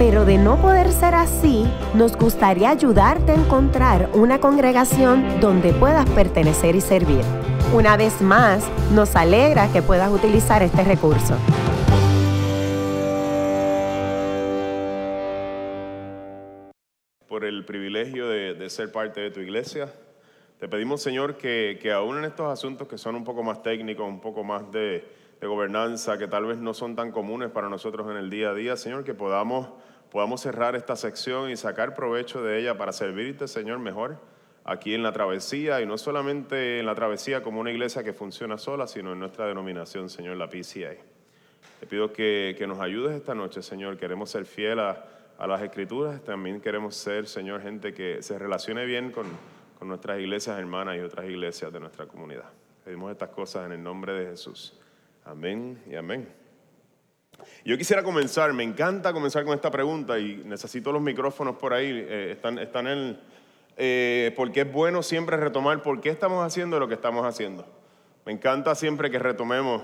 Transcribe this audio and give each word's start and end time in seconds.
pero 0.00 0.24
de 0.24 0.38
no 0.38 0.56
poder 0.56 0.90
ser 0.92 1.14
así, 1.14 1.66
nos 1.92 2.16
gustaría 2.16 2.70
ayudarte 2.70 3.32
a 3.32 3.34
encontrar 3.34 4.08
una 4.14 4.40
congregación 4.40 5.40
donde 5.40 5.74
puedas 5.74 6.08
pertenecer 6.08 6.74
y 6.74 6.80
servir. 6.80 7.20
Una 7.74 7.98
vez 7.98 8.22
más, 8.22 8.66
nos 8.94 9.14
alegra 9.14 9.70
que 9.70 9.82
puedas 9.82 10.10
utilizar 10.10 10.62
este 10.62 10.84
recurso. 10.84 11.36
por 17.28 17.44
el 17.44 17.64
privilegio 17.66 18.26
de, 18.28 18.70
ser 18.70 18.90
parte 18.90 19.20
de 19.20 19.30
tu 19.30 19.40
iglesia. 19.40 19.92
Te 20.58 20.66
pedimos, 20.66 21.02
Señor, 21.02 21.36
que, 21.36 21.78
que 21.80 21.92
aún 21.92 22.18
en 22.18 22.24
estos 22.24 22.50
asuntos 22.50 22.88
que 22.88 22.98
son 22.98 23.16
un 23.16 23.24
poco 23.24 23.42
más 23.42 23.62
técnicos, 23.62 24.08
un 24.08 24.20
poco 24.20 24.42
más 24.44 24.70
de, 24.72 25.04
de 25.40 25.46
gobernanza, 25.46 26.18
que 26.18 26.28
tal 26.28 26.44
vez 26.44 26.58
no 26.58 26.74
son 26.74 26.94
tan 26.94 27.12
comunes 27.12 27.50
para 27.50 27.68
nosotros 27.68 28.10
en 28.10 28.16
el 28.16 28.28
día 28.28 28.50
a 28.50 28.54
día, 28.54 28.76
Señor, 28.76 29.04
que 29.04 29.14
podamos, 29.14 29.68
podamos 30.10 30.40
cerrar 30.40 30.76
esta 30.76 30.96
sección 30.96 31.50
y 31.50 31.56
sacar 31.56 31.94
provecho 31.94 32.42
de 32.42 32.58
ella 32.58 32.76
para 32.76 32.92
servirte, 32.92 33.48
Señor, 33.48 33.78
mejor 33.78 34.18
aquí 34.64 34.94
en 34.94 35.02
la 35.02 35.12
travesía, 35.12 35.80
y 35.80 35.86
no 35.86 35.98
solamente 35.98 36.78
en 36.80 36.86
la 36.86 36.94
travesía 36.94 37.42
como 37.42 37.60
una 37.60 37.70
iglesia 37.70 38.04
que 38.04 38.12
funciona 38.12 38.58
sola, 38.58 38.86
sino 38.86 39.12
en 39.12 39.18
nuestra 39.18 39.46
denominación, 39.46 40.10
Señor, 40.10 40.36
la 40.36 40.48
PCA. 40.48 40.94
Te 41.80 41.86
pido 41.86 42.12
que, 42.12 42.54
que 42.58 42.66
nos 42.66 42.78
ayudes 42.78 43.16
esta 43.16 43.34
noche, 43.34 43.62
Señor. 43.62 43.96
Queremos 43.96 44.30
ser 44.30 44.44
fieles 44.44 44.84
a, 44.84 45.04
a 45.38 45.46
las 45.46 45.62
escrituras. 45.62 46.22
También 46.22 46.60
queremos 46.60 46.94
ser, 46.94 47.26
Señor, 47.26 47.62
gente 47.62 47.94
que 47.94 48.22
se 48.22 48.38
relacione 48.38 48.84
bien 48.84 49.10
con, 49.10 49.26
con 49.78 49.88
nuestras 49.88 50.20
iglesias 50.20 50.58
hermanas 50.58 50.98
y 50.98 51.00
otras 51.00 51.26
iglesias 51.26 51.72
de 51.72 51.80
nuestra 51.80 52.06
comunidad. 52.06 52.50
Pedimos 52.84 53.10
estas 53.10 53.30
cosas 53.30 53.66
en 53.66 53.72
el 53.72 53.82
nombre 53.82 54.12
de 54.12 54.26
Jesús. 54.26 54.78
Amén 55.24 55.82
y 55.90 55.96
amén. 55.96 56.39
Yo 57.64 57.76
quisiera 57.78 58.02
comenzar, 58.02 58.52
me 58.52 58.62
encanta 58.62 59.12
comenzar 59.12 59.44
con 59.44 59.54
esta 59.54 59.70
pregunta 59.70 60.18
y 60.18 60.42
necesito 60.44 60.92
los 60.92 61.02
micrófonos 61.02 61.56
por 61.56 61.72
ahí, 61.72 61.90
eh, 61.90 62.32
están, 62.32 62.58
están 62.58 62.86
en, 62.86 63.20
eh, 63.76 64.32
porque 64.36 64.62
es 64.62 64.72
bueno 64.72 65.02
siempre 65.02 65.36
retomar 65.36 65.82
por 65.82 66.00
qué 66.00 66.10
estamos 66.10 66.44
haciendo 66.44 66.78
lo 66.78 66.88
que 66.88 66.94
estamos 66.94 67.26
haciendo. 67.26 67.66
Me 68.26 68.32
encanta 68.32 68.74
siempre 68.74 69.10
que 69.10 69.18
retomemos 69.18 69.82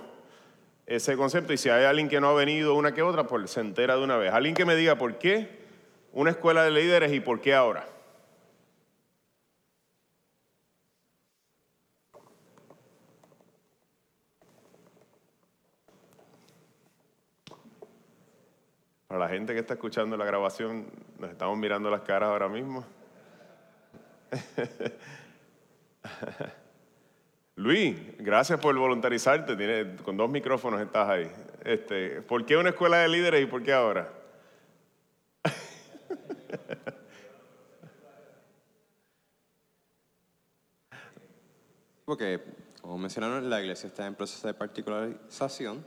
ese 0.87 1.17
concepto 1.17 1.53
y 1.53 1.57
si 1.57 1.69
hay 1.69 1.85
alguien 1.85 2.09
que 2.09 2.21
no 2.21 2.29
ha 2.29 2.35
venido 2.35 2.75
una 2.75 2.93
que 2.93 3.03
otra, 3.03 3.27
pues 3.27 3.51
se 3.51 3.61
entera 3.61 3.97
de 3.97 4.05
una 4.05 4.17
vez. 4.17 4.33
Alguien 4.33 4.55
que 4.55 4.65
me 4.65 4.77
diga 4.77 4.97
por 4.97 5.19
qué 5.19 5.65
una 6.13 6.31
escuela 6.31 6.63
de 6.65 6.71
líderes 6.71 7.13
y 7.13 7.21
por 7.21 7.41
qué 7.41 7.55
ahora. 7.55 7.89
Para 19.09 19.21
la 19.21 19.29
gente 19.29 19.53
que 19.53 19.61
está 19.61 19.75
escuchando 19.75 20.17
la 20.17 20.25
grabación, 20.25 20.87
nos 21.19 21.31
estamos 21.31 21.57
mirando 21.57 21.89
las 21.91 22.01
caras 22.01 22.29
ahora 22.29 22.49
mismo. 22.49 22.85
Luis, 27.55 27.97
gracias 28.19 28.59
por 28.59 28.77
voluntarizarte. 28.77 29.55
Tiene, 29.55 29.95
con 30.03 30.17
dos 30.17 30.29
micrófonos 30.29 30.81
estás 30.81 31.09
ahí. 31.09 31.31
Este, 31.65 32.21
¿Por 32.23 32.45
qué 32.45 32.57
una 32.57 32.71
escuela 32.71 32.97
de 32.99 33.07
líderes 33.09 33.45
y 33.45 33.47
por 33.47 33.63
qué 33.63 33.73
ahora? 33.73 34.13
Porque, 42.05 42.43
como 42.83 42.99
mencionaron, 42.99 43.49
la 43.49 43.61
iglesia 43.61 43.87
está 43.87 44.05
en 44.07 44.17
proceso 44.17 44.49
de 44.49 44.55
particularización 44.55 45.87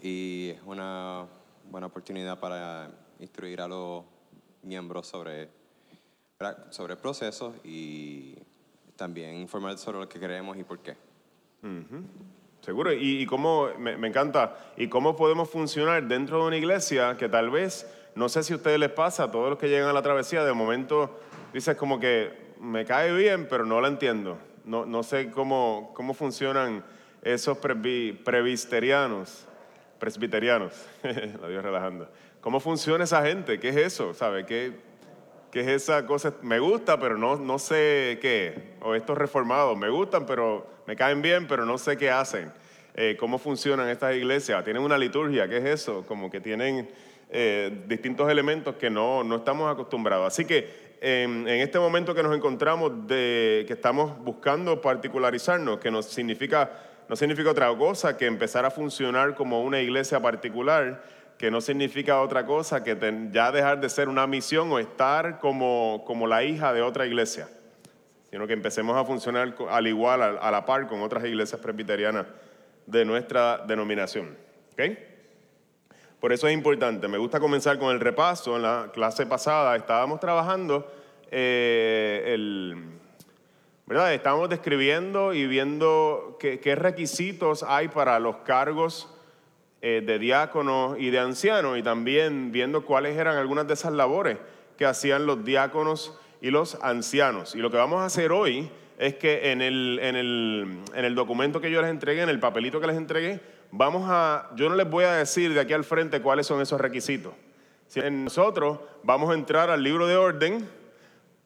y 0.00 0.54
es 0.56 0.62
una 0.64 1.26
buena 1.70 1.86
oportunidad 1.86 2.38
para 2.38 2.90
instruir 3.20 3.60
a 3.60 3.68
los 3.68 4.04
miembros 4.62 5.06
sobre, 5.06 5.48
sobre 6.70 6.96
procesos 6.96 7.54
y 7.64 8.34
también 8.96 9.36
informar 9.36 9.76
sobre 9.78 9.98
lo 10.00 10.08
que 10.08 10.18
queremos 10.18 10.56
y 10.56 10.64
por 10.64 10.78
qué. 10.80 10.96
Seguro, 12.60 12.92
y, 12.92 13.22
y 13.22 13.26
cómo, 13.26 13.68
me, 13.78 13.96
me 13.96 14.08
encanta, 14.08 14.72
y 14.76 14.88
cómo 14.88 15.14
podemos 15.14 15.48
funcionar 15.50 16.06
dentro 16.08 16.40
de 16.40 16.46
una 16.48 16.56
iglesia 16.56 17.16
que 17.16 17.28
tal 17.28 17.50
vez, 17.50 17.86
no 18.14 18.28
sé 18.28 18.42
si 18.42 18.52
a 18.52 18.56
ustedes 18.56 18.78
les 18.80 18.90
pasa, 18.90 19.24
a 19.24 19.30
todos 19.30 19.50
los 19.50 19.58
que 19.58 19.68
llegan 19.68 19.88
a 19.88 19.92
la 19.92 20.02
travesía, 20.02 20.44
de 20.44 20.52
momento 20.52 21.20
dices 21.52 21.76
como 21.76 22.00
que 22.00 22.54
me 22.60 22.84
cae 22.84 23.12
bien, 23.14 23.46
pero 23.48 23.64
no 23.64 23.80
la 23.80 23.88
entiendo. 23.88 24.38
No, 24.64 24.84
no 24.84 25.02
sé 25.02 25.30
cómo, 25.30 25.92
cómo 25.94 26.12
funcionan 26.14 26.84
esos 27.22 27.58
presbi- 27.58 28.20
presbiterianos, 29.98 30.72
la 31.02 31.48
Dios 31.48 31.62
relajando. 31.62 32.08
¿Cómo 32.40 32.60
funciona 32.60 33.04
esa 33.04 33.24
gente? 33.24 33.58
¿Qué 33.58 33.70
es 33.70 33.76
eso? 33.76 34.14
¿Sabe? 34.14 34.46
¿Qué, 34.46 34.72
qué 35.50 35.60
es 35.60 35.68
esa 35.68 36.06
cosa? 36.06 36.34
Me 36.42 36.58
gusta, 36.58 36.98
pero 37.00 37.16
no, 37.18 37.36
no 37.36 37.58
sé 37.58 38.18
qué. 38.20 38.74
O 38.82 38.94
estos 38.94 39.18
reformados, 39.18 39.76
me 39.76 39.88
gustan, 39.88 40.26
pero 40.26 40.66
me 40.86 40.96
caen 40.96 41.22
bien, 41.22 41.46
pero 41.48 41.64
no 41.64 41.78
sé 41.78 41.96
qué 41.96 42.10
hacen. 42.10 42.52
Eh, 42.94 43.16
¿Cómo 43.18 43.38
funcionan 43.38 43.88
estas 43.88 44.14
iglesias? 44.14 44.64
¿Tienen 44.64 44.82
una 44.82 44.96
liturgia? 44.96 45.48
¿Qué 45.48 45.58
es 45.58 45.64
eso? 45.64 46.04
Como 46.06 46.30
que 46.30 46.40
tienen 46.40 46.88
eh, 47.28 47.82
distintos 47.86 48.30
elementos 48.30 48.76
que 48.76 48.88
no, 48.88 49.24
no 49.24 49.36
estamos 49.36 49.70
acostumbrados. 49.70 50.26
Así 50.26 50.44
que 50.44 50.96
en, 51.00 51.48
en 51.48 51.60
este 51.60 51.78
momento 51.78 52.14
que 52.14 52.22
nos 52.22 52.34
encontramos, 52.34 53.06
de, 53.06 53.64
que 53.66 53.72
estamos 53.74 54.18
buscando 54.18 54.80
particularizarnos, 54.80 55.78
que 55.78 55.90
nos 55.90 56.06
significa, 56.06 56.70
no 57.08 57.16
significa 57.16 57.50
otra 57.50 57.68
cosa 57.76 58.16
que 58.16 58.26
empezar 58.26 58.64
a 58.64 58.70
funcionar 58.70 59.34
como 59.34 59.62
una 59.62 59.80
iglesia 59.80 60.20
particular, 60.20 61.02
que 61.38 61.50
no 61.50 61.60
significa 61.60 62.20
otra 62.20 62.46
cosa 62.46 62.82
que 62.82 62.96
ya 63.30 63.52
dejar 63.52 63.80
de 63.80 63.88
ser 63.88 64.08
una 64.08 64.26
misión 64.26 64.72
o 64.72 64.78
estar 64.78 65.38
como, 65.38 66.02
como 66.06 66.26
la 66.26 66.42
hija 66.42 66.72
de 66.72 66.82
otra 66.82 67.06
iglesia, 67.06 67.48
sino 68.30 68.46
que 68.46 68.54
empecemos 68.54 68.96
a 68.96 69.04
funcionar 69.04 69.54
al 69.68 69.86
igual, 69.86 70.22
a, 70.22 70.50
la 70.50 70.64
par 70.64 70.86
con 70.86 71.02
otras 71.02 71.24
iglesias 71.24 71.60
presbiterianas 71.60 72.26
de 72.86 73.04
nuestra 73.04 73.58
denominación. 73.66 74.36
¿ok? 74.72 74.82
Por 76.20 76.32
eso 76.32 76.48
es 76.48 76.54
importante. 76.54 77.06
Me 77.06 77.18
gusta 77.18 77.38
comenzar 77.38 77.78
con 77.78 77.92
el 77.92 78.00
repaso. 78.00 78.56
En 78.56 78.62
la 78.62 78.90
clase 78.92 79.26
pasada 79.26 79.76
estábamos 79.76 80.18
trabajando 80.18 80.90
eh, 81.30 82.32
el, 82.34 82.95
¿verdad? 83.86 84.12
Estábamos 84.14 84.48
describiendo 84.48 85.32
y 85.32 85.46
viendo 85.46 86.36
qué, 86.40 86.74
requisitos 86.74 87.62
hay 87.62 87.86
para 87.88 88.18
los 88.18 88.38
cargos 88.38 89.08
eh, 89.80 90.02
de 90.04 90.18
diáconos 90.18 90.96
y 90.98 91.10
de 91.10 91.20
ancianos 91.20 91.78
y 91.78 91.82
también 91.82 92.50
viendo 92.50 92.84
cuáles 92.84 93.16
eran 93.16 93.36
algunas 93.36 93.68
de 93.68 93.74
esas 93.74 93.92
labores 93.92 94.38
que 94.76 94.86
hacían 94.86 95.26
los 95.26 95.44
diáconos 95.44 96.18
y 96.40 96.50
los 96.50 96.76
ancianos. 96.82 97.54
Y 97.54 97.58
lo 97.58 97.70
que 97.70 97.76
vamos 97.76 98.00
a 98.00 98.06
hacer 98.06 98.32
hoy 98.32 98.68
es 98.98 99.14
que 99.14 99.52
en 99.52 99.62
el, 99.62 100.00
en 100.02 100.16
el, 100.16 100.78
en 100.92 101.04
el 101.04 101.14
documento 101.14 101.60
que 101.60 101.70
yo 101.70 101.80
les 101.80 101.90
entregué, 101.90 102.22
en 102.22 102.28
el 102.28 102.40
papelito 102.40 102.80
que 102.80 102.88
les 102.88 102.96
entregué, 102.96 103.40
vamos 103.70 104.04
a, 104.08 104.50
yo 104.56 104.68
no 104.68 104.74
les 104.74 104.90
voy 104.90 105.04
a 105.04 105.12
decir 105.12 105.54
de 105.54 105.60
aquí 105.60 105.74
al 105.74 105.84
frente 105.84 106.20
cuáles 106.20 106.46
son 106.46 106.60
esos 106.60 106.80
requisitos. 106.80 107.34
Si 107.86 108.00
nosotros 108.00 108.80
vamos 109.04 109.30
a 109.30 109.34
entrar 109.34 109.70
al 109.70 109.82
libro 109.82 110.08
de 110.08 110.16
orden, 110.16 110.68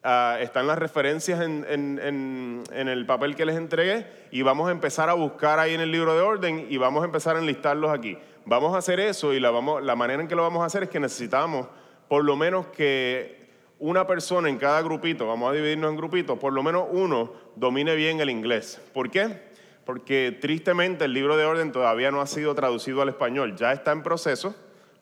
Ah, 0.03 0.37
están 0.41 0.65
las 0.65 0.79
referencias 0.79 1.41
en, 1.41 2.63
el 2.71 3.05
papel 3.05 3.35
que 3.35 3.45
les 3.45 3.55
entregué 3.55 4.07
y 4.31 4.41
vamos 4.41 4.67
a 4.67 4.71
empezar 4.71 5.09
a 5.09 5.13
buscar 5.13 5.59
ahí 5.59 5.75
en 5.75 5.81
el 5.81 5.91
libro 5.91 6.15
de 6.15 6.21
orden 6.21 6.65
y 6.69 6.77
vamos 6.77 7.03
a 7.03 7.05
empezar 7.05 7.35
a 7.35 7.39
enlistarlos 7.39 7.91
aquí. 7.91 8.17
Vamos 8.45 8.73
a 8.73 8.79
hacer 8.79 8.99
eso 8.99 9.33
y 9.33 9.39
la 9.39 9.95
manera 9.95 10.21
en 10.21 10.27
que 10.27 10.35
lo 10.35 10.41
vamos 10.41 10.63
a 10.63 10.65
hacer 10.65 10.83
es 10.83 10.89
que 10.89 10.99
necesitamos 10.99 11.67
por 12.07 12.25
lo 12.25 12.35
menos 12.35 12.65
que 12.67 13.41
una 13.79 14.05
persona 14.05 14.49
en 14.49 14.57
cada 14.57 14.81
grupito, 14.81 15.27
vamos 15.27 15.49
a 15.49 15.53
dividirnos 15.53 15.91
en 15.91 15.97
grupitos, 15.97 16.37
por 16.37 16.51
lo 16.51 16.61
menos 16.61 16.87
uno 16.91 17.31
domine 17.55 17.95
bien 17.95 18.19
el 18.19 18.29
inglés. 18.29 18.81
¿Por 18.93 19.09
qué? 19.09 19.41
Porque 19.85 20.37
tristemente 20.39 21.05
el 21.05 21.13
libro 21.13 21.37
de 21.37 21.45
orden 21.45 21.71
todavía 21.71 22.11
no 22.11 22.21
ha 22.21 22.27
sido 22.27 22.53
traducido 22.53 23.01
al 23.01 23.09
español, 23.09 23.55
ya 23.55 23.71
está 23.71 23.91
en 23.91 24.03
proceso, 24.03 24.53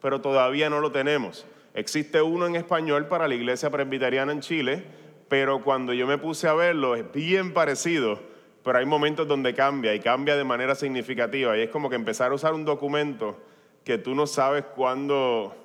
pero 0.02 0.22
todavía 0.22 0.70
no 0.70 0.82
lo 0.82 0.92
tenemos. 0.92 1.46
Existe 1.80 2.22
uno 2.22 2.46
en 2.46 2.58
español 2.58 3.08
para 3.08 3.26
la 3.26 3.36
iglesia 3.36 3.70
presbiteriana 3.70 4.34
en 4.34 4.42
Chile, 4.42 4.84
pero 5.30 5.64
cuando 5.64 5.94
yo 5.94 6.08
me 6.08 6.18
puse 6.18 6.46
a 6.50 6.54
verlo 6.54 6.94
es 6.98 7.10
bien 7.14 7.54
parecido, 7.54 8.20
pero 8.66 8.80
hay 8.80 8.86
momentos 8.86 9.30
donde 9.30 9.54
cambia 9.54 9.96
y 9.96 10.02
cambia 10.02 10.36
de 10.36 10.44
manera 10.44 10.76
significativa. 10.76 11.58
Y 11.58 11.62
es 11.62 11.70
como 11.70 11.90
que 11.90 11.96
empezar 11.96 12.34
a 12.34 12.36
usar 12.36 12.54
un 12.54 12.66
documento 12.66 13.38
que 13.86 13.98
tú 13.98 14.14
no 14.14 14.28
sabes 14.28 14.66
cuándo 14.76 15.56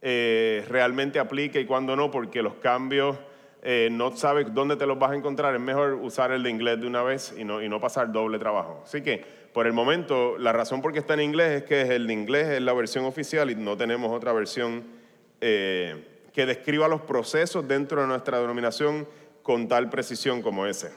eh, 0.00 0.64
realmente 0.68 1.18
aplica 1.18 1.58
y 1.58 1.66
cuándo 1.66 1.96
no, 1.96 2.08
porque 2.08 2.40
los 2.40 2.54
cambios 2.54 3.18
eh, 3.62 3.88
no 3.90 4.16
sabes 4.16 4.54
dónde 4.54 4.76
te 4.76 4.86
los 4.86 4.96
vas 4.96 5.10
a 5.10 5.16
encontrar, 5.16 5.56
es 5.56 5.60
mejor 5.60 5.94
usar 5.94 6.30
el 6.30 6.44
de 6.44 6.50
inglés 6.50 6.80
de 6.80 6.86
una 6.86 7.02
vez 7.02 7.34
y 7.36 7.42
no, 7.42 7.60
y 7.60 7.68
no 7.68 7.80
pasar 7.80 8.12
doble 8.12 8.38
trabajo. 8.38 8.82
Así 8.84 9.02
que, 9.02 9.24
por 9.52 9.66
el 9.66 9.72
momento, 9.72 10.38
la 10.38 10.52
razón 10.52 10.80
por 10.82 10.92
qué 10.92 11.00
está 11.00 11.14
en 11.14 11.22
inglés 11.22 11.62
es 11.62 11.64
que 11.64 11.96
el 11.96 12.06
de 12.06 12.12
inglés 12.12 12.46
es 12.46 12.62
la 12.62 12.72
versión 12.74 13.06
oficial 13.06 13.50
y 13.50 13.56
no 13.56 13.76
tenemos 13.76 14.12
otra 14.12 14.32
versión 14.32 15.01
eh, 15.42 16.28
que 16.32 16.46
describa 16.46 16.88
los 16.88 17.02
procesos 17.02 17.68
dentro 17.68 18.00
de 18.00 18.06
nuestra 18.06 18.40
denominación 18.40 19.06
con 19.42 19.68
tal 19.68 19.90
precisión 19.90 20.40
como 20.40 20.64
ese. 20.64 20.90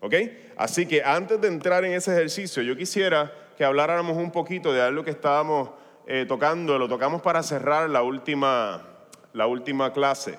¿Ok? 0.00 0.14
Así 0.56 0.86
que 0.86 1.02
antes 1.02 1.38
de 1.40 1.48
entrar 1.48 1.84
en 1.84 1.92
ese 1.92 2.12
ejercicio, 2.12 2.62
yo 2.62 2.74
quisiera 2.74 3.30
que 3.58 3.64
habláramos 3.64 4.16
un 4.16 4.30
poquito 4.30 4.72
de 4.72 4.80
algo 4.80 5.04
que 5.04 5.10
estábamos 5.10 5.70
eh, 6.06 6.24
tocando, 6.26 6.78
lo 6.78 6.88
tocamos 6.88 7.20
para 7.20 7.42
cerrar 7.42 7.90
la 7.90 8.02
última, 8.02 8.86
la 9.34 9.46
última 9.46 9.92
clase 9.92 10.38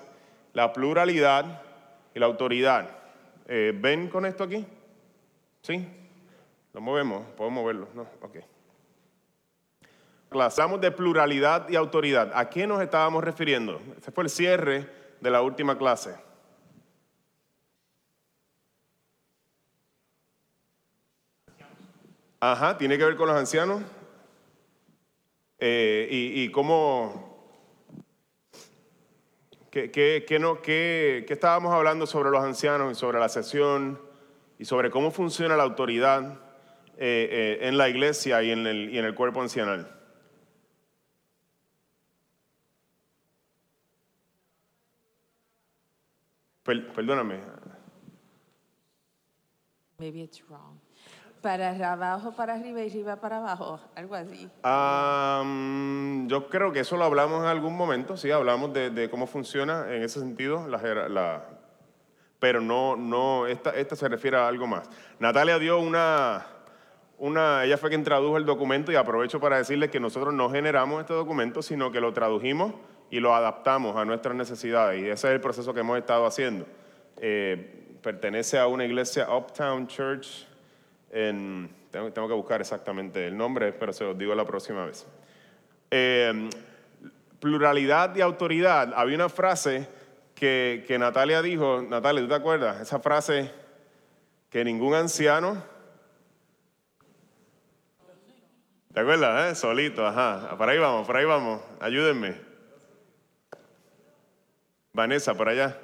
la 0.53 0.73
pluralidad 0.73 1.61
y 2.13 2.19
la 2.19 2.25
autoridad. 2.25 2.89
Eh, 3.47 3.73
¿Ven 3.75 4.09
con 4.09 4.25
esto 4.25 4.43
aquí? 4.43 4.65
¿Sí? 5.61 5.87
¿Lo 6.73 6.81
movemos? 6.81 7.25
¿Podemos 7.37 7.61
moverlo? 7.61 7.87
No, 7.93 8.03
ok. 8.21 8.37
Hablamos 10.31 10.79
de 10.79 10.91
pluralidad 10.91 11.67
y 11.69 11.75
autoridad. 11.75 12.31
¿A 12.35 12.49
qué 12.49 12.67
nos 12.67 12.81
estábamos 12.81 13.23
refiriendo? 13.23 13.81
Este 13.97 14.11
fue 14.11 14.25
el 14.25 14.29
cierre 14.29 14.87
de 15.19 15.31
la 15.31 15.41
última 15.41 15.77
clase. 15.77 16.15
Ajá, 22.39 22.77
tiene 22.77 22.97
que 22.97 23.05
ver 23.05 23.15
con 23.15 23.27
los 23.27 23.37
ancianos. 23.37 23.81
Eh, 25.57 26.07
y, 26.09 26.51
cómo, 26.51 27.37
¿Qué, 29.71 30.37
no, 30.39 30.59
estábamos 30.63 31.73
hablando 31.73 32.07
sobre 32.07 32.29
los 32.29 32.41
ancianos 32.41 32.93
y 32.93 32.95
sobre 32.95 33.19
la 33.19 33.27
sesión 33.27 33.99
y 34.57 34.63
sobre 34.63 34.89
cómo 34.89 35.11
funciona 35.11 35.57
la 35.57 35.63
autoridad 35.63 36.39
eh, 36.97 37.57
eh, 37.61 37.67
en 37.67 37.77
la 37.77 37.89
iglesia 37.89 38.41
y 38.41 38.51
en 38.51 38.65
el, 38.67 38.89
y 38.89 38.99
en 38.99 39.05
el 39.05 39.15
cuerpo 39.15 39.41
ancianal? 39.41 39.98
Perdóname. 46.93 47.39
Maybe 49.97 50.21
it's 50.21 50.41
wrong 50.47 50.79
para 51.41 51.91
abajo, 51.91 52.31
para 52.31 52.55
arriba 52.55 52.81
y 52.81 52.89
arriba 52.89 53.15
para 53.17 53.37
abajo, 53.37 53.79
algo 53.95 54.15
así. 54.15 54.49
yo 56.27 56.49
creo 56.49 56.71
que 56.71 56.81
eso 56.81 56.97
lo 56.97 57.05
hablamos 57.05 57.43
en 57.43 57.49
algún 57.49 57.75
momento, 57.75 58.17
sí, 58.17 58.31
hablamos 58.31 58.73
de, 58.73 59.09
cómo 59.09 59.27
funciona 59.27 59.93
en 59.93 60.03
ese 60.03 60.19
sentido, 60.19 60.67
la, 60.67 61.45
pero 62.39 62.61
no, 62.61 62.95
no 62.95 63.47
esta, 63.47 63.71
esta 63.71 63.95
se 63.95 64.07
refiere 64.07 64.37
a 64.37 64.47
algo 64.47 64.67
más. 64.67 64.89
Natalia 65.19 65.59
dio 65.59 65.79
una, 65.79 66.45
una, 67.17 67.63
ella 67.63 67.77
fue 67.77 67.89
quien 67.89 68.03
tradujo 68.03 68.37
el 68.37 68.45
documento 68.45 68.91
y 68.91 68.95
aprovecho 68.95 69.39
para 69.39 69.57
decirle 69.57 69.89
que 69.89 69.99
nosotros 69.99 70.33
no 70.33 70.49
generamos 70.49 71.01
este 71.01 71.13
documento, 71.13 71.61
sino 71.61 71.91
que 71.91 72.01
lo 72.01 72.13
tradujimos 72.13 72.73
y 73.09 73.19
lo 73.19 73.33
adaptamos 73.33 73.95
a 73.95 74.05
nuestras 74.05 74.35
necesidades 74.35 75.01
y 75.01 75.05
ese 75.05 75.27
es 75.27 75.33
el 75.33 75.41
proceso 75.41 75.73
que 75.73 75.79
hemos 75.79 75.97
estado 75.97 76.25
haciendo. 76.25 76.65
Eh, 77.17 77.97
pertenece 78.01 78.57
a 78.57 78.67
una 78.67 78.85
iglesia 78.85 79.27
Uptown 79.33 79.87
Church 79.87 80.47
tengo, 81.11 82.27
que 82.27 82.33
buscar 82.33 82.61
exactamente 82.61 83.25
el 83.27 83.35
nombre, 83.35 83.73
pero 83.73 83.93
se 83.93 84.03
los 84.03 84.17
digo 84.17 84.35
la 84.35 84.45
próxima 84.45 84.85
vez. 84.85 85.07
Eh, 85.89 86.49
pluralidad 87.39 88.15
y 88.15 88.21
autoridad. 88.21 88.93
Había 88.95 89.15
una 89.15 89.29
frase 89.29 89.87
que, 90.35 90.83
que 90.87 90.99
Natalia 90.99 91.41
dijo, 91.41 91.81
Natalia, 91.81 92.21
¿tú 92.21 92.27
te 92.27 92.35
acuerdas? 92.35 92.81
Esa 92.81 92.99
frase 92.99 93.51
que 94.49 94.63
ningún 94.63 94.93
anciano... 94.93 95.79
¿Te 98.93 99.01
acuerdas? 99.01 99.51
Eh? 99.51 99.55
Solito, 99.55 100.05
ajá. 100.05 100.57
Por 100.57 100.67
ahí 100.67 100.79
vamos, 100.79 101.05
por 101.05 101.15
ahí 101.15 101.23
vamos. 101.23 101.61
Ayúdenme. 101.79 102.48
Vanessa, 104.93 105.33
por 105.35 105.49
allá. 105.49 105.77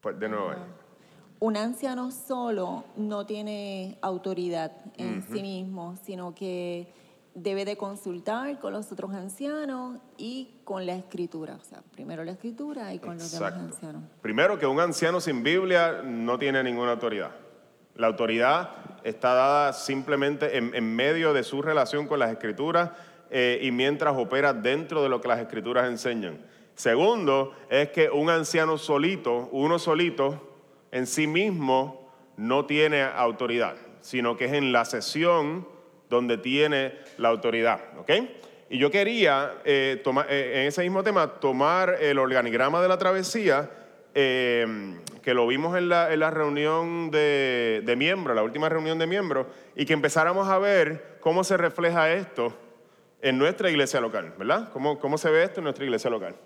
Pues 0.00 0.18
de 0.18 0.28
nuevo 0.28 0.52
un 1.38 1.56
anciano 1.56 2.10
solo 2.10 2.84
no 2.96 3.26
tiene 3.26 3.98
autoridad 4.00 4.72
en 4.96 5.22
sí 5.30 5.42
mismo, 5.42 5.96
sino 6.02 6.34
que 6.34 6.92
debe 7.34 7.66
de 7.66 7.76
consultar 7.76 8.58
con 8.58 8.72
los 8.72 8.90
otros 8.90 9.12
ancianos 9.12 10.00
y 10.16 10.54
con 10.64 10.86
la 10.86 10.94
escritura. 10.94 11.58
O 11.60 11.64
sea, 11.64 11.82
primero 11.92 12.24
la 12.24 12.32
escritura 12.32 12.94
y 12.94 12.98
con 12.98 13.18
los 13.18 13.30
demás 13.30 13.52
ancianos. 13.52 14.02
Primero 14.22 14.58
que 14.58 14.66
un 14.66 14.80
anciano 14.80 15.20
sin 15.20 15.42
Biblia 15.42 16.00
no 16.02 16.38
tiene 16.38 16.62
ninguna 16.62 16.92
autoridad. 16.92 17.32
La 17.94 18.06
autoridad 18.06 18.70
está 19.04 19.34
dada 19.34 19.72
simplemente 19.72 20.56
en, 20.56 20.96
medio 20.96 21.32
de 21.32 21.44
su 21.44 21.62
relación 21.62 22.06
con 22.06 22.18
las 22.18 22.30
escrituras 22.30 22.90
eh, 23.30 23.58
y 23.62 23.72
mientras 23.72 24.16
opera 24.16 24.52
dentro 24.52 25.02
de 25.02 25.08
lo 25.08 25.20
que 25.20 25.28
las 25.28 25.40
escrituras 25.40 25.88
enseñan. 25.88 26.38
Segundo, 26.74 27.54
es 27.70 27.88
que 27.88 28.10
un 28.10 28.30
anciano 28.30 28.78
solito, 28.78 29.48
uno 29.52 29.78
solito, 29.78 30.56
en 30.92 31.06
sí 31.06 31.26
mismo 31.26 32.10
no 32.36 32.66
tiene 32.66 33.02
autoridad, 33.02 33.76
sino 34.00 34.36
que 34.36 34.44
es 34.44 34.52
en 34.52 34.72
la 34.72 34.84
sesión 34.84 35.66
donde 36.08 36.38
tiene 36.38 36.94
la 37.18 37.28
autoridad. 37.30 37.80
¿ok? 37.98 38.10
Y 38.68 38.78
yo 38.78 38.90
quería, 38.90 39.54
eh, 39.64 40.02
eh, 40.28 40.52
en 40.54 40.66
ese 40.66 40.82
mismo 40.82 41.02
tema, 41.02 41.34
tomar 41.40 41.96
el 42.00 42.18
organigrama 42.18 42.80
de 42.80 42.88
la 42.88 42.98
travesía, 42.98 43.70
que 44.14 45.34
lo 45.34 45.46
vimos 45.46 45.76
en 45.76 45.90
la, 45.90 46.30
reunión 46.30 47.10
de, 47.10 47.94
miembros, 47.98 48.34
la 48.34 48.42
última 48.42 48.70
reunión 48.70 48.98
de 48.98 49.06
miembros, 49.06 49.46
y 49.74 49.84
que 49.84 49.92
empezáramos 49.92 50.48
a 50.48 50.58
ver 50.58 51.18
cómo 51.20 51.44
se 51.44 51.58
refleja 51.58 52.10
esto 52.14 52.56
en 53.28 53.38
nuestra 53.38 53.68
iglesia 53.68 54.00
local, 54.00 54.32
¿verdad? 54.38 54.68
¿Cómo, 54.72 55.00
cómo 55.00 55.18
se 55.18 55.30
ve 55.30 55.42
esto 55.42 55.58
en 55.58 55.64
nuestra 55.64 55.84
iglesia 55.84 56.08
local? 56.08 56.36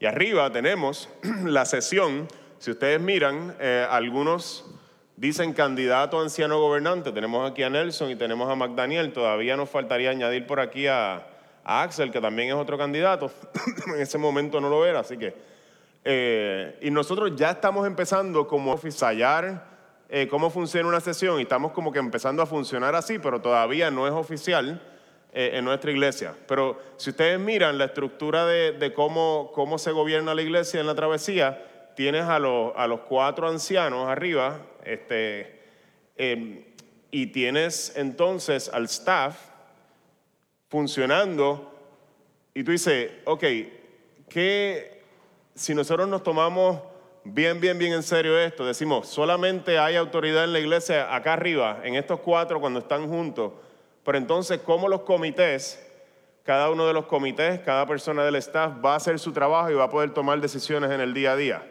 Y 0.00 0.06
arriba 0.06 0.50
tenemos 0.50 1.08
la 1.44 1.64
sesión 1.64 2.26
si 2.58 2.70
ustedes 2.70 3.00
miran, 3.00 3.54
eh, 3.60 3.86
algunos 3.88 4.64
dicen 5.16 5.52
candidato 5.52 6.18
a 6.18 6.22
anciano 6.22 6.58
gobernante. 6.58 7.12
Tenemos 7.12 7.48
aquí 7.48 7.62
a 7.62 7.70
Nelson 7.70 8.10
y 8.10 8.16
tenemos 8.16 8.50
a 8.50 8.56
McDaniel. 8.56 9.12
Todavía 9.12 9.56
nos 9.56 9.70
faltaría 9.70 10.10
añadir 10.10 10.46
por 10.46 10.58
aquí 10.60 10.86
a, 10.86 11.26
Axel, 11.62 12.10
que 12.10 12.20
también 12.20 12.48
es 12.48 12.54
otro 12.54 12.76
candidato. 12.76 13.30
en 13.94 14.00
ese 14.00 14.18
momento 14.18 14.60
no 14.60 14.68
lo 14.68 14.84
era, 14.84 15.00
así 15.00 15.16
que... 15.16 15.34
Eh, 16.06 16.78
y 16.82 16.90
nosotros 16.90 17.32
ya 17.36 17.52
estamos 17.52 17.86
empezando 17.86 18.48
como 18.48 18.72
a 18.72 18.78
ensayar 18.82 19.66
eh, 20.08 20.26
cómo 20.28 20.50
funciona 20.50 20.88
una 20.88 21.00
sesión 21.00 21.38
y 21.38 21.42
estamos 21.42 21.72
como 21.72 21.92
que 21.92 21.98
empezando 21.98 22.42
a 22.42 22.46
funcionar 22.46 22.94
así, 22.94 23.18
pero 23.18 23.40
todavía 23.40 23.90
no 23.90 24.06
es 24.06 24.12
oficial 24.12 24.82
en 25.34 25.64
nuestra 25.64 25.90
iglesia. 25.90 26.34
Pero 26.46 26.80
si 26.96 27.10
ustedes 27.10 27.38
miran 27.38 27.76
la 27.76 27.86
estructura 27.86 28.46
de, 28.46 28.72
de 28.72 28.92
cómo, 28.94 29.50
cómo 29.52 29.78
se 29.78 29.90
gobierna 29.90 30.34
la 30.34 30.42
iglesia 30.42 30.80
en 30.80 30.86
la 30.86 30.94
travesía, 30.94 31.62
tienes 31.94 32.24
a 32.24 32.38
los, 32.38 32.72
a 32.76 32.86
los 32.86 33.00
cuatro 33.00 33.48
ancianos 33.48 34.08
arriba, 34.08 34.60
este, 34.84 35.60
em, 36.16 36.64
y 37.10 37.26
tienes 37.28 37.92
entonces 37.96 38.68
al 38.72 38.84
staff 38.84 39.38
funcionando, 40.68 41.72
y 42.52 42.64
tú 42.64 42.72
dices, 42.72 43.12
ok, 43.24 43.44
¿qué, 44.28 45.02
si 45.54 45.74
nosotros 45.74 46.08
nos 46.08 46.22
tomamos 46.22 46.80
bien, 47.24 47.60
bien, 47.60 47.78
bien 47.78 47.92
en 47.92 48.02
serio 48.02 48.38
esto, 48.38 48.66
decimos, 48.66 49.08
solamente 49.08 49.78
hay 49.78 49.96
autoridad 49.96 50.44
en 50.44 50.52
la 50.52 50.60
iglesia 50.60 51.14
acá 51.14 51.34
arriba, 51.34 51.80
en 51.84 51.94
estos 51.94 52.20
cuatro 52.20 52.60
cuando 52.60 52.80
están 52.80 53.08
juntos, 53.08 53.52
pero 54.04 54.18
entonces, 54.18 54.60
¿cómo 54.60 54.88
los 54.88 55.02
comités, 55.02 55.80
cada 56.44 56.70
uno 56.70 56.86
de 56.86 56.92
los 56.92 57.06
comités, 57.06 57.60
cada 57.60 57.86
persona 57.86 58.24
del 58.24 58.36
staff 58.36 58.72
va 58.84 58.92
a 58.92 58.96
hacer 58.96 59.18
su 59.18 59.32
trabajo 59.32 59.70
y 59.70 59.74
va 59.74 59.84
a 59.84 59.88
poder 59.88 60.12
tomar 60.12 60.40
decisiones 60.40 60.90
en 60.90 61.00
el 61.00 61.14
día 61.14 61.32
a 61.32 61.36
día? 61.36 61.66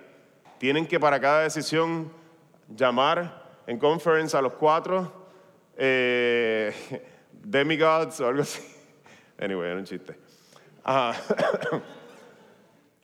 Tienen 0.58 0.88
que 0.88 1.00
para 1.00 1.20
cada 1.20 1.44
decisión 1.44 2.12
llamar 2.68 3.44
en 3.68 3.78
conference 3.78 4.36
a 4.36 4.42
los 4.42 4.54
cuatro 4.54 5.28
eh, 5.78 6.74
demigods 7.32 8.20
o 8.20 8.28
algo 8.28 8.42
así. 8.42 8.62
Anyway, 9.40 9.70
era 9.70 9.80
un 9.80 9.86
chiste. 9.86 10.18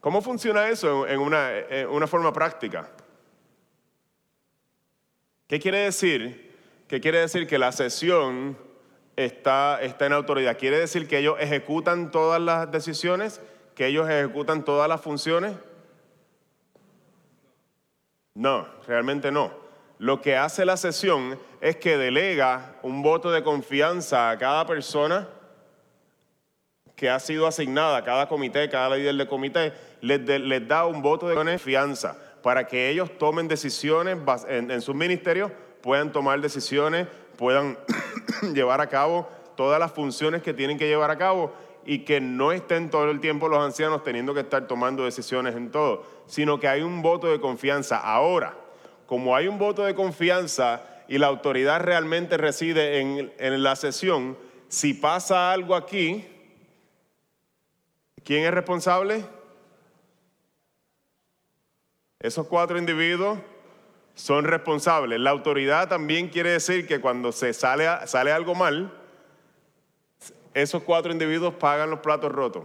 ¿Cómo 0.02 0.22
funciona 0.22 0.70
eso 0.70 1.08
en 1.08 1.20
una 1.20 2.08
forma 2.08 2.34
práctica? 2.34 2.90
¿Qué 5.48 5.60
quiere 5.60 5.80
decir? 5.80 6.56
¿Qué 6.88 7.02
quiere 7.02 7.20
decir 7.20 7.48
que 7.48 7.58
la 7.58 7.72
sesión 7.72 8.69
está, 9.26 9.82
está 9.82 10.06
en 10.06 10.14
autoridad? 10.14 10.58
¿Quiere 10.58 10.80
decir 10.80 11.08
que 11.08 11.18
ellos 11.18 11.36
ejecutan 11.40 12.10
todas 12.10 12.42
las 12.42 12.72
decisiones? 12.72 13.42
¿Que 13.76 13.88
ellos 13.88 14.10
ejecutan 14.10 14.64
todas 14.64 14.88
las 14.88 15.02
funciones? 15.02 15.54
No, 18.34 18.66
realmente 18.88 19.32
no. 19.32 19.52
Lo 19.98 20.22
que 20.22 20.38
hace 20.38 20.64
la 20.64 20.78
sesión 20.78 21.38
es 21.60 21.76
que 21.76 21.98
delega 21.98 22.76
un 22.82 23.02
voto 23.02 23.32
de 23.32 23.44
confianza 23.44 24.30
a 24.30 24.38
cada 24.38 24.66
persona 24.66 25.28
que 26.96 27.10
ha 27.10 27.20
sido 27.20 27.48
asignada 27.48 28.04
cada 28.04 28.28
comité, 28.28 28.70
cada 28.70 28.96
líder 28.96 29.16
de 29.16 29.28
comité, 29.28 29.74
les, 30.00 30.22
les 30.22 30.68
da 30.68 30.86
un 30.86 31.02
voto 31.02 31.28
de 31.28 31.36
confianza 31.36 32.18
para 32.42 32.68
que 32.68 32.90
ellos 32.90 33.18
tomen 33.18 33.50
decisiones 33.50 34.18
en 34.48 34.82
sus 34.82 34.96
ministerios, 34.96 35.52
puedan 35.82 36.12
tomar 36.12 36.40
decisiones, 36.40 37.08
puedan 37.40 37.78
llevar 38.54 38.82
a 38.82 38.90
cabo 38.90 39.30
todas 39.56 39.80
las 39.80 39.94
funciones 39.94 40.44
que 40.44 40.54
tienen 40.54 40.78
que 40.78 40.90
llevar 40.90 41.10
a 41.10 41.18
cabo 41.18 41.54
y 41.86 42.00
que 42.00 42.20
no 42.20 42.52
estén 42.52 42.90
todo 42.90 43.10
el 43.10 43.22
tiempo 43.22 43.48
los 43.48 43.64
ancianos 43.64 44.04
teniendo 44.04 44.34
que 44.34 44.42
estar 44.42 44.68
tomando 44.68 45.06
decisiones 45.06 45.56
en 45.56 45.72
todo, 45.72 46.04
sino 46.28 46.60
que 46.60 46.68
hay 46.68 46.82
un 46.82 47.02
voto 47.02 47.28
de 47.28 47.40
confianza. 47.40 47.98
Ahora, 47.98 48.58
como 49.06 49.38
hay 49.38 49.48
un 49.48 49.58
voto 49.58 49.86
de 49.86 49.96
confianza 49.96 50.86
y 51.08 51.18
la 51.18 51.28
autoridad 51.28 51.80
realmente 51.80 52.36
reside 52.36 53.00
en, 53.00 53.32
en 53.40 53.64
la 53.64 53.78
sesión, 53.78 54.38
si 54.68 54.94
pasa 54.94 55.54
algo 55.54 55.76
aquí, 55.76 56.28
¿quién 58.26 58.44
es 58.44 58.54
responsable? 58.54 59.24
Esos 62.20 62.48
cuatro 62.48 62.78
individuos 62.78 63.40
son 64.20 64.44
responsables. 64.44 65.18
La 65.18 65.30
autoridad 65.30 65.88
también 65.88 66.28
quiere 66.28 66.50
decir 66.52 66.86
que 66.86 67.00
cuando 67.00 67.32
se 67.32 67.54
sale, 67.54 67.88
sale 68.06 68.34
algo 68.34 68.54
mal, 68.54 68.92
esos 70.54 70.84
cuatro 70.84 71.14
individuos 71.14 71.54
pagan 71.54 71.90
los 71.90 72.00
platos 72.00 72.30
rotos. 72.30 72.64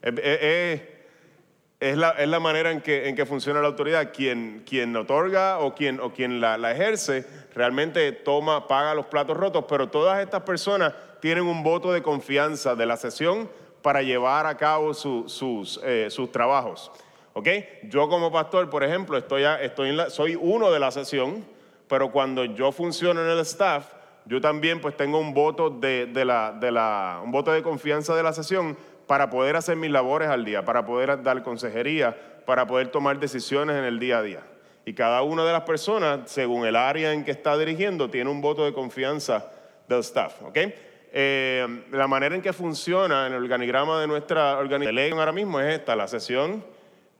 Es, 0.00 1.96
la, 1.96 2.40
manera 2.40 2.70
en 2.70 2.80
que, 2.80 3.08
en 3.08 3.16
que, 3.16 3.26
funciona 3.26 3.60
la 3.60 3.66
autoridad. 3.66 4.12
Quien, 4.12 4.62
quien 4.64 4.94
otorga 4.94 5.58
o 5.58 5.74
quien, 5.74 5.98
o 5.98 6.12
quien 6.12 6.40
la, 6.40 6.70
ejerce 6.70 7.26
realmente 7.52 8.12
toma, 8.12 8.68
paga 8.68 8.94
los 8.94 9.06
platos 9.06 9.36
rotos, 9.36 9.64
pero 9.68 9.88
todas 9.88 10.20
estas 10.20 10.42
personas 10.42 10.94
tienen 11.20 11.42
un 11.42 11.64
voto 11.64 11.92
de 11.92 12.02
confianza 12.02 12.76
de 12.76 12.86
la 12.86 12.96
sesión 12.96 13.50
para 13.82 14.00
llevar 14.02 14.46
a 14.46 14.56
cabo 14.56 14.94
sus, 14.94 15.80
eh, 15.82 16.06
sus 16.08 16.30
trabajos. 16.30 16.92
Yo 17.84 18.08
como 18.08 18.30
pastor, 18.30 18.68
por 18.68 18.84
ejemplo, 18.84 19.16
estoy, 19.16 19.44
estoy 19.60 19.96
soy 20.08 20.36
uno 20.36 20.70
de 20.70 20.78
la 20.78 20.90
sesión, 20.90 21.44
pero 21.88 22.10
cuando 22.10 22.44
yo 22.44 22.72
funciono 22.72 23.22
en 23.22 23.30
el 23.30 23.38
staff, 23.40 23.86
yo 24.26 24.40
también 24.40 24.80
pues 24.80 24.96
tengo 24.96 25.18
un 25.18 25.32
voto 25.32 25.70
de, 25.70 26.06
la, 26.24 26.52
de 26.52 26.70
la, 26.70 27.20
un 27.24 27.30
voto 27.30 27.52
de 27.52 27.62
confianza 27.62 28.14
de 28.14 28.22
la 28.22 28.32
sesión 28.32 28.76
para 29.06 29.30
poder 29.30 29.56
hacer 29.56 29.76
mis 29.76 29.90
labores 29.90 30.28
al 30.28 30.44
día, 30.44 30.64
para 30.64 30.84
poder 30.84 31.22
dar 31.22 31.42
consejería, 31.42 32.16
para 32.46 32.66
poder 32.66 32.88
tomar 32.88 33.18
decisiones 33.18 33.76
en 33.76 33.84
el 33.84 33.98
día 33.98 34.18
a 34.18 34.22
día. 34.22 34.42
Y 34.84 34.94
cada 34.94 35.22
una 35.22 35.44
de 35.44 35.52
las 35.52 35.62
personas, 35.62 36.30
según 36.30 36.66
el 36.66 36.76
área 36.76 37.12
en 37.12 37.24
que 37.24 37.30
está 37.30 37.56
dirigiendo, 37.56 38.10
tiene 38.10 38.30
un 38.30 38.40
voto 38.40 38.64
de 38.64 38.72
confianza 38.72 39.50
del 39.88 40.00
staff. 40.00 40.34
Eh, 41.12 41.84
la 41.90 42.06
manera 42.06 42.34
en 42.34 42.42
que 42.42 42.52
funciona 42.52 43.26
en 43.26 43.32
el 43.32 43.42
organigrama 43.42 44.00
de 44.00 44.06
nuestra 44.06 44.58
organización 44.58 45.18
ahora 45.18 45.32
mismo 45.32 45.58
es 45.58 45.74
esta, 45.74 45.96
la 45.96 46.06
sesión 46.06 46.62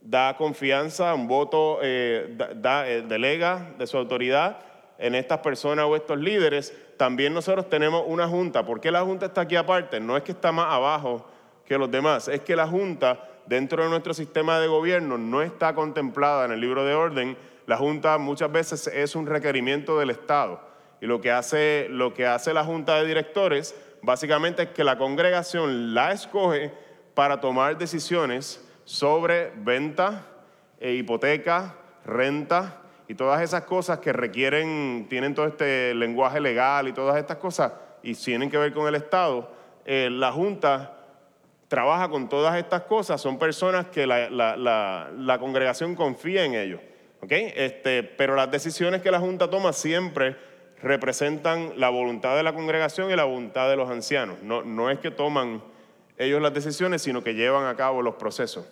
da 0.03 0.35
confianza, 0.37 1.15
un 1.15 1.29
voto 1.29 1.79
eh, 1.83 2.35
da, 2.57 2.89
eh, 2.89 3.03
delega 3.03 3.75
de 3.79 3.87
su 3.87 3.97
autoridad 3.97 4.59
en 4.99 5.15
estas 5.15 5.39
personas 5.39 5.87
o 5.87 5.97
estos 5.97 6.19
líderes. 6.19 6.75
También 6.97 7.35
nosotros 7.35 7.69
tenemos 7.69 8.05
una 8.07 8.29
junta. 8.29 8.65
¿Por 8.65 8.81
qué 8.81 8.91
la 8.91 9.03
junta 9.03 9.27
está 9.27 9.43
aquí 9.43 9.57
aparte? 9.57 10.01
No 10.01 10.17
es 10.17 10.23
que 10.23 10.33
está 10.33 10.53
más 10.53 10.73
abajo 10.73 11.27
que 11.65 11.79
los 11.79 11.91
demás, 11.91 12.27
es 12.29 12.41
que 12.41 12.57
la 12.57 12.67
junta 12.67 13.29
dentro 13.47 13.83
de 13.83 13.89
nuestro 13.89 14.13
sistema 14.13 14.59
de 14.59 14.67
gobierno 14.67 15.19
no 15.19 15.43
está 15.43 15.75
contemplada 15.75 16.45
en 16.45 16.53
el 16.53 16.61
libro 16.61 16.85
de 16.85 16.95
orden. 16.95 17.37
La 17.67 17.77
junta 17.77 18.19
muchas 18.19 18.51
veces 18.51 18.87
es 18.89 19.15
un 19.15 19.27
requerimiento 19.27 19.99
del 19.99 20.11
Estado. 20.11 20.61
Y 21.01 21.07
lo 21.07 21.21
que 21.21 21.31
hace, 21.31 21.87
lo 21.89 22.13
que 22.13 22.27
hace 22.27 22.53
la 22.53 22.65
junta 22.65 22.97
de 22.97 23.07
directores 23.07 23.75
básicamente 24.03 24.65
es 24.65 24.69
que 24.71 24.85
la 24.85 24.99
congregación 24.99 25.95
la 25.95 26.13
escoge 26.13 26.73
para 27.15 27.41
tomar 27.41 27.79
decisiones 27.79 28.67
sobre 28.91 29.53
venta, 29.55 30.27
e 30.81 30.95
hipoteca, 30.95 31.77
renta 32.05 32.83
y 33.07 33.15
todas 33.15 33.41
esas 33.41 33.63
cosas 33.63 34.01
que 34.01 34.13
requieren, 34.13 35.07
tienen 35.09 35.33
todo 35.33 35.47
este 35.47 35.95
lenguaje 35.95 36.41
legal 36.41 36.89
y 36.89 36.93
todas 36.93 37.17
estas 37.17 37.37
cosas 37.37 37.73
y 38.03 38.15
tienen 38.15 38.51
que 38.51 38.59
ver 38.59 38.73
con 38.73 38.89
el 38.89 38.97
Estado. 38.97 39.49
Eh, 39.85 40.09
la 40.11 40.33
Junta 40.33 40.97
trabaja 41.69 42.09
con 42.09 42.29
todas 42.29 42.59
estas 42.59 42.83
cosas, 42.83 43.21
son 43.21 43.39
personas 43.39 43.87
que 43.87 44.09
la, 44.09 45.37
congregación 45.39 45.95
confía 45.95 46.45
en 46.45 46.55
ellos. 46.55 46.81
Este, 47.29 48.03
pero 48.03 48.35
las 48.35 48.51
decisiones 48.51 49.03
que 49.03 49.13
la 49.13 49.21
Junta 49.21 49.49
toma 49.49 49.73
siempre 49.73 50.37
representan 50.83 51.75
la 51.77 51.91
voluntad 51.91 52.35
de 52.35 52.43
la 52.43 52.55
congregación 52.55 53.13
y 53.13 53.15
la 53.15 53.25
voluntad 53.25 53.71
de 53.71 53.77
los 53.77 53.89
ancianos. 53.89 54.43
No, 54.43 54.65
no 54.65 54.91
es 54.91 54.99
que 54.99 55.13
toman 55.13 55.63
ellos 56.19 56.43
las 56.43 56.53
decisiones, 56.53 57.03
sino 57.03 57.23
que 57.23 57.35
llevan 57.35 57.67
a 57.67 57.77
cabo 57.77 58.03
los 58.03 58.17
procesos. 58.17 58.67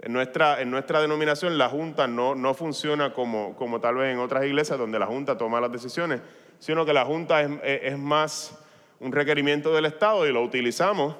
En 0.00 0.12
nuestra, 0.12 0.60
en 0.60 0.70
nuestra 0.70 1.00
denominación 1.00 1.58
la 1.58 1.68
Junta 1.68 2.06
no, 2.06 2.34
no 2.34 2.54
funciona 2.54 3.12
como, 3.12 3.54
como, 3.56 3.80
tal 3.80 3.96
vez 3.96 4.12
en 4.12 4.18
otras 4.18 4.44
iglesias 4.44 4.78
donde 4.78 4.98
la 4.98 5.06
Junta 5.06 5.38
toma 5.38 5.60
las 5.60 5.70
decisiones, 5.70 6.20
sino 6.58 6.84
que 6.84 6.92
la 6.92 7.04
Junta 7.04 7.42
es, 7.42 7.50
es 7.62 7.98
más 7.98 8.58
un 9.02 9.12
requerimiento 9.12 9.74
del 9.74 9.86
Estado 9.86 10.26
y 10.26 10.32
lo 10.32 10.42
utilizamos, 10.42 11.16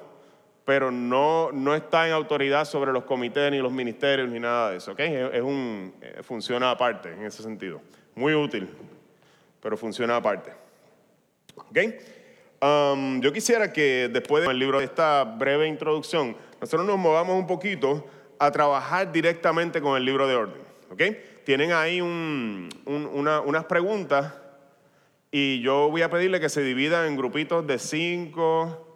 pero 0.65 0.91
no, 0.91 1.51
no 1.51 1.75
está 1.75 2.07
en 2.07 2.13
autoridad 2.13 2.65
sobre 2.65 2.93
los 2.93 3.03
comités 3.03 3.51
ni 3.51 3.59
los 3.59 3.71
ministerios 3.71 4.29
ni 4.29 4.39
nada 4.39 4.71
de 4.71 4.77
eso. 4.77 4.93
¿okay? 4.93 5.13
Es, 5.33 5.41
un, 5.41 5.93
eh, 6.01 6.21
funciona 6.23 6.71
aparte 6.71 7.11
en 7.11 7.25
ese 7.25 7.43
sentido. 7.43 7.81
Muy 8.15 8.33
útil, 8.33 8.69
pero 9.61 9.75
funciona 9.75 10.15
aparte. 10.15 10.53
¿Okay? 11.69 11.97
Um, 12.61 13.19
yo 13.19 13.33
quisiera 13.33 13.73
que 13.73 14.09
después 14.11 14.47
del 14.47 14.57
libro 14.57 14.79
de 14.79 14.85
esta 14.85 15.25
breve 15.25 15.67
introducción, 15.67 16.37
nosotros 16.61 16.87
nos 16.87 16.97
movamos 16.97 17.37
un 17.37 17.45
poquito 17.45 18.07
a 18.39 18.51
trabajar 18.51 19.11
directamente 19.11 19.81
con 19.81 19.97
el 19.97 20.05
libro 20.05 20.27
de 20.27 20.35
orden. 20.35 20.61
¿okay? 20.89 21.41
Tienen 21.45 21.71
ahí 21.71 22.01
unas 22.01 23.65
preguntas 23.65 24.33
y 25.31 25.61
yo 25.61 25.89
voy 25.89 26.03
a 26.03 26.09
pedirle 26.09 26.39
que 26.39 26.49
se 26.49 26.61
dividan 26.61 27.07
en 27.07 27.17
grupitos 27.17 27.65
de 27.65 27.79
cinco. 27.79 28.87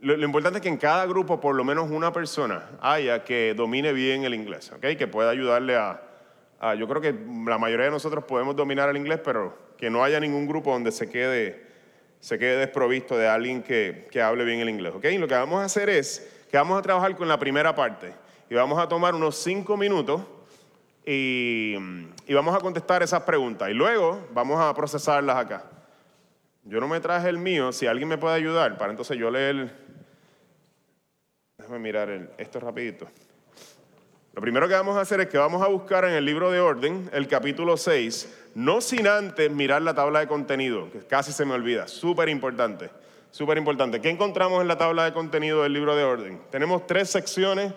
Lo, 0.00 0.14
importante 0.24 0.58
es 0.58 0.62
que 0.62 0.68
en 0.68 0.76
cada 0.76 1.06
grupo 1.06 1.40
por 1.40 1.54
lo 1.54 1.64
menos 1.64 1.90
una 1.90 2.12
persona 2.12 2.70
haya 2.80 3.24
que 3.24 3.54
domine 3.54 3.92
bien 3.92 4.24
el 4.24 4.34
inglés, 4.34 4.70
¿okay? 4.72 4.96
que 4.96 5.06
pueda 5.06 5.30
ayudarle 5.30 5.76
a, 5.76 6.00
Yo 6.78 6.86
creo 6.86 7.00
que 7.00 7.14
la 7.46 7.58
mayoría 7.58 7.86
de 7.86 7.90
nosotros 7.90 8.24
podemos 8.24 8.54
dominar 8.54 8.88
el 8.90 8.96
inglés, 8.96 9.20
pero 9.24 9.56
que 9.78 9.88
no 9.88 10.04
haya 10.04 10.20
ningún 10.20 10.46
grupo 10.46 10.72
donde 10.72 10.92
se 10.92 11.08
quede, 11.08 11.66
se 12.20 12.38
quede 12.38 12.56
desprovisto 12.58 13.16
de 13.16 13.28
alguien 13.28 13.62
que, 13.62 14.06
que 14.10 14.20
hable 14.20 14.44
bien 14.44 14.60
el 14.60 14.68
inglés. 14.68 14.92
¿okay? 14.94 15.16
lo 15.18 15.26
que 15.26 15.34
vamos 15.34 15.60
a 15.60 15.64
hacer 15.64 15.88
es 15.88 16.44
que 16.50 16.56
vamos 16.56 16.78
a 16.78 16.82
trabajar 16.82 17.16
con 17.16 17.26
la 17.26 17.38
primera 17.38 17.74
parte 17.74 18.12
y 18.50 18.54
vamos 18.56 18.80
a 18.80 18.88
tomar 18.88 19.14
unos 19.14 19.36
cinco 19.36 19.76
minutos 19.76 20.22
y, 21.06 21.76
vamos 22.34 22.54
a 22.54 22.58
contestar 22.58 23.00
esas 23.02 23.22
preguntas. 23.22 23.70
Y 23.70 23.74
luego 23.74 24.26
vamos 24.32 24.60
a 24.60 24.74
procesarlas 24.74 25.36
acá. 25.36 25.64
Yo 26.64 26.80
no 26.80 26.88
me 26.88 27.00
traje 27.00 27.28
el 27.28 27.38
mío, 27.38 27.72
si 27.72 27.86
alguien 27.86 28.08
me 28.08 28.18
puede 28.18 28.34
ayudar, 28.34 28.76
para 28.76 28.90
entonces 28.90 29.16
yo 29.16 29.30
leer... 29.30 29.72
Déjame 31.58 31.78
mirar 31.78 32.32
esto 32.38 32.58
rapidito. 32.58 33.06
Lo 34.32 34.42
primero 34.42 34.66
que 34.66 34.74
vamos 34.74 34.96
a 34.96 35.02
hacer 35.02 35.20
es 35.20 35.28
que 35.28 35.38
vamos 35.38 35.62
a 35.62 35.68
buscar 35.68 36.04
en 36.04 36.12
el 36.12 36.24
libro 36.24 36.50
de 36.50 36.60
orden, 36.60 37.08
el 37.12 37.28
capítulo 37.28 37.76
6, 37.76 38.50
no 38.56 38.80
sin 38.80 39.06
antes 39.06 39.50
mirar 39.50 39.82
la 39.82 39.94
tabla 39.94 40.20
de 40.20 40.26
contenido, 40.26 40.90
que 40.90 41.00
casi 41.00 41.32
se 41.32 41.44
me 41.44 41.54
olvida, 41.54 41.86
súper 41.86 42.28
importante, 42.28 42.90
súper 43.30 43.58
importante. 43.58 44.00
¿Qué 44.00 44.10
encontramos 44.10 44.60
en 44.60 44.68
la 44.68 44.78
tabla 44.78 45.04
de 45.04 45.12
contenido 45.12 45.62
del 45.62 45.72
libro 45.72 45.94
de 45.94 46.04
orden? 46.04 46.40
Tenemos 46.50 46.86
tres 46.86 47.10
secciones 47.10 47.72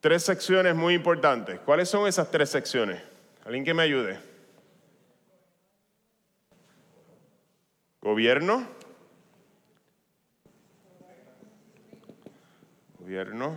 tres 0.00 0.22
secciones 0.22 0.74
muy 0.74 0.94
importantes. 0.94 1.60
¿Cuáles 1.60 1.88
son 1.88 2.06
esas 2.06 2.30
tres 2.30 2.50
secciones? 2.50 3.02
¿Alguien 3.44 3.64
que 3.64 3.74
me 3.74 3.82
ayude? 3.82 4.18
Gobierno. 8.00 8.66
Gobierno 12.98 13.56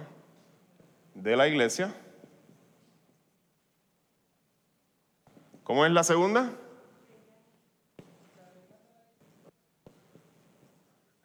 de 1.13 1.35
la 1.35 1.47
iglesia. 1.47 1.93
¿Cómo 5.63 5.85
es 5.85 5.91
la 5.91 6.03
segunda? 6.03 6.51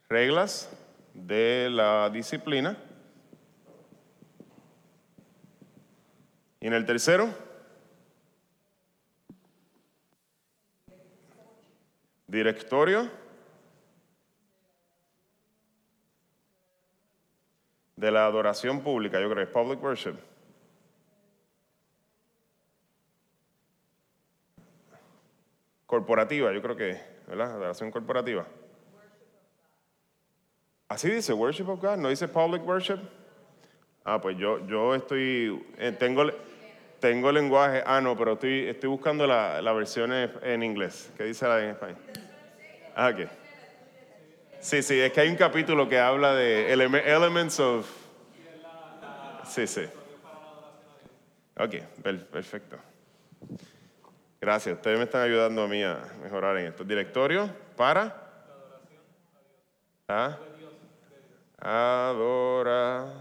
Reglas 0.09 0.71
de 1.14 1.68
la 1.71 2.11
disciplina. 2.11 2.76
Y 6.64 6.66
en 6.66 6.73
el 6.73 6.87
tercero, 6.87 7.28
directorio 12.26 13.11
de 17.97 18.11
la 18.11 18.25
adoración 18.25 18.80
pública, 18.80 19.21
yo 19.21 19.28
creo 19.28 19.44
es 19.44 19.50
public 19.50 19.83
worship. 19.83 20.14
Corporativa, 25.85 26.50
yo 26.50 26.62
creo 26.62 26.76
que, 26.76 26.99
¿verdad? 27.26 27.50
Adoración 27.50 27.90
corporativa. 27.90 28.47
Así 30.88 31.11
dice, 31.11 31.35
worship 31.35 31.68
of 31.68 31.83
God, 31.83 31.99
no 31.99 32.09
dice 32.09 32.26
public 32.26 32.66
worship. 32.66 33.00
Ah, 34.02 34.18
pues 34.18 34.38
yo, 34.38 34.66
yo 34.66 34.94
estoy, 34.94 35.62
eh, 35.76 35.92
tengo, 35.92 36.25
tengo 37.04 37.30
lenguaje, 37.30 37.82
ah, 37.84 38.00
no, 38.00 38.16
pero 38.16 38.32
estoy, 38.32 38.66
estoy 38.66 38.88
buscando 38.88 39.26
la, 39.26 39.61
la 39.61 39.75
versión 39.75 40.11
en, 40.11 40.62
inglés. 40.62 41.12
¿Qué 41.18 41.25
dice 41.25 41.46
la 41.46 41.62
en 41.62 41.70
español? 41.73 41.99
Ah, 42.96 43.11
ok. 43.12 43.28
Sí, 44.58 44.82
sí, 44.82 44.99
es 44.99 45.12
que 45.12 45.20
hay 45.20 45.28
un 45.28 45.37
capítulo 45.37 45.87
que 45.87 45.99
habla 45.99 46.34
de 46.34 46.73
eleme- 46.75 47.02
elements 47.04 47.61
of... 47.61 47.87
Sí, 49.46 49.66
sí. 49.66 49.82
Ok, 51.58 51.75
per- 52.02 52.26
perfecto. 52.26 52.78
Gracias, 54.40 54.76
ustedes 54.76 54.96
me 54.96 55.04
están 55.04 55.20
ayudando 55.20 55.62
a 55.62 55.68
mí 55.68 55.82
a 55.82 55.99
mejorar 56.23 56.56
en 56.56 56.68
esto. 56.68 56.84
Directorio 56.84 57.50
para... 57.76 58.16
¿Ah? 60.08 60.38
Adoración 61.58 63.14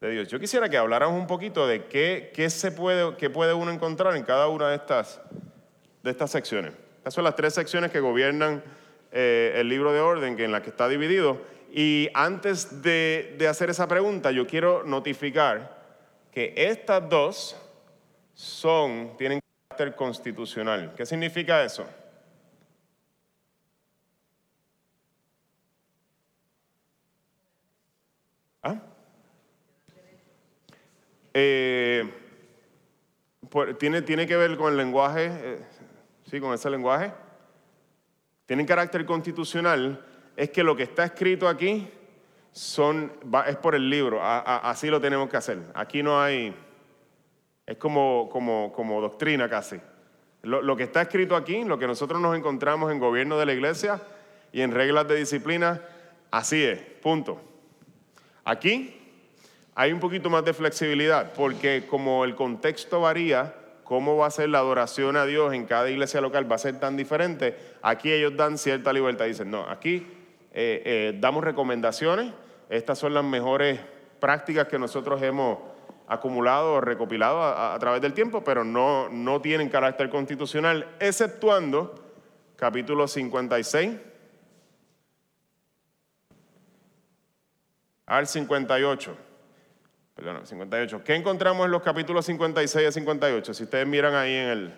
de 0.00 0.10
Dios. 0.10 0.28
Yo 0.28 0.40
quisiera 0.40 0.68
que 0.70 0.78
habláramos 0.78 1.20
un 1.20 1.26
poquito 1.26 1.66
de 1.66 1.84
qué, 1.84 2.32
qué 2.34 2.48
se 2.48 2.72
puede, 2.72 3.16
qué 3.16 3.28
puede 3.28 3.52
uno 3.52 3.70
encontrar 3.70 4.16
en 4.16 4.24
cada 4.24 4.48
una 4.48 4.70
de 4.70 4.76
estas, 4.76 5.20
de 6.02 6.10
estas 6.10 6.30
secciones. 6.30 6.72
Estas 6.98 7.14
son 7.14 7.24
las 7.24 7.36
tres 7.36 7.52
secciones 7.52 7.90
que 7.90 8.00
gobiernan 8.00 8.62
eh, 9.12 9.52
el 9.56 9.68
libro 9.68 9.92
de 9.92 10.00
orden 10.00 10.36
que 10.36 10.44
en 10.44 10.52
la 10.52 10.62
que 10.62 10.70
está 10.70 10.88
dividido. 10.88 11.42
Y 11.70 12.08
antes 12.14 12.82
de, 12.82 13.36
de 13.38 13.46
hacer 13.46 13.68
esa 13.68 13.86
pregunta, 13.88 14.30
yo 14.30 14.46
quiero 14.46 14.84
notificar 14.84 15.78
que 16.32 16.54
estas 16.56 17.06
dos 17.08 17.56
son, 18.32 19.16
tienen 19.18 19.40
carácter 19.68 19.94
constitucional. 19.96 20.94
¿Qué 20.96 21.04
significa 21.04 21.62
eso? 21.62 21.86
Eh, 31.34 32.10
tiene, 33.78 34.02
tiene 34.02 34.26
que 34.26 34.36
ver 34.36 34.56
con 34.56 34.72
el 34.72 34.76
lenguaje, 34.76 35.30
eh, 35.30 35.58
sí, 36.28 36.40
con 36.40 36.52
ese 36.54 36.70
lenguaje. 36.70 37.12
Tienen 38.46 38.66
carácter 38.66 39.04
constitucional, 39.06 40.04
es 40.36 40.50
que 40.50 40.62
lo 40.62 40.76
que 40.76 40.84
está 40.84 41.04
escrito 41.04 41.48
aquí 41.48 41.88
son, 42.52 43.12
es 43.46 43.56
por 43.56 43.74
el 43.74 43.88
libro, 43.88 44.20
así 44.22 44.88
lo 44.88 45.00
tenemos 45.00 45.28
que 45.28 45.36
hacer. 45.36 45.58
Aquí 45.74 46.02
no 46.02 46.20
hay, 46.20 46.54
es 47.66 47.76
como, 47.76 48.28
como, 48.30 48.72
como 48.72 49.00
doctrina 49.00 49.48
casi. 49.48 49.80
Lo, 50.42 50.62
lo 50.62 50.76
que 50.76 50.84
está 50.84 51.02
escrito 51.02 51.36
aquí, 51.36 51.64
lo 51.64 51.78
que 51.78 51.86
nosotros 51.86 52.20
nos 52.20 52.36
encontramos 52.36 52.90
en 52.90 52.98
gobierno 52.98 53.38
de 53.38 53.46
la 53.46 53.52
iglesia 53.52 54.00
y 54.52 54.62
en 54.62 54.72
reglas 54.72 55.06
de 55.06 55.16
disciplina, 55.16 55.80
así 56.30 56.64
es, 56.64 56.80
punto. 57.02 57.40
Aquí 58.44 58.99
hay 59.74 59.92
un 59.92 60.00
poquito 60.00 60.30
más 60.30 60.44
de 60.44 60.52
flexibilidad, 60.52 61.32
porque 61.32 61.86
como 61.88 62.24
el 62.24 62.34
contexto 62.34 63.00
varía, 63.00 63.54
cómo 63.84 64.16
va 64.16 64.26
a 64.26 64.30
ser 64.30 64.48
la 64.48 64.58
adoración 64.58 65.16
a 65.16 65.26
Dios 65.26 65.52
en 65.52 65.66
cada 65.66 65.90
iglesia 65.90 66.20
local 66.20 66.50
va 66.50 66.56
a 66.56 66.58
ser 66.58 66.78
tan 66.78 66.96
diferente, 66.96 67.56
aquí 67.82 68.12
ellos 68.12 68.36
dan 68.36 68.58
cierta 68.58 68.92
libertad. 68.92 69.24
Dicen, 69.24 69.50
no, 69.50 69.68
aquí 69.68 70.06
eh, 70.52 70.82
eh, 70.84 71.16
damos 71.18 71.42
recomendaciones, 71.44 72.32
estas 72.68 72.98
son 72.98 73.14
las 73.14 73.24
mejores 73.24 73.80
prácticas 74.20 74.68
que 74.68 74.78
nosotros 74.78 75.20
hemos 75.22 75.58
acumulado 76.06 76.74
o 76.74 76.80
recopilado 76.80 77.42
a, 77.42 77.78
través 77.78 78.02
del 78.02 78.14
tiempo, 78.14 78.42
pero 78.42 78.64
no, 78.64 79.08
no 79.08 79.40
tienen 79.40 79.68
carácter 79.68 80.10
constitucional, 80.10 80.86
exceptuando 80.98 81.94
capítulo 82.56 83.06
56 83.06 83.96
al 88.06 88.26
58. 88.26 89.29
Perdón, 90.20 90.46
58. 90.46 91.02
¿Qué 91.02 91.14
encontramos 91.14 91.64
en 91.64 91.70
los 91.72 91.82
capítulos 91.82 92.26
56 92.26 92.88
a 92.88 92.92
58? 92.92 93.54
Si 93.54 93.64
ustedes 93.64 93.86
miran 93.86 94.14
ahí 94.14 94.34
en 94.34 94.48
el... 94.48 94.74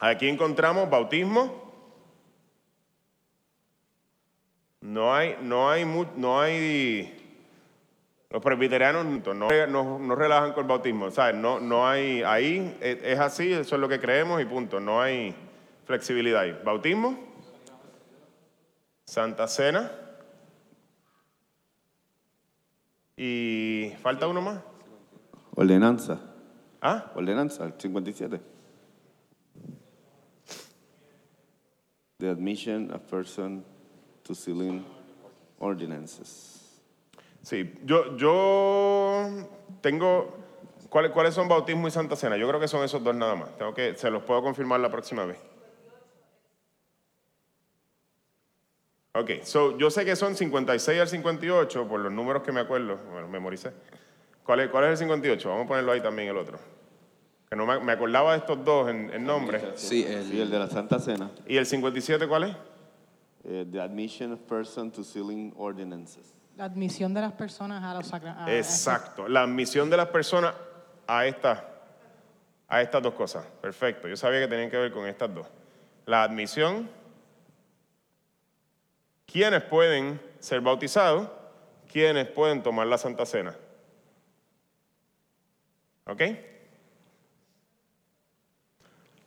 Aquí 0.00 0.28
encontramos 0.28 0.90
bautismo. 0.90 1.68
No 4.80 5.14
hay, 5.14 5.36
no 5.40 5.70
hay, 5.70 5.84
no 6.16 6.40
hay... 6.40 7.14
Los 8.30 8.42
presbiterianos 8.42 9.06
no, 9.06 9.32
no- 9.68 9.98
no 10.00 10.14
relajan 10.16 10.52
con 10.52 10.64
el 10.64 10.68
bautismo, 10.68 11.10
¿sabes? 11.12 11.36
No, 11.36 11.60
no 11.60 11.86
hay... 11.88 12.22
Ahí 12.24 12.76
es 12.80 13.20
así, 13.20 13.52
eso 13.52 13.76
es 13.76 13.80
lo 13.80 13.88
que 13.88 14.00
creemos 14.00 14.42
y 14.42 14.44
punto. 14.44 14.80
No 14.80 15.00
hay 15.00 15.32
flexibilidad 15.86 16.40
ahí. 16.42 16.58
Bautismo. 16.64 17.16
Santa 19.06 19.46
Cena. 19.46 19.92
Y 23.18 23.92
falta 24.00 24.28
uno 24.28 24.40
más. 24.40 24.60
Ordenanza. 25.56 26.20
¿Ah? 26.80 27.10
Ordenanza, 27.16 27.64
el 27.64 27.74
57. 27.76 28.40
The 32.18 32.30
admission 32.30 32.92
of 32.92 33.02
person 33.10 33.64
to 34.22 34.34
sealing 34.34 34.84
ordinances. 35.58 36.80
Sí, 37.42 37.74
yo, 37.84 38.16
yo 38.16 39.48
tengo. 39.80 40.36
¿cuáles, 40.88 41.10
¿Cuáles 41.10 41.34
son 41.34 41.48
bautismo 41.48 41.88
y 41.88 41.90
Santa 41.90 42.14
Cena? 42.14 42.36
Yo 42.36 42.46
creo 42.46 42.60
que 42.60 42.68
son 42.68 42.84
esos 42.84 43.02
dos 43.02 43.16
nada 43.16 43.34
más. 43.34 43.56
Tengo 43.56 43.74
que, 43.74 43.96
se 43.96 44.10
los 44.10 44.22
puedo 44.22 44.42
confirmar 44.42 44.78
la 44.78 44.90
próxima 44.90 45.24
vez. 45.24 45.38
Ok, 49.18 49.42
so, 49.42 49.76
yo 49.78 49.90
sé 49.90 50.04
que 50.04 50.14
son 50.14 50.36
56 50.36 51.00
al 51.00 51.08
58 51.08 51.88
por 51.88 51.98
los 51.98 52.12
números 52.12 52.42
que 52.42 52.52
me 52.52 52.60
acuerdo. 52.60 52.98
Bueno, 53.10 53.26
memoricé. 53.28 53.72
¿Cuál 54.44 54.60
es, 54.60 54.68
cuál 54.70 54.84
es 54.84 54.90
el 54.92 54.96
58? 54.98 55.48
Vamos 55.48 55.64
a 55.64 55.68
ponerlo 55.68 55.92
ahí 55.92 56.00
también 56.00 56.28
el 56.28 56.36
otro. 56.36 56.58
Que 57.50 57.56
no 57.56 57.66
me, 57.66 57.80
me 57.80 57.92
acordaba 57.92 58.32
de 58.32 58.38
estos 58.38 58.64
dos 58.64 58.88
en, 58.88 59.10
en 59.12 59.24
nombre. 59.24 59.72
Sí, 59.74 60.04
el, 60.04 60.24
Sí, 60.24 60.40
el 60.40 60.50
de 60.50 60.58
la 60.58 60.68
Santa 60.68 61.00
Cena. 61.00 61.30
¿Y 61.46 61.56
el 61.56 61.66
57 61.66 62.28
cuál 62.28 62.44
es? 62.44 62.56
Eh, 63.44 63.66
the 63.72 63.80
admission 63.80 64.32
of 64.32 64.40
person 64.40 64.90
to 64.90 65.02
sealing 65.02 65.52
ordinances. 65.56 66.34
La 66.56 66.64
admisión 66.64 67.14
de 67.14 67.20
las 67.20 67.32
personas 67.32 67.82
a 67.82 67.94
los 67.94 68.06
sacramentos. 68.06 68.52
Exacto, 68.52 69.28
la 69.28 69.42
admisión 69.42 69.90
de 69.90 69.96
las 69.96 70.08
personas 70.08 70.54
a, 71.06 71.26
esta, 71.26 71.64
a 72.68 72.82
estas 72.82 73.02
dos 73.02 73.14
cosas. 73.14 73.46
Perfecto, 73.60 74.06
yo 74.06 74.16
sabía 74.16 74.40
que 74.40 74.48
tenían 74.48 74.70
que 74.70 74.76
ver 74.76 74.92
con 74.92 75.06
estas 75.06 75.34
dos. 75.34 75.46
La 76.04 76.22
admisión, 76.24 76.88
quienes 79.30 79.62
pueden 79.62 80.20
ser 80.40 80.60
bautizados, 80.60 81.28
quienes 81.90 82.26
pueden 82.28 82.62
tomar 82.62 82.86
la 82.86 82.98
Santa 82.98 83.26
Cena. 83.26 83.54
¿Ok? 86.06 86.22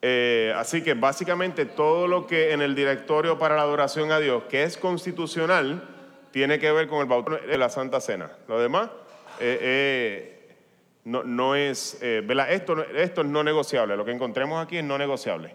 Eh, 0.03 0.51
así 0.55 0.83
que 0.83 0.95
básicamente 0.95 1.65
todo 1.65 2.07
lo 2.07 2.25
que 2.25 2.53
en 2.53 2.61
el 2.61 2.73
directorio 2.73 3.37
para 3.37 3.55
la 3.55 3.61
adoración 3.61 4.11
a 4.11 4.19
Dios, 4.19 4.43
que 4.49 4.63
es 4.63 4.77
constitucional, 4.77 5.87
tiene 6.31 6.57
que 6.57 6.71
ver 6.71 6.87
con 6.87 7.01
el 7.01 7.05
bautismo 7.05 7.37
de 7.37 7.57
la 7.57 7.69
Santa 7.69 8.01
Cena. 8.01 8.31
Lo 8.47 8.59
demás 8.59 8.89
eh, 9.39 9.59
eh, 9.61 10.55
no, 11.03 11.23
no 11.23 11.55
es, 11.55 11.99
eh. 12.01 12.25
Esto, 12.49 12.83
esto 12.83 13.21
es 13.21 13.27
no 13.27 13.43
negociable. 13.43 13.95
Lo 13.95 14.05
que 14.05 14.11
encontremos 14.11 14.63
aquí 14.63 14.77
es 14.77 14.83
no 14.83 14.97
negociable 14.97 15.53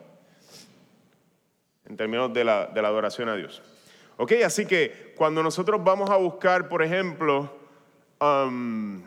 en 1.88 1.96
términos 1.96 2.32
de 2.32 2.44
la, 2.44 2.66
de 2.66 2.82
la 2.82 2.88
adoración 2.88 3.28
a 3.28 3.36
Dios. 3.36 3.62
Ok, 4.18 4.32
así 4.44 4.66
que 4.66 5.12
cuando 5.16 5.42
nosotros 5.42 5.82
vamos 5.84 6.10
a 6.10 6.16
buscar, 6.16 6.68
por 6.68 6.82
ejemplo, 6.82 7.50
um, 8.20 9.02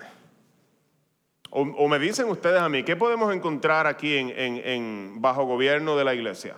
o, 1.52 1.88
me 1.88 1.98
dicen 1.98 2.30
ustedes 2.30 2.62
a 2.62 2.69
mí, 2.69 2.84
¿qué 2.84 2.95
podemos 2.95 3.34
encontrar 3.34 3.88
aquí 3.88 4.15
en- 4.17 4.30
en 4.38 5.15
bajo 5.19 5.45
gobierno 5.45 5.98
de 5.98 6.04
la 6.04 6.13
iglesia? 6.13 6.56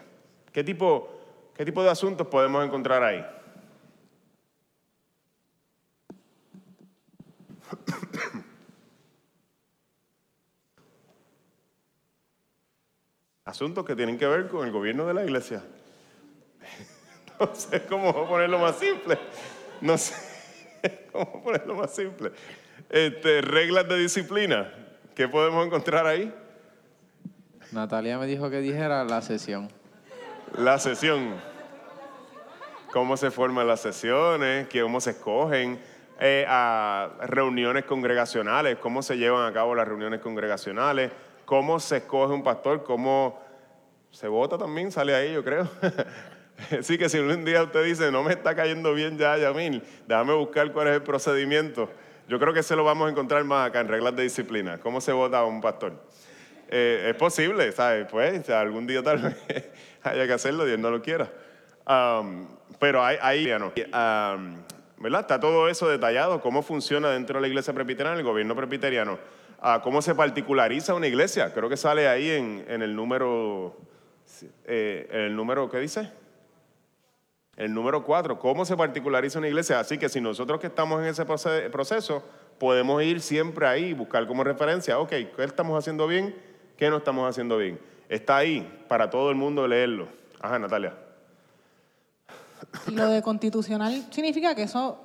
¿Qué 0.52 0.64
tipo, 0.66 1.08
¿Qué 1.56 1.64
tipo 1.66 1.82
de 1.84 1.92
asuntos 1.92 2.28
podemos 2.28 2.66
encontrar 2.66 3.04
ahí? 3.04 3.24
Asuntos 13.46 13.86
que 13.86 13.96
tienen 13.96 14.18
que 14.18 14.28
ver 14.28 14.48
con 14.48 14.66
el 14.66 14.72
gobierno 14.72 15.06
de 15.06 15.14
la 15.14 15.24
iglesia. 15.24 15.64
No 17.52 17.56
sé 17.56 17.82
cómo 17.86 18.28
ponerlo 18.28 18.60
más 18.60 18.78
simple. 18.78 19.18
No 19.82 19.98
sé 19.98 20.14
cómo 21.12 21.42
ponerlo 21.44 21.76
más 21.76 21.94
simple. 21.94 22.32
Este, 22.90 23.42
reglas 23.42 23.88
de 23.88 23.98
disciplina. 23.98 24.72
¿Qué 25.16 25.28
podemos 25.28 25.66
encontrar 25.66 26.06
ahí? 26.06 26.34
Natalia 27.72 28.20
me 28.20 28.28
dijo 28.28 28.50
que 28.50 28.60
dijera 28.60 29.04
la 29.04 29.22
sesión. 29.22 29.70
La 30.56 30.78
sesión. 30.78 31.34
Cómo 32.92 33.18
se 33.18 33.32
forman 33.32 33.68
las 33.68 33.80
sesiones, 33.80 34.68
cómo 34.72 35.00
se 35.00 35.12
escogen, 35.12 35.80
eh, 36.20 36.46
a 36.48 37.10
reuniones 37.22 37.86
congregacionales, 37.86 38.78
cómo 38.78 39.02
se 39.02 39.18
llevan 39.18 39.50
a 39.50 39.54
cabo 39.54 39.74
las 39.74 39.88
reuniones 39.88 40.20
congregacionales, 40.20 41.12
cómo 41.46 41.80
se 41.80 41.98
escoge 41.98 42.34
un 42.34 42.44
pastor, 42.44 42.84
cómo 42.84 43.40
se 44.12 44.28
vota 44.28 44.58
también, 44.58 44.92
sale 44.92 45.16
ahí, 45.16 45.34
yo 45.34 45.44
creo. 45.44 45.70
Así 46.80 46.98
que 46.98 47.10
si 47.10 47.20
un 47.20 47.46
día 47.46 47.64
usted 47.64 47.84
dice, 47.84 48.12
no 48.12 48.24
me 48.24 48.34
está 48.34 48.56
cayendo 48.56 48.94
bien 48.94 49.18
ya, 49.18 49.38
Yamil, 49.38 49.82
déjame 50.08 50.34
buscar 50.34 50.72
cuál 50.72 50.88
es 50.88 50.96
el 50.96 51.04
procedimiento. 51.04 51.90
Yo 52.28 52.40
creo 52.40 52.54
que 52.54 52.64
se 52.64 52.76
lo 52.76 52.84
vamos 52.84 53.08
a 53.08 53.12
encontrar 53.12 53.44
más 53.44 53.68
acá 53.68 53.82
en 53.82 53.88
reglas 53.88 54.16
de 54.16 54.24
disciplina. 54.24 54.80
¿Cómo 54.80 55.02
se 55.02 55.12
vota 55.12 55.40
a 55.40 55.46
un 55.46 55.62
pastor? 55.62 55.94
Eh, 56.70 57.08
es 57.10 57.16
posible, 57.16 57.72
¿sabes? 57.72 58.08
Pues 58.10 58.50
algún 58.50 58.88
día 58.88 59.04
tal 59.04 59.18
vez 59.48 59.70
haya 60.04 60.28
que 60.28 60.34
hacerlo, 60.34 60.66
Dios 60.66 60.80
no 60.80 60.92
lo 60.92 61.02
quiera. 61.02 61.30
Pero 62.80 63.04
ahí, 63.04 63.46
ya 63.46 63.60
no. 63.60 63.74
¿Verdad? 64.98 65.22
Está 65.22 65.40
todo 65.40 65.68
eso 65.68 65.90
detallado, 65.90 66.40
cómo 66.42 66.62
funciona 66.62 67.10
dentro 67.10 67.36
de 67.38 67.42
la 67.42 67.48
iglesia 67.48 67.74
presbiteriana, 67.74 68.18
el 68.18 68.24
gobierno 68.24 68.56
presbiteriano. 68.56 69.18
Ah, 69.60 69.82
cómo 69.84 70.02
se 70.02 70.16
particulariza 70.16 70.94
una 70.94 71.08
iglesia. 71.08 71.54
Creo 71.54 71.68
que 71.70 71.78
sale 71.78 72.08
ahí 72.08 72.30
en, 72.30 72.82
el 72.82 72.96
número, 72.96 73.76
eh, 74.66 75.08
el 75.12 75.36
número, 75.36 75.70
¿qué 75.70 75.80
dice? 75.80 76.10
El 77.58 77.74
número 77.74 78.04
cuatro, 78.04 78.40
cómo 78.40 78.66
se 78.66 78.76
particulariza 78.78 79.40
una 79.40 79.48
iglesia. 79.48 79.80
Así 79.80 79.98
que 79.98 80.10
si 80.10 80.22
nosotros 80.22 80.60
que 80.60 80.68
estamos 80.68 81.02
en 81.02 81.08
ese 81.08 81.26
proce- 81.26 81.70
proceso, 81.70 82.24
podemos 82.58 83.02
ir 83.04 83.22
siempre 83.22 83.68
ahí 83.68 83.86
y 83.86 83.94
buscar 83.94 84.26
como 84.28 84.44
referencia, 84.44 85.00
ok, 85.00 85.10
¿qué 85.10 85.44
estamos 85.44 85.78
haciendo 85.78 86.08
bien? 86.08 86.36
¿Qué 86.78 86.90
no 86.90 86.98
estamos 86.98 87.30
haciendo 87.30 87.58
bien? 87.58 87.80
Está 88.10 88.38
ahí 88.38 88.84
para 88.88 89.10
todo 89.10 89.30
el 89.30 89.36
mundo 89.36 89.68
leerlo. 89.68 90.08
Ajá, 90.40 90.58
Natalia. 90.60 90.96
Lo 92.88 93.08
de 93.08 93.22
constitucional 93.22 94.06
significa 94.12 94.56
que 94.56 94.64
eso 94.64 95.02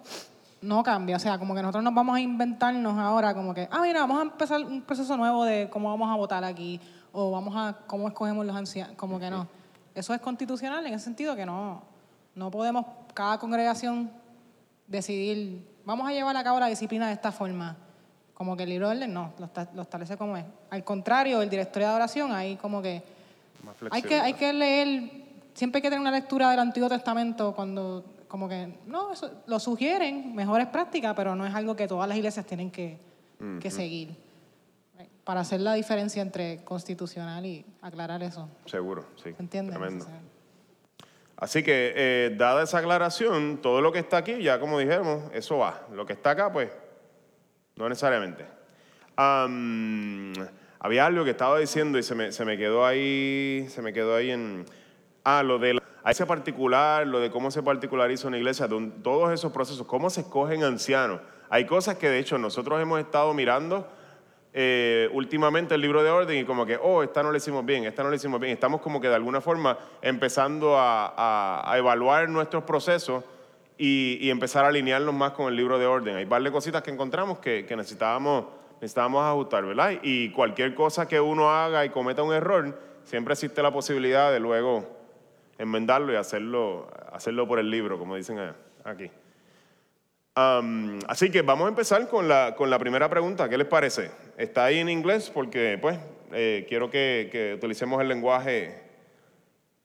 no 0.62 0.82
cambia. 0.82 1.16
O 1.16 1.18
sea, 1.18 1.38
como 1.38 1.54
que 1.54 1.62
nosotros 1.62 1.84
nos 1.84 1.94
vamos 1.94 2.16
a 2.16 2.20
inventarnos 2.20 2.96
ahora, 2.98 3.34
como 3.34 3.52
que, 3.52 3.68
ah, 3.70 3.80
mira, 3.82 4.00
vamos 4.00 4.18
a 4.20 4.22
empezar 4.22 4.60
un 4.62 4.82
proceso 4.82 5.16
nuevo 5.16 5.44
de 5.44 5.68
cómo 5.68 5.90
vamos 5.90 6.10
a 6.12 6.16
votar 6.16 6.44
aquí, 6.44 6.80
o 7.12 7.30
vamos 7.30 7.54
a 7.56 7.76
cómo 7.86 8.08
escogemos 8.08 8.46
los 8.46 8.54
ancianos. 8.56 8.94
Como 8.96 9.18
que 9.18 9.30
no. 9.30 9.48
Eso 9.94 10.14
es 10.14 10.20
constitucional 10.20 10.86
en 10.86 10.94
el 10.94 11.00
sentido 11.00 11.34
que 11.34 11.44
no, 11.46 11.82
no 12.36 12.50
podemos, 12.52 12.86
cada 13.14 13.38
congregación, 13.38 14.10
decidir, 14.86 15.66
vamos 15.84 16.08
a 16.08 16.12
llevar 16.12 16.36
a 16.36 16.44
cabo 16.44 16.60
la 16.60 16.68
disciplina 16.68 17.08
de 17.08 17.14
esta 17.14 17.32
forma. 17.32 17.76
Como 18.34 18.56
que 18.56 18.64
el 18.64 18.68
libro 18.68 18.88
de 18.90 18.96
orden 18.96 19.12
no, 19.14 19.32
lo, 19.38 19.46
esta- 19.46 19.68
lo 19.74 19.82
establece 19.82 20.16
como 20.16 20.36
es. 20.36 20.44
Al 20.70 20.84
contrario, 20.84 21.40
el 21.42 21.48
directorio 21.50 21.88
de 21.88 21.90
adoración, 21.90 22.32
ahí 22.32 22.56
como 22.56 22.80
que 22.82 23.02
hay 23.90 24.02
que, 24.02 24.20
hay 24.20 24.34
que 24.34 24.52
leer, 24.52 25.10
siempre 25.54 25.78
hay 25.78 25.82
que 25.82 25.88
tener 25.88 26.00
una 26.00 26.10
lectura 26.10 26.50
del 26.50 26.60
Antiguo 26.60 26.88
Testamento 26.88 27.54
cuando, 27.54 28.04
como 28.28 28.46
que, 28.48 28.78
no, 28.86 29.12
eso, 29.14 29.30
lo 29.46 29.58
sugieren, 29.58 30.34
mejores 30.34 30.66
prácticas, 30.66 31.14
pero 31.16 31.34
no 31.34 31.46
es 31.46 31.54
algo 31.54 31.74
que 31.74 31.88
todas 31.88 32.06
las 32.06 32.16
iglesias 32.18 32.44
tienen 32.44 32.70
que, 32.70 32.98
que 33.60 33.70
seguir. 33.70 34.14
Para 35.24 35.40
hacer 35.40 35.60
la 35.60 35.74
diferencia 35.74 36.22
entre 36.22 36.62
constitucional 36.62 37.44
y 37.46 37.64
aclarar 37.82 38.22
eso. 38.22 38.48
Seguro, 38.66 39.06
sí. 39.16 39.32
¿Se 39.32 39.42
entiende? 39.42 39.72
Tremendo. 39.72 40.06
Así 41.36 41.62
que, 41.62 41.92
eh, 41.94 42.34
dada 42.36 42.62
esa 42.62 42.78
aclaración, 42.78 43.58
todo 43.58 43.82
lo 43.82 43.92
que 43.92 43.98
está 43.98 44.16
aquí, 44.16 44.42
ya 44.42 44.58
como 44.58 44.78
dijimos, 44.78 45.24
eso 45.34 45.58
va. 45.58 45.86
Lo 45.92 46.06
que 46.06 46.14
está 46.14 46.30
acá, 46.30 46.50
pues, 46.50 46.70
no 47.76 47.88
necesariamente. 47.88 48.46
Am, 49.16 50.32
había 50.78 51.04
algo 51.04 51.24
que 51.24 51.30
estaba 51.30 51.58
diciendo 51.58 51.98
y 51.98 52.02
se 52.02 52.14
me, 52.14 52.32
se 52.32 52.44
me 52.44 52.56
quedó 52.56 52.86
ahí, 52.86 53.66
se 53.68 53.82
me 53.82 53.92
quedó 53.92 54.14
ahí 54.14 54.30
en... 54.30 54.64
Ah, 55.24 55.42
lo 55.42 55.58
de 55.58 55.74
la, 55.74 55.82
a 56.06 56.12
ese 56.12 56.24
particular, 56.24 57.06
lo 57.06 57.18
de 57.18 57.30
cómo 57.30 57.50
se 57.50 57.62
particulariza 57.62 58.28
una 58.28 58.38
iglesia, 58.38 58.68
todos 59.02 59.32
esos 59.32 59.52
procesos, 59.52 59.86
cómo 59.86 60.08
se 60.08 60.20
escogen 60.20 60.62
ancianos. 60.62 61.20
Hay 61.50 61.66
cosas 61.66 61.96
que 61.96 62.08
de 62.08 62.20
hecho 62.20 62.38
nosotros 62.38 62.80
hemos 62.80 63.00
estado 63.00 63.34
mirando 63.34 63.88
eh, 64.58 65.10
últimamente 65.12 65.74
el 65.74 65.82
libro 65.82 66.02
de 66.02 66.08
orden 66.08 66.38
y 66.38 66.44
como 66.46 66.64
que, 66.64 66.78
oh, 66.80 67.02
esta 67.02 67.22
no 67.22 67.30
le 67.30 67.36
hicimos 67.36 67.62
bien, 67.66 67.84
esta 67.84 68.02
no 68.02 68.08
le 68.08 68.16
hicimos 68.16 68.40
bien. 68.40 68.54
Estamos 68.54 68.80
como 68.80 69.02
que 69.02 69.08
de 69.08 69.14
alguna 69.14 69.42
forma 69.42 69.76
empezando 70.00 70.76
a, 70.78 71.74
evaluar 71.76 72.26
nuestros 72.30 72.64
procesos 72.64 73.22
y, 73.76 74.16
y 74.18 74.30
empezar 74.30 74.64
a 74.64 74.68
alinearnos 74.68 75.14
más 75.14 75.32
con 75.32 75.48
el 75.48 75.56
libro 75.56 75.78
de 75.78 75.84
orden. 75.84 76.16
Hay 76.16 76.24
varias 76.24 76.52
cositas 76.52 76.80
que 76.80 76.90
encontramos 76.90 77.38
que, 77.38 77.66
que 77.66 77.76
necesitábamos, 77.76 78.46
necesitábamos 78.80 79.22
ajustar, 79.24 79.66
¿verdad? 79.66 79.92
Y 80.02 80.30
cualquier 80.30 80.74
cosa 80.74 81.06
que 81.06 81.20
uno 81.20 81.50
haga 81.50 81.84
y 81.84 81.90
cometa 81.90 82.22
un 82.22 82.32
error, 82.32 82.80
siempre 83.04 83.34
existe 83.34 83.62
la 83.62 83.70
posibilidad 83.70 84.32
de 84.32 84.40
luego 84.40 84.88
enmendarlo 85.58 86.14
y 86.14 86.16
hacerlo, 86.16 86.88
hacerlo 87.12 87.46
por 87.46 87.58
el 87.58 87.70
libro, 87.70 87.98
como 87.98 88.16
dicen 88.16 88.38
aquí. 88.84 89.10
Am, 90.38 90.98
así 91.08 91.30
que 91.30 91.40
vamos 91.40 91.64
a 91.64 91.70
empezar 91.70 92.06
con 92.08 92.28
la, 92.28 92.54
con 92.54 92.68
la 92.68 92.78
primera 92.78 93.08
pregunta. 93.08 93.48
¿Qué 93.48 93.56
les 93.56 93.66
parece? 93.66 94.10
Está 94.36 94.66
ahí 94.66 94.80
en 94.80 94.90
inglés 94.90 95.30
porque, 95.32 95.78
pues, 95.80 95.98
eh, 96.30 96.66
quiero 96.68 96.90
que, 96.90 97.54
utilicemos 97.56 98.02
el 98.02 98.08
lenguaje 98.08 98.82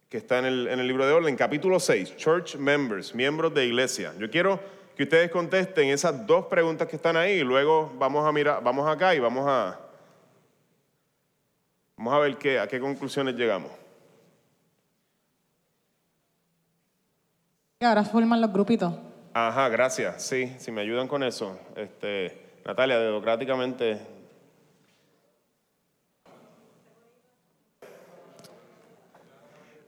que 0.09 0.17
está 0.17 0.39
en 0.39 0.45
el, 0.45 0.67
en 0.67 0.81
el 0.81 0.87
libro 0.87 1.05
de 1.05 1.13
orden. 1.13 1.37
Capítulo 1.37 1.79
6, 1.79 2.17
Church 2.17 2.57
Members, 2.57 3.15
miembros 3.15 3.53
de 3.53 3.65
iglesia. 3.65 4.13
Yo 4.19 4.29
quiero 4.29 4.59
que 4.97 5.03
ustedes 5.03 5.31
contesten 5.31 5.87
esas 5.87 6.27
dos 6.27 6.47
preguntas 6.47 6.85
que 6.89 6.97
están 6.97 7.15
ahí 7.15 7.35
y 7.35 7.43
luego 7.45 7.89
vamos 7.97 8.27
a 8.27 8.33
mirar, 8.33 8.61
vamos 8.61 8.89
acá 8.89 9.15
y 9.15 9.19
vamos 9.19 9.45
a, 9.47 9.79
vamos 11.95 12.13
a 12.13 12.19
ver 12.19 12.35
qué, 12.35 12.59
a 12.59 12.67
qué 12.67 12.77
conclusiones 12.81 13.35
llegamos. 13.35 13.71
ahora 17.79 18.03
forman 18.03 18.41
los 18.41 18.51
grupitos. 18.51 18.93
Ajá, 19.33 19.69
gracias. 19.69 20.23
Sí, 20.23 20.53
si 20.57 20.71
me 20.71 20.81
ayudan 20.81 21.07
con 21.07 21.23
eso. 21.23 21.57
Este, 21.75 22.41
Natalia, 22.65 22.99
democráticamente. 22.99 23.99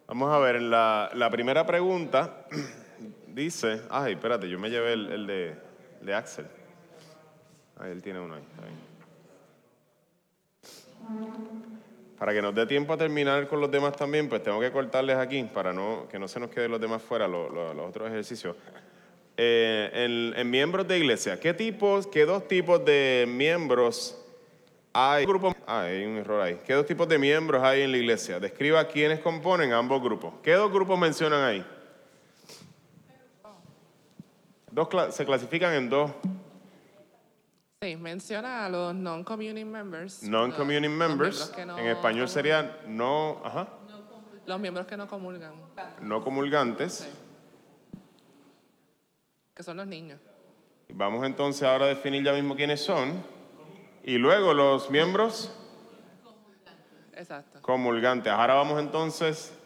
Vamos 0.07 0.31
a 0.31 0.37
ver, 0.39 0.61
la, 0.61 1.09
la 1.13 1.29
primera 1.29 1.65
pregunta 1.65 2.45
dice. 3.27 3.81
Ay, 3.89 4.13
espérate, 4.13 4.47
yo 4.49 4.59
me 4.59 4.69
llevé 4.69 4.93
el, 4.93 5.27
de, 6.01 6.13
Axel. 6.13 6.45
Ahí 7.79 7.91
él 7.91 8.01
tiene 8.01 8.19
uno 8.19 8.35
ahí. 8.35 8.43
Para 12.19 12.31
que 12.33 12.41
nos 12.41 12.53
dé 12.55 12.65
tiempo 12.65 12.93
a 12.93 12.97
terminar 12.97 13.47
con 13.47 13.59
los 13.59 13.69
demás 13.71 13.95
también, 13.97 14.29
pues 14.29 14.43
tengo 14.43 14.59
que 14.59 14.71
cortarles 14.71 15.17
aquí 15.17 15.43
para 15.43 15.73
no, 15.73 16.07
que 16.09 16.17
no 16.19 16.27
se 16.27 16.39
nos 16.39 16.49
queden 16.49 16.71
los 16.71 16.79
demás 16.79 17.01
fuera, 17.01 17.27
lo- 17.27 17.49
lo- 17.49 17.73
los 17.73 17.89
otros 17.89 18.07
ejercicios. 18.09 18.55
Eh, 19.35 19.89
en, 19.93 20.33
en 20.39 20.49
miembros 20.49 20.87
de 20.87 20.97
iglesia, 20.99 21.39
¿qué 21.39 21.53
tipos, 21.53 22.05
qué 22.07 22.25
dos 22.25 22.47
tipos 22.47 22.83
de 22.85 23.25
miembros 23.27 24.15
hay? 24.93 25.25
Grupo, 25.25 25.55
ah, 25.65 25.81
hay 25.81 26.05
un 26.05 26.17
error 26.17 26.39
ahí. 26.41 26.59
¿Qué 26.65 26.73
dos 26.73 26.85
tipos 26.85 27.07
de 27.07 27.17
miembros 27.17 27.63
hay 27.63 27.81
en 27.81 27.91
la 27.91 27.97
iglesia? 27.97 28.39
Describa 28.39 28.87
quiénes 28.87 29.19
componen 29.21 29.73
ambos 29.73 30.01
grupos. 30.03 30.35
¿Qué 30.43 30.53
dos 30.53 30.71
grupos 30.71 30.99
mencionan 30.99 31.43
ahí? 31.43 31.65
Dos 34.71 34.87
cla- 34.87 35.11
se 35.11 35.25
clasifican 35.25 35.73
en 35.73 35.89
dos 35.89 36.11
Sí, 37.81 37.97
menciona 37.97 38.65
a 38.65 38.69
los 38.69 38.95
non-communing 38.95 39.69
members. 39.69 40.23
non-communing 40.23 40.95
members. 40.95 41.51
no 41.65 41.77
En 41.77 41.87
español 41.87 42.27
comulgan. 42.27 42.27
serían 42.29 42.71
no, 42.87 43.41
ajá, 43.43 43.67
Los 44.45 44.59
miembros 44.59 44.85
que 44.87 44.95
no 44.95 45.07
comulgan, 45.07 45.53
no 46.01 46.23
comulgantes. 46.23 47.07
Que 49.53 49.63
son 49.63 49.77
los 49.77 49.87
niños. 49.87 50.19
Vamos 50.89 51.25
entonces 51.25 51.63
ahora 51.63 51.85
a 51.85 51.87
definir 51.89 52.23
ya 52.23 52.33
mismo 52.33 52.55
quiénes 52.55 52.81
son. 52.81 53.23
Y 54.03 54.17
luego 54.17 54.53
los 54.53 54.89
miembros 54.89 55.51
Exacto. 57.15 57.61
comulgantes. 57.61 58.31
Ahora 58.31 58.55
vamos 58.55 58.79
entonces. 58.79 59.57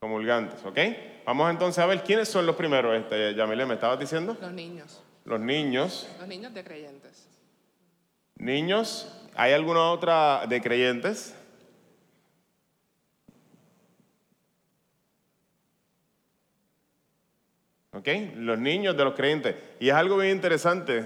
Comulgantes, 0.00 0.64
¿ok? 0.64 0.78
Vamos 1.24 1.50
entonces 1.50 1.78
a 1.78 1.86
ver 1.86 2.02
quiénes 2.02 2.28
son 2.28 2.44
los 2.44 2.56
primeros. 2.56 2.94
Este, 2.96 3.34
Yamile, 3.34 3.64
¿me 3.64 3.74
estabas 3.74 3.98
diciendo? 3.98 4.36
Los 4.40 4.52
niños. 4.52 5.00
Los 5.24 5.40
niños. 5.40 6.08
Los 6.18 6.28
niños 6.28 6.52
de 6.52 6.64
creyentes. 6.64 7.28
Niños. 8.36 9.08
¿Hay 9.36 9.52
alguna 9.52 9.90
otra 9.90 10.46
de 10.46 10.60
creyentes? 10.60 11.34
¿Ok? 17.94 18.08
Los 18.36 18.58
niños 18.58 18.96
de 18.96 19.04
los 19.04 19.14
creyentes. 19.14 19.54
Y 19.78 19.88
es 19.90 19.94
algo 19.94 20.16
bien 20.16 20.32
interesante 20.36 21.04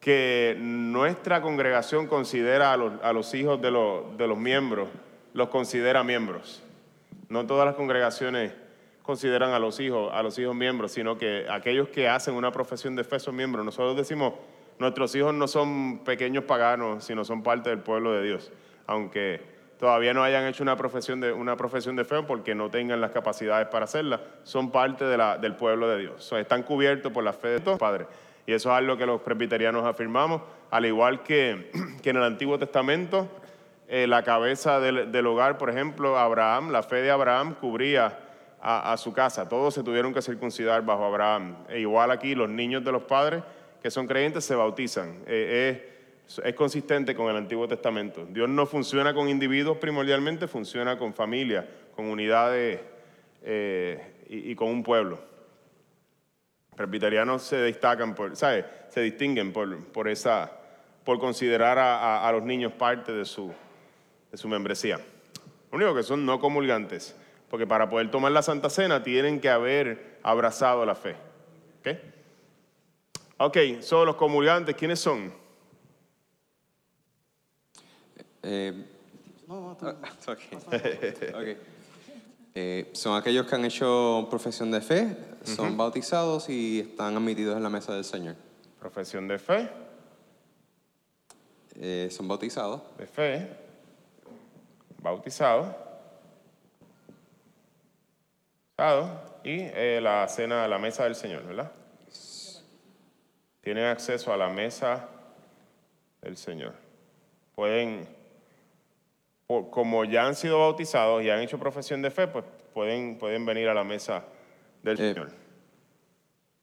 que 0.00 0.56
nuestra 0.58 1.42
congregación 1.42 2.06
considera 2.06 2.72
a 2.72 2.76
los, 2.76 2.92
a 3.02 3.12
los 3.12 3.34
hijos 3.34 3.60
de, 3.60 3.70
los- 3.72 4.16
de 4.16 4.28
los 4.28 4.38
miembros, 4.38 4.88
los 5.34 5.48
considera 5.48 6.04
miembros. 6.04 6.62
No 7.28 7.46
todas 7.46 7.66
las 7.66 7.74
congregaciones 7.74 8.52
consideran 9.02 9.50
a 9.50 9.58
los 9.58 9.80
hijos, 9.80 10.10
a 10.14 10.22
los 10.22 10.38
hijos 10.38 10.54
miembros, 10.54 10.92
sino 10.92 11.18
que 11.18 11.46
aquellos 11.50 11.88
que 11.88 12.08
hacen 12.08 12.34
una 12.34 12.52
profesión 12.52 12.94
de 12.94 13.02
fe 13.04 13.18
son 13.18 13.34
miembros. 13.34 13.64
Nosotros 13.64 13.96
decimos, 13.96 14.34
nuestros 14.78 15.14
hijos 15.16 15.34
no 15.34 15.48
son 15.48 16.04
pequeños 16.04 16.44
paganos, 16.44 17.02
sino 17.04 17.24
son 17.24 17.42
parte 17.42 17.70
del 17.70 17.80
pueblo 17.80 18.12
de 18.12 18.22
Dios, 18.22 18.52
aunque 18.86 19.40
todavía 19.78 20.12
no 20.12 20.22
hayan 20.22 20.44
hecho 20.46 20.62
una 20.62 20.76
profesión 20.76 21.20
de, 21.20 21.32
una 21.32 21.56
profesión 21.56 21.96
de 21.96 22.04
fe 22.04 22.22
porque 22.22 22.54
no 22.54 22.70
tengan 22.70 23.00
las 23.00 23.12
capacidades 23.12 23.68
para 23.68 23.84
hacerla, 23.84 24.20
son 24.42 24.70
parte 24.70 25.04
del 25.04 25.54
pueblo 25.54 25.88
de 25.88 25.98
Dios. 25.98 26.14
O 26.16 26.20
sea, 26.20 26.40
están 26.40 26.62
cubiertos 26.62 27.12
por 27.12 27.24
la 27.24 27.32
fe 27.32 27.48
de 27.48 27.60
todos 27.60 27.78
padres. 27.78 28.06
Y 28.46 28.52
eso 28.52 28.70
es 28.70 28.76
algo 28.76 28.96
que 28.96 29.06
los 29.06 29.20
presbiterianos 29.20 29.84
afirmamos, 29.84 30.42
al 30.70 30.86
igual 30.86 31.22
que, 31.22 31.70
en 32.02 32.16
el 32.16 32.22
Antiguo 32.22 32.58
Testamento 32.58 33.28
eh, 33.88 34.06
la 34.06 34.22
cabeza 34.22 34.80
del, 34.80 35.26
hogar, 35.26 35.58
por 35.58 35.70
ejemplo, 35.70 36.18
Abraham, 36.18 36.70
la 36.70 36.82
fe 36.82 36.96
de 36.96 37.10
Abraham 37.10 37.54
cubría 37.60 38.18
a, 38.60 38.96
su 38.96 39.12
casa. 39.12 39.48
Todos 39.48 39.74
se 39.74 39.82
tuvieron 39.82 40.12
que 40.12 40.20
circuncidar 40.20 40.82
bajo 40.84 41.04
Abraham. 41.04 41.56
E 41.68 41.78
igual 41.78 42.10
aquí 42.10 42.34
los 42.34 42.50
niños 42.50 42.84
de 42.84 42.92
los 42.92 43.02
padres 43.04 43.42
que 43.82 43.90
son 43.90 44.06
creyentes 44.06 44.44
se 44.44 44.54
bautizan. 44.54 45.22
Eh, 45.26 45.97
es 46.44 46.54
consistente 46.54 47.14
con 47.14 47.30
el 47.30 47.36
Antiguo 47.36 47.66
Testamento. 47.66 48.26
Dios 48.28 48.48
no 48.48 48.66
funciona 48.66 49.14
con 49.14 49.28
individuos 49.28 49.78
primordialmente, 49.78 50.46
funciona 50.46 50.98
con 50.98 51.14
familias, 51.14 51.64
con 51.96 52.06
unidades 52.06 52.80
eh, 53.42 54.24
y, 54.28 54.54
con 54.54 54.68
un 54.68 54.82
pueblo. 54.82 55.18
Presbiterianos 56.76 57.42
se 57.42 57.56
destacan 57.56 58.14
por, 58.14 58.36
¿sabes? 58.36 58.66
Se 58.88 59.00
distinguen 59.00 59.52
por, 59.52 59.84
por 59.86 60.08
esa, 60.08 60.52
por 61.04 61.18
considerar 61.18 61.78
a 61.78 62.30
los 62.32 62.42
niños 62.42 62.72
parte 62.72 63.12
de 63.12 63.24
su, 63.24 63.52
de 64.30 64.36
su 64.36 64.48
membresía. 64.48 65.00
Lo 65.70 65.76
único 65.76 65.94
que 65.94 66.02
son 66.02 66.24
no 66.24 66.40
comulgantes, 66.40 67.16
porque 67.50 67.66
para 67.66 67.88
poder 67.88 68.10
tomar 68.10 68.32
la 68.32 68.42
Santa 68.42 68.70
Cena 68.70 69.02
tienen 69.02 69.40
que 69.40 69.50
haber 69.50 70.18
abrazado 70.22 70.84
la 70.84 70.94
fe. 70.94 71.16
¿Ok? 71.80 71.88
Ok, 73.38 73.56
son 73.80 74.06
los 74.06 74.16
comulgantes, 74.16 74.74
¿quiénes 74.74 74.98
son? 75.00 75.32
Eh, 78.50 78.72
ah, 79.50 79.76
ok. 80.28 80.40
Ok. 81.34 81.56
Eh, 82.54 82.90
son 82.92 83.14
aquellos 83.14 83.46
que 83.46 83.54
han 83.54 83.64
hecho 83.66 84.26
profesión 84.30 84.70
de 84.70 84.80
fe, 84.80 85.16
son 85.44 85.76
bautizados 85.76 86.48
y 86.48 86.80
están 86.80 87.14
admitidos 87.14 87.56
en 87.56 87.62
la 87.62 87.68
mesa 87.68 87.94
del 87.94 88.04
Señor. 88.04 88.34
Profesión 88.80 89.28
de 89.28 89.38
fe, 89.38 89.68
Eh, 91.80 92.08
son 92.10 92.26
bautizados, 92.26 92.80
de 92.96 93.06
fe, 93.06 93.48
bautizado, 95.00 95.76
bautizado, 98.76 99.40
y 99.44 99.60
eh, 99.60 100.00
la 100.02 100.26
cena, 100.26 100.66
la 100.66 100.78
mesa 100.78 101.04
del 101.04 101.14
Señor, 101.14 101.44
¿verdad? 101.44 101.70
Tienen 103.60 103.84
acceso 103.84 104.32
a 104.32 104.36
la 104.36 104.48
mesa 104.48 105.08
del 106.22 106.36
Señor. 106.36 106.74
Pueden, 107.54 108.08
como 109.70 110.04
ya 110.04 110.26
han 110.26 110.34
sido 110.34 110.58
bautizados 110.58 111.22
y 111.22 111.30
han 111.30 111.40
hecho 111.40 111.58
profesión 111.58 112.02
de 112.02 112.10
fe, 112.10 112.26
pues 112.26 112.44
pueden, 112.74 113.16
pueden 113.16 113.46
venir 113.46 113.68
a 113.68 113.74
la 113.74 113.82
mesa 113.82 114.24
del 114.82 115.00
Eh. 115.00 115.14
Señor. 115.14 115.30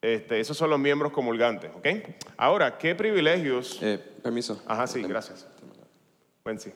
Este, 0.04 0.40
esos 0.40 0.56
son 0.56 0.70
los 0.70 0.78
miembros 0.78 1.12
comulgantes, 1.12 1.72
¿ok? 1.76 1.88
Ahora, 2.38 2.78
¿qué 2.78 2.94
privilegios? 2.94 3.80
Eh, 3.82 3.98
permiso. 4.22 4.62
Ajá, 4.68 4.86
sí, 4.86 5.02
gracias. 5.02 5.48
Buen 6.44 6.60
sí. 6.60 6.72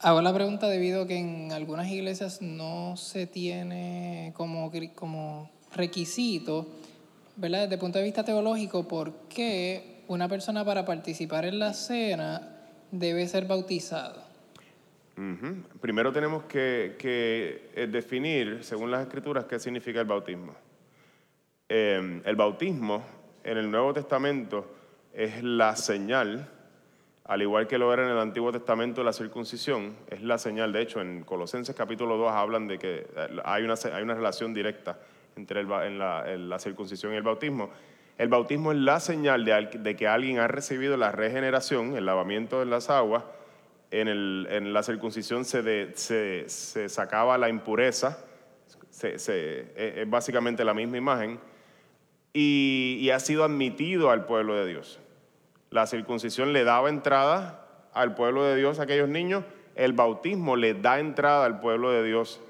Hago 0.00 0.20
la 0.20 0.34
pregunta 0.34 0.66
debido 0.66 1.02
a 1.02 1.06
que 1.06 1.18
en 1.18 1.52
algunas 1.52 1.86
iglesias 1.86 2.42
no 2.42 2.96
se 2.96 3.28
tiene 3.28 4.32
como, 4.34 4.72
como 4.96 5.52
requisito, 5.72 6.66
¿verdad? 7.36 7.60
Desde 7.60 7.74
el 7.74 7.80
punto 7.80 7.98
de 7.98 8.04
vista 8.04 8.24
teológico, 8.24 8.88
por 8.88 9.12
qué 9.28 10.02
una 10.08 10.28
persona 10.28 10.64
para 10.64 10.84
participar 10.84 11.44
en 11.44 11.60
la 11.60 11.74
cena 11.74 12.55
debe 12.90 13.26
ser 13.26 13.46
bautizada. 13.46 14.26
Ujú. 15.16 15.62
Primero 15.80 16.12
tenemos 16.12 16.44
que, 16.44 16.96
eh, 17.02 17.86
definir, 17.90 18.62
según 18.62 18.90
las 18.90 19.02
escrituras, 19.02 19.46
qué 19.46 19.58
significa 19.58 20.00
el 20.00 20.06
bautismo. 20.06 20.54
Eh, 21.68 22.20
el 22.24 22.36
bautismo 22.36 23.02
en 23.42 23.58
el 23.58 23.70
Nuevo 23.70 23.94
Testamento 23.94 24.74
es 25.14 25.42
la 25.42 25.74
señal, 25.74 26.50
al 27.24 27.42
igual 27.42 27.66
que 27.66 27.78
lo 27.78 27.92
era 27.92 28.04
en 28.04 28.10
el 28.10 28.18
Antiguo 28.18 28.52
Testamento 28.52 29.02
la 29.02 29.12
circuncisión, 29.12 29.96
es 30.08 30.22
la 30.22 30.36
señal. 30.36 30.72
De 30.72 30.82
hecho, 30.82 31.00
en 31.00 31.24
Colosenses 31.24 31.74
capítulo 31.74 32.18
2 32.18 32.32
hablan 32.32 32.68
de 32.68 32.78
que 32.78 33.06
eh, 33.16 33.40
hay 33.44 33.64
una, 33.64 34.14
relación 34.14 34.52
directa 34.52 35.00
entre 35.34 35.64
la 35.64 36.58
circuncisión 36.58 37.14
y 37.14 37.16
el 37.16 37.22
bautismo. 37.22 37.70
El 38.18 38.28
bautismo 38.28 38.72
es 38.72 38.78
la 38.78 38.98
señal 39.00 39.44
de, 39.44 39.96
que 39.96 40.08
alguien 40.08 40.38
ha 40.38 40.48
recibido 40.48 40.96
la 40.96 41.12
regeneración, 41.12 41.96
el 41.96 42.06
lavamiento 42.06 42.60
de 42.60 42.66
las 42.66 42.88
aguas, 42.88 43.24
en, 43.90 44.72
la 44.72 44.82
circuncisión 44.82 45.44
se, 45.44 46.48
sacaba 46.88 47.36
la 47.38 47.48
impureza, 47.48 48.18
se- 48.90 49.14
es, 49.76 50.10
básicamente 50.10 50.64
la 50.64 50.72
misma 50.74 50.96
imagen, 50.96 51.38
y, 52.32 53.08
ha 53.14 53.20
sido 53.20 53.44
admitido 53.44 54.10
al 54.10 54.24
pueblo 54.24 54.54
de 54.54 54.66
Dios. 54.66 54.98
La 55.70 55.86
circuncisión 55.86 56.52
le 56.52 56.64
daba 56.64 56.88
entrada 56.88 57.66
al 57.92 58.14
pueblo 58.14 58.44
de 58.44 58.56
Dios 58.56 58.78
a 58.80 58.84
aquellos 58.84 59.08
niños, 59.08 59.44
el 59.74 59.92
bautismo 59.92 60.56
le 60.56 60.72
da 60.74 61.00
entrada 61.00 61.44
al 61.44 61.60
pueblo 61.60 61.90
de 61.90 62.02
Dios 62.02 62.40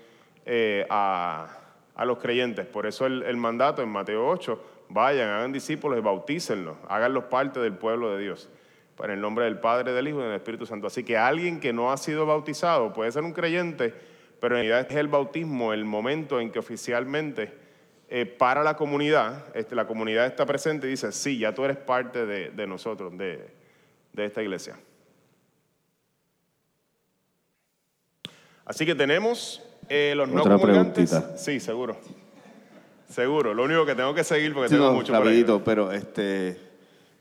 eh, 0.44 0.86
a, 0.90 1.48
a 1.96 2.04
los 2.04 2.18
creyentes. 2.18 2.66
Por 2.66 2.86
eso 2.86 3.06
el, 3.06 3.22
el 3.24 3.36
mandato 3.36 3.82
en 3.82 3.88
Mateo 3.88 4.28
8, 4.28 4.60
vayan, 4.88 5.28
hagan 5.30 5.52
discípulos 5.52 5.98
y 5.98 6.02
bautícenlos, 6.02 6.76
háganlos 6.88 7.24
parte 7.24 7.60
del 7.60 7.74
pueblo 7.74 8.14
de 8.14 8.22
Dios. 8.22 8.48
En 8.98 9.10
el 9.10 9.20
nombre 9.20 9.44
del 9.44 9.58
Padre, 9.60 9.92
del 9.92 10.08
Hijo 10.08 10.20
y 10.20 10.24
del 10.24 10.32
Espíritu 10.36 10.64
Santo. 10.64 10.86
Así 10.86 11.04
que 11.04 11.18
alguien 11.18 11.60
que 11.60 11.72
no 11.72 11.92
ha 11.92 11.98
sido 11.98 12.24
bautizado 12.24 12.94
puede 12.94 13.12
ser 13.12 13.24
un 13.24 13.32
creyente, 13.34 13.92
pero 14.40 14.56
en 14.56 14.62
realidad 14.66 14.90
es 14.90 14.96
el 14.96 15.08
bautismo 15.08 15.74
el 15.74 15.84
momento 15.84 16.40
en 16.40 16.50
que 16.50 16.58
oficialmente 16.58 17.52
eh, 18.08 18.24
para 18.24 18.62
la 18.62 18.74
comunidad, 18.76 19.44
este, 19.54 19.74
la 19.74 19.86
comunidad 19.86 20.24
está 20.26 20.46
presente 20.46 20.86
y 20.86 20.90
dice, 20.90 21.12
sí, 21.12 21.38
ya 21.38 21.54
tú 21.54 21.64
eres 21.64 21.76
parte 21.76 22.24
de, 22.24 22.50
de 22.50 22.66
nosotros, 22.66 23.16
de, 23.18 23.46
de 24.14 24.24
esta 24.24 24.42
iglesia. 24.42 24.76
Así 28.64 28.86
que 28.86 28.94
tenemos 28.94 29.62
eh, 29.88 30.14
los 30.16 30.28
no 30.28 30.40
Otra 30.40 30.54
comulgantes. 30.54 31.10
preguntita. 31.10 31.38
Sí, 31.38 31.60
seguro. 31.60 31.96
Seguro. 33.08 33.54
Lo 33.54 33.64
único 33.64 33.86
que 33.86 33.94
tengo 33.94 34.14
que 34.14 34.24
seguir 34.24 34.52
porque 34.52 34.68
Sí, 34.68 34.74
tengo 34.74 34.88
no, 34.88 34.94
mucho 34.94 35.12
por 35.12 35.22
ahí. 35.22 35.28
rapidito, 35.28 35.62
pero 35.64 35.92
este, 35.92 36.58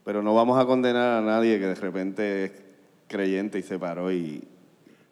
pero 0.04 0.22
no 0.22 0.34
vamos 0.34 0.58
a 0.58 0.66
condenar 0.66 1.18
a 1.18 1.20
nadie 1.20 1.58
que 1.58 1.66
de 1.66 1.74
repente 1.74 2.44
es 2.44 2.52
creyente 3.08 3.58
y 3.58 3.62
se 3.62 3.78
paró 3.78 4.10
y, 4.10 4.42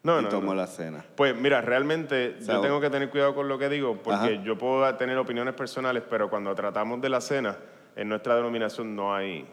No, 0.03 0.19
y 0.19 0.23
no, 0.23 0.29
tomó 0.29 0.53
la 0.53 0.67
cena. 0.67 1.05
Pues 1.15 1.35
mira, 1.35 1.61
realmente 1.61 2.35
yo 2.45 2.59
tengo 2.61 2.79
que 2.81 2.89
tener 2.89 3.09
cuidado 3.09 3.33
con 3.33 3.47
lo 3.47 3.57
que 3.57 3.69
digo 3.69 3.97
porque 4.03 4.35
Ajá. 4.35 4.43
yo 4.43 4.57
puedo 4.57 4.93
tener 4.95 5.17
opiniones 5.17 5.53
personales, 5.53 6.03
pero 6.09 6.29
cuando 6.29 6.53
tratamos 6.53 7.01
de 7.01 7.09
la 7.09 7.21
cena, 7.21 7.57
en 7.95 8.09
nuestra 8.09 8.35
denominación 8.35 8.95
no 8.95 9.15
hay, 9.15 9.45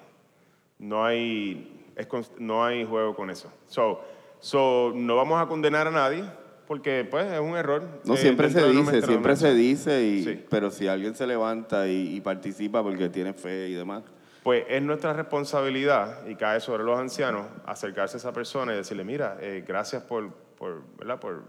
no 0.79 1.05
hay, 1.05 1.87
es 1.97 2.09
no 2.39 2.65
hay 2.65 2.85
juego 2.85 3.15
con 3.15 3.31
eso. 3.31 3.53
So, 3.69 4.03
so, 4.41 4.93
no 4.95 5.15
vamos 5.17 5.41
a 5.41 5.47
condenar 5.47 5.87
a 5.87 5.93
nadie 5.93 6.25
porque 6.66 7.07
pues 7.11 7.31
es 7.33 7.40
un 7.40 7.57
error. 7.57 7.83
No, 8.05 8.14
eh, 8.14 8.16
siempre 8.16 8.51
se 8.51 8.66
dice, 8.68 9.03
siempre 9.03 9.37
se 9.37 9.55
dice, 9.55 10.03
y, 10.03 10.25
Sí. 10.25 10.44
pero 10.48 10.70
si 10.70 10.88
alguien 10.88 11.14
se 11.14 11.27
levanta 11.27 11.87
y, 11.88 12.16
y 12.16 12.20
participa 12.20 12.83
porque 12.83 13.09
tiene 13.09 13.33
fe 13.33 13.68
y 13.68 13.75
demás, 13.75 14.03
Pues 14.42 14.64
es 14.68 14.83
nuestra 14.83 15.12
responsabilidad 15.12 16.27
y 16.27 16.35
cae 16.35 16.59
sobre 16.61 16.83
los 16.85 16.98
ancianos 16.98 17.46
acercarse 17.66 18.16
a 18.16 18.18
esa 18.18 18.33
persona 18.33 18.72
y 18.72 18.77
decirle, 18.77 19.05
mira, 19.05 19.37
eh, 19.40 19.64
gracias 19.66 20.03
por, 20.03 20.31
por, 20.59 20.83
¿verdad? 20.98 21.20
Por, 21.20 21.42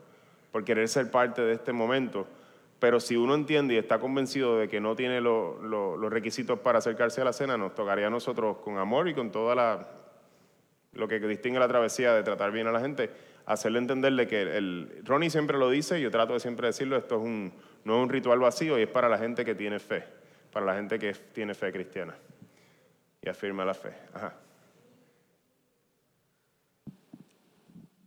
por 0.52 0.64
querer 0.64 0.88
ser 0.88 1.10
parte 1.10 1.42
de 1.42 1.54
este 1.54 1.74
momento. 1.74 2.28
Pero 2.80 3.00
si 3.00 3.16
uno 3.16 3.34
entiende 3.34 3.74
y 3.76 3.78
está 3.78 3.98
convencido 3.98 4.58
de 4.60 4.68
que 4.68 4.80
no 4.82 4.96
tiene 4.96 5.22
lo- 5.22 5.60
lo- 5.64 5.96
los 5.98 6.12
requisitos 6.12 6.60
para 6.60 6.80
acercarse 6.80 7.22
a 7.22 7.24
la 7.24 7.34
cena, 7.34 7.58
nos 7.58 7.74
tocaría 7.74 8.08
a 8.08 8.10
nosotros 8.10 8.58
con 8.58 8.78
amor 8.78 9.08
y 9.08 9.14
con 9.16 9.32
toda 9.32 9.56
la 9.56 9.88
lo 10.94 11.08
que 11.08 11.20
distingue 11.20 11.58
la 11.58 11.68
travesía 11.68 12.14
de 12.14 12.22
tratar 12.22 12.52
bien 12.52 12.68
a 12.68 12.72
la 12.72 12.80
gente, 12.80 13.10
hacerle 13.46 13.80
entenderle 13.80 14.28
que 14.28 14.42
el, 14.42 15.02
Ronnie 15.04 15.30
siempre 15.30 15.58
lo 15.58 15.70
dice, 15.70 16.00
y 16.00 16.04
yo 16.04 16.12
trato 16.12 16.34
de 16.34 16.40
siempre 16.40 16.68
decirlo, 16.68 16.98
esto 16.98 17.16
es 17.16 17.22
un, 17.22 17.54
no 17.84 17.98
es 17.98 18.04
un 18.04 18.10
ritual 18.10 18.40
vacío 18.40 18.80
y 18.80 18.84
es 18.84 18.90
para 18.90 19.10
la 19.10 19.18
gente 19.18 19.44
que 19.44 19.56
tiene 19.56 19.80
fe, 19.80 20.04
para 20.52 20.66
la 20.66 20.76
gente 20.76 21.00
que 21.00 21.14
tiene 21.34 21.54
fe 21.54 21.72
cristiana 21.72 22.16
y 23.22 23.30
afirma 23.30 23.66
la 23.66 23.74
fe. 23.74 23.94
Ajá. 24.14 24.34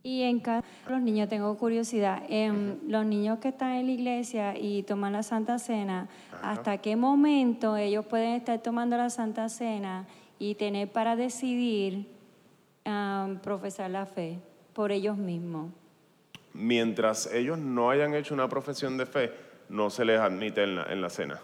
Y 0.03 0.23
en 0.23 0.39
caso 0.39 0.65
de 0.85 0.93
los 0.93 1.03
niños, 1.03 1.29
tengo 1.29 1.59
curiosidad, 1.59 2.23
em, 2.29 2.79
los 2.87 3.05
niños 3.05 3.41
que 3.41 3.49
están 3.49 3.73
en 3.73 3.87
la 3.87 3.93
iglesia 3.93 4.57
y 4.57 4.85
toman 4.85 5.13
la 5.13 5.25
Santa 5.25 5.59
Cena, 5.59 6.09
¿hasta 6.43 6.79
qué 6.79 6.95
momento 6.95 7.77
ellos 7.77 8.07
pueden 8.07 8.35
estar 8.35 8.61
tomando 8.61 8.97
la 8.97 9.11
Santa 9.11 9.49
Cena 9.49 10.07
y 10.39 10.55
tener 10.55 10.93
para 10.93 11.17
decidir 11.17 12.07
am, 12.85 13.41
profesar 13.41 13.91
la 13.91 14.07
fe 14.07 14.39
por 14.77 14.93
ellos 14.93 15.17
mismos? 15.17 15.73
Mientras 16.53 17.33
ellos 17.33 17.57
no 17.57 17.89
hayan 17.89 18.15
hecho 18.15 18.35
una 18.35 18.47
profesión 18.47 18.99
de 18.99 19.07
fe, 19.07 19.33
no 19.71 19.89
se 19.89 20.05
les 20.05 20.21
admite 20.21 20.63
en 20.65 20.77
la, 20.77 20.85
en 20.93 21.01
la 21.01 21.09
cena. 21.09 21.41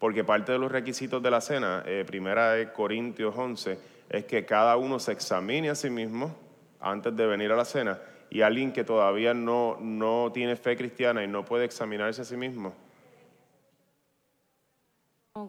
Porque 0.00 0.24
parte 0.24 0.50
de 0.50 0.58
los 0.58 0.72
requisitos 0.72 1.22
de 1.22 1.30
la 1.30 1.40
cena, 1.40 1.84
eh, 1.86 2.04
primera 2.04 2.50
de 2.50 2.72
Corintios 2.72 3.32
11, 3.38 3.78
es 4.10 4.24
que 4.24 4.44
cada 4.44 4.76
uno 4.76 4.98
se 4.98 5.12
examine 5.12 5.70
a 5.70 5.76
sí 5.76 5.88
mismo 5.88 6.34
antes 6.80 7.14
de 7.16 7.26
venir 7.26 7.52
a 7.52 7.56
la 7.56 7.64
cena. 7.64 8.00
Y 8.28 8.42
alguien 8.42 8.72
que 8.72 8.82
todavía 8.82 9.34
no, 9.34 9.78
no 9.80 10.32
tiene 10.34 10.56
fe 10.56 10.76
cristiana 10.76 11.22
y 11.22 11.28
no 11.28 11.44
puede 11.44 11.64
examinarse 11.66 12.22
a 12.22 12.24
sí 12.24 12.36
mismo, 12.36 12.74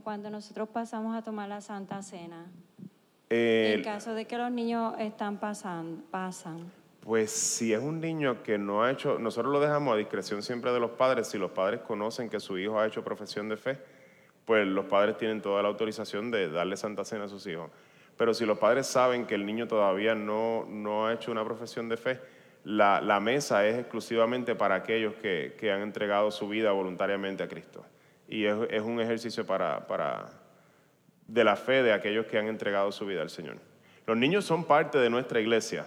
Cuando 0.03 0.29
nosotros 0.29 0.69
pasamos 0.69 1.15
a 1.15 1.23
tomar 1.23 1.49
la 1.49 1.61
Santa 1.61 2.03
Cena, 2.03 2.45
eh, 3.31 3.73
en 3.77 3.83
caso 3.83 4.13
de 4.13 4.25
que 4.25 4.37
los 4.37 4.51
niños 4.51 4.93
están 4.99 5.39
pasando, 5.39 6.03
pasan. 6.11 6.84
Pues 7.05 7.29
si 7.29 7.71
es 7.71 7.79
un 7.79 8.01
niño 8.01 8.41
que 8.41 8.57
no 8.57 8.83
ha 8.83 8.89
hecho, 8.89 9.19
nosotros 9.19 9.53
lo 9.53 9.59
dejamos 9.59 9.93
a 9.93 9.97
discreción 9.97 10.41
siempre 10.41 10.71
de 10.71 10.79
los 10.79 10.89
padres, 10.89 11.27
si 11.27 11.37
los 11.37 11.51
padres 11.51 11.81
conocen 11.81 12.31
que 12.31 12.39
su 12.39 12.57
hijo 12.57 12.79
ha 12.79 12.87
hecho 12.87 13.03
profesión 13.03 13.47
de 13.47 13.57
fe, 13.57 13.77
pues 14.43 14.65
los 14.65 14.85
padres 14.85 15.15
tienen 15.15 15.39
toda 15.39 15.61
la 15.61 15.67
autorización 15.67 16.31
de 16.31 16.49
darle 16.49 16.75
Santa 16.75 17.05
Cena 17.05 17.25
a 17.25 17.27
sus 17.27 17.45
hijos. 17.45 17.69
Pero 18.17 18.33
si 18.33 18.43
los 18.43 18.57
padres 18.57 18.87
saben 18.87 19.27
que 19.27 19.35
el 19.35 19.45
niño 19.45 19.67
todavía 19.67 20.15
no, 20.15 20.65
no 20.67 21.05
ha 21.05 21.13
hecho 21.13 21.31
una 21.31 21.45
profesión 21.45 21.89
de 21.89 21.97
fe, 21.97 22.19
la, 22.63 22.99
la 23.01 23.19
mesa 23.19 23.67
es 23.67 23.77
exclusivamente 23.77 24.55
para 24.55 24.73
aquellos 24.73 25.13
que, 25.13 25.55
que 25.59 25.71
han 25.71 25.81
entregado 25.81 26.31
su 26.31 26.47
vida 26.47 26.71
voluntariamente 26.71 27.43
a 27.43 27.47
Cristo. 27.47 27.85
Y 28.27 28.45
es, 28.45 28.57
es 28.71 28.81
un 28.81 28.99
ejercicio 28.99 29.45
para, 29.45 29.85
para, 29.85 30.31
de 31.27 31.43
la 31.43 31.55
fe 31.55 31.83
de 31.83 31.93
aquellos 31.93 32.25
que 32.25 32.39
han 32.39 32.47
entregado 32.47 32.91
su 32.91 33.05
vida 33.05 33.21
al 33.21 33.29
Señor. 33.29 33.57
Los 34.07 34.17
niños 34.17 34.43
son 34.43 34.63
parte 34.63 34.97
de 34.97 35.11
nuestra 35.11 35.39
iglesia, 35.39 35.85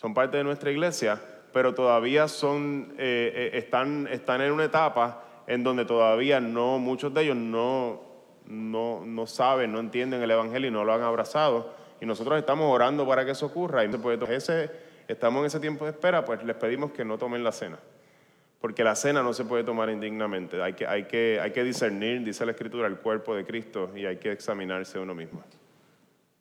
son 0.00 0.14
parte 0.14 0.38
de 0.38 0.44
nuestra 0.44 0.70
iglesia, 0.70 1.20
pero 1.52 1.74
todavía 1.74 2.26
son, 2.26 2.94
eh, 2.96 3.32
eh, 3.34 3.58
están, 3.58 4.06
están 4.06 4.40
en 4.40 4.50
una 4.50 4.64
etapa 4.64 5.24
en 5.46 5.62
donde 5.62 5.84
todavía 5.84 6.40
no, 6.40 6.78
muchos 6.78 7.12
de 7.12 7.24
ellos 7.24 7.36
no, 7.36 8.00
no, 8.46 9.04
no 9.04 9.26
saben, 9.26 9.72
no 9.72 9.78
entienden 9.78 10.22
el 10.22 10.30
Evangelio 10.30 10.68
y 10.68 10.70
no 10.70 10.84
lo 10.84 10.94
han 10.94 11.02
abrazado. 11.02 11.74
Y 12.00 12.06
nosotros 12.06 12.38
estamos 12.38 12.74
orando 12.74 13.06
para 13.06 13.26
que 13.26 13.32
eso 13.32 13.44
ocurra. 13.44 13.84
Y 13.84 13.88
pues, 13.88 14.18
estamos 15.06 15.40
en 15.40 15.46
ese 15.46 15.60
tiempo 15.60 15.84
de 15.84 15.90
espera, 15.90 16.24
pues 16.24 16.42
les 16.44 16.56
pedimos 16.56 16.92
que 16.92 17.04
no 17.04 17.18
tomen 17.18 17.44
la 17.44 17.52
cena. 17.52 17.78
Porque 18.58 18.82
la 18.82 18.96
cena 18.96 19.22
no 19.22 19.34
se 19.34 19.44
puede 19.44 19.64
tomar 19.64 19.90
indignamente. 19.90 20.62
Hay 20.62 20.72
que, 20.72 20.86
hay 20.86 21.04
que, 21.04 21.40
hay 21.42 21.50
que 21.50 21.62
discernir, 21.62 22.24
dice 22.24 22.46
la 22.46 22.52
Escritura, 22.52 22.88
el 22.88 22.96
cuerpo 22.96 23.34
de 23.34 23.44
Cristo 23.44 23.90
y 23.94 24.06
hay 24.06 24.16
que 24.16 24.32
examinarse 24.32 24.98
uno 24.98 25.14
mismo. 25.14 25.44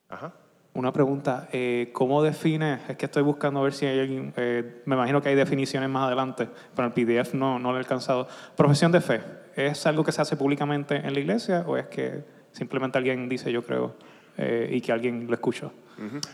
Ajá. 0.07 0.31
Una 0.73 0.93
pregunta, 0.93 1.49
eh, 1.51 1.89
¿cómo 1.93 2.21
define? 2.21 2.79
Es 2.87 2.95
que 2.95 3.05
estoy 3.05 3.23
buscando 3.23 3.61
ver 3.61 3.73
si 3.73 3.85
hay 3.87 4.31
eh, 4.37 4.81
me 4.85 4.95
imagino 4.95 5.21
que 5.21 5.29
hay 5.29 5.35
definiciones 5.35 5.89
más 5.89 6.05
adelante, 6.05 6.47
pero 6.75 6.87
el 6.87 6.93
PDF 6.93 7.33
no, 7.33 7.57
no 7.57 7.71
lo 7.71 7.77
he 7.77 7.79
alcanzado. 7.79 8.27
Profesión 8.55 8.91
de 8.91 9.01
fe, 9.01 9.21
¿es 9.55 9.85
algo 9.87 10.03
que 10.03 10.11
se 10.11 10.21
hace 10.21 10.37
públicamente 10.37 10.95
en 10.95 11.13
la 11.13 11.19
iglesia 11.19 11.63
o 11.67 11.75
es 11.75 11.87
que 11.87 12.23
simplemente 12.51 12.97
alguien 12.97 13.27
dice 13.27 13.51
yo 13.51 13.63
creo 13.63 13.95
eh, 14.37 14.69
y 14.71 14.79
que 14.81 14.91
alguien 14.91 15.25
lo 15.27 15.33
escucha? 15.33 15.69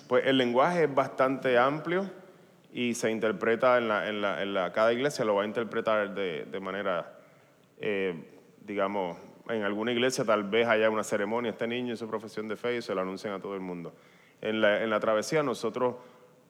Pues 0.07 0.27
el 0.27 0.37
lenguaje 0.37 0.83
es 0.83 0.93
bastante 0.93 1.57
amplio 1.57 2.07
y 2.71 2.93
se 2.93 3.09
interpreta 3.09 3.77
en 3.77 3.87
la, 3.87 4.09
en 4.09 4.21
la, 4.21 4.43
en 4.43 4.53
la 4.53 4.71
cada 4.73 4.91
iglesia 4.91 5.25
lo 5.25 5.35
va 5.35 5.43
a 5.43 5.45
interpretar 5.45 6.13
de, 6.13 6.45
de 6.45 6.59
manera, 6.59 7.17
eh, 7.79 8.13
digamos, 8.65 9.17
en 9.49 9.63
alguna 9.63 9.91
iglesia 9.91 10.25
tal 10.25 10.43
vez 10.43 10.67
haya 10.67 10.89
una 10.89 11.03
ceremonia, 11.03 11.51
este 11.51 11.67
niño 11.67 11.93
y 11.93 11.97
su 11.97 12.07
profesión 12.07 12.47
de 12.47 12.57
fe 12.57 12.77
y 12.77 12.81
se 12.81 12.93
lo 12.93 13.01
anuncian 13.01 13.33
a 13.33 13.39
todo 13.39 13.55
el 13.55 13.61
mundo. 13.61 13.93
En 14.49 14.61
la, 14.61 14.83
en 14.83 14.89
la 14.89 14.99
travesía 14.99 15.41
nosotros 15.43 15.95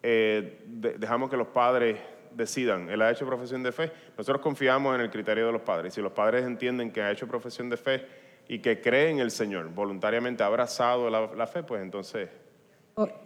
eh, 0.04 0.62
de- 0.66 0.94
dejamos 0.98 1.30
que 1.30 1.38
los 1.38 1.48
padres 1.48 1.98
decidan. 2.32 2.90
Él 2.90 3.02
ha 3.02 3.10
hecho 3.12 3.26
profesión 3.26 3.64
de 3.64 3.72
fe. 3.72 3.92
Nosotros 4.18 4.42
confiamos 4.42 4.94
en 4.96 5.02
el 5.02 5.10
criterio 5.10 5.46
de 5.48 5.52
los 5.54 5.62
padres. 5.62 5.94
Si 5.94 6.02
los 6.02 6.12
padres 6.12 6.46
entienden 6.46 6.92
que 6.92 7.02
ha 7.02 7.10
hecho 7.12 7.28
profesión 7.28 7.70
de 7.70 7.78
fe 7.78 8.06
y 8.48 8.60
que 8.60 8.82
cree 8.82 9.10
en 9.10 9.20
el 9.20 9.32
Señor, 9.32 9.70
voluntariamente 9.70 10.44
ha 10.44 10.48
abrazado 10.48 11.10
la, 11.10 11.28
la 11.34 11.48
fe, 11.48 11.64
pues 11.64 11.82
entonces 11.82 12.30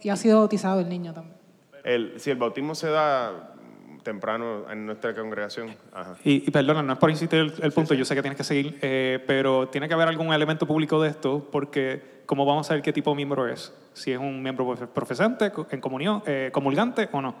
Y 0.00 0.08
ha 0.08 0.16
sido 0.16 0.38
bautizado 0.38 0.80
el 0.80 0.88
niño 0.88 1.12
también. 1.12 1.36
el, 1.84 2.20
si 2.20 2.30
el 2.30 2.36
bautismo 2.38 2.74
se 2.74 2.88
da 2.88 3.54
temprano 4.02 4.70
en 4.70 4.86
nuestra 4.86 5.14
congregación, 5.14 5.74
ajá. 5.92 6.16
Y, 6.24 6.46
y 6.48 6.50
perdona, 6.50 6.82
no 6.82 6.92
es 6.94 6.98
por 6.98 7.10
insistir 7.10 7.38
el, 7.40 7.54
el 7.62 7.72
punto, 7.72 7.94
yo 7.94 8.04
sé 8.04 8.14
que 8.14 8.22
tienes 8.22 8.36
que 8.36 8.44
seguir, 8.44 8.78
eh, 8.82 9.22
pero 9.26 9.68
tiene 9.68 9.88
que 9.88 9.94
haber 9.94 10.08
algún 10.08 10.32
elemento 10.32 10.66
público 10.66 11.00
de 11.02 11.10
esto, 11.10 11.48
porque 11.52 12.22
¿cómo 12.26 12.44
vamos 12.46 12.66
a 12.66 12.68
saber 12.68 12.82
qué 12.82 12.92
tipo 12.92 13.10
de 13.10 13.16
miembro 13.16 13.46
es? 13.48 13.72
Si 13.92 14.12
es 14.12 14.18
un 14.18 14.42
miembro 14.42 14.66
profe- 14.66 14.86
profesante, 14.88 15.52
en 15.70 15.80
comunión, 15.80 16.22
eh, 16.26 16.50
comulgante 16.52 17.08
o 17.12 17.20
no. 17.20 17.34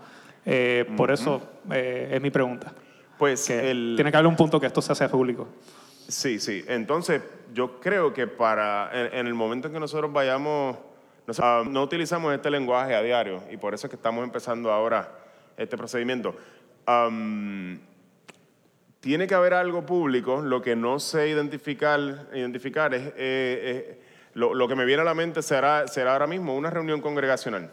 Eh, 0.46 0.86
Por 0.96 1.10
eso 1.10 1.40
eh, 1.70 2.10
es 2.12 2.20
mi 2.22 2.30
pregunta. 2.30 2.72
Pues 3.18 3.46
Que 3.46 3.70
el, 3.70 3.92
Tiene 3.96 4.10
que 4.10 4.16
haber 4.16 4.26
un 4.26 4.36
punto 4.36 4.58
que 4.58 4.66
esto 4.66 4.80
se 4.80 4.92
hace 4.92 5.08
público. 5.08 5.46
Sí, 6.08 6.38
sí. 6.40 6.64
Entonces, 6.66 7.22
yo 7.54 7.78
creo 7.78 8.12
que 8.14 8.26
para 8.26 8.90
en, 8.92 9.18
en 9.18 9.26
el 9.26 9.34
momento 9.34 9.68
en 9.68 9.74
que 9.74 9.80
nosotros 9.80 10.10
vayamos, 10.12 10.76
no 11.68 11.82
utilizamos 11.82 12.34
este 12.34 12.50
lenguaje 12.50 12.94
a 12.94 13.02
diario 13.02 13.42
y 13.50 13.56
por 13.56 13.74
eso 13.74 13.86
es 13.86 13.90
que 13.90 13.96
estamos 13.96 14.24
empezando 14.24 14.72
ahora 14.72 15.08
este 15.60 15.76
procedimiento. 15.76 16.34
Tiene 19.00 19.26
que 19.26 19.34
haber 19.34 19.54
algo 19.54 19.86
público, 19.86 20.42
lo 20.42 20.60
que 20.60 20.76
no 20.76 20.98
sé 20.98 21.28
identificar, 21.28 22.28
identificar 22.34 22.92
es, 22.92 23.06
eh, 23.08 23.12
eh, 23.16 24.00
lo, 24.34 24.52
lo 24.54 24.68
que 24.68 24.74
me 24.74 24.84
viene 24.84 25.02
a 25.02 25.04
la 25.04 25.14
mente 25.14 25.40
será, 25.42 25.88
será 25.88 26.12
ahora 26.12 26.26
mismo 26.26 26.54
una 26.54 26.70
reunión 26.70 27.00
congregacional. 27.00 27.72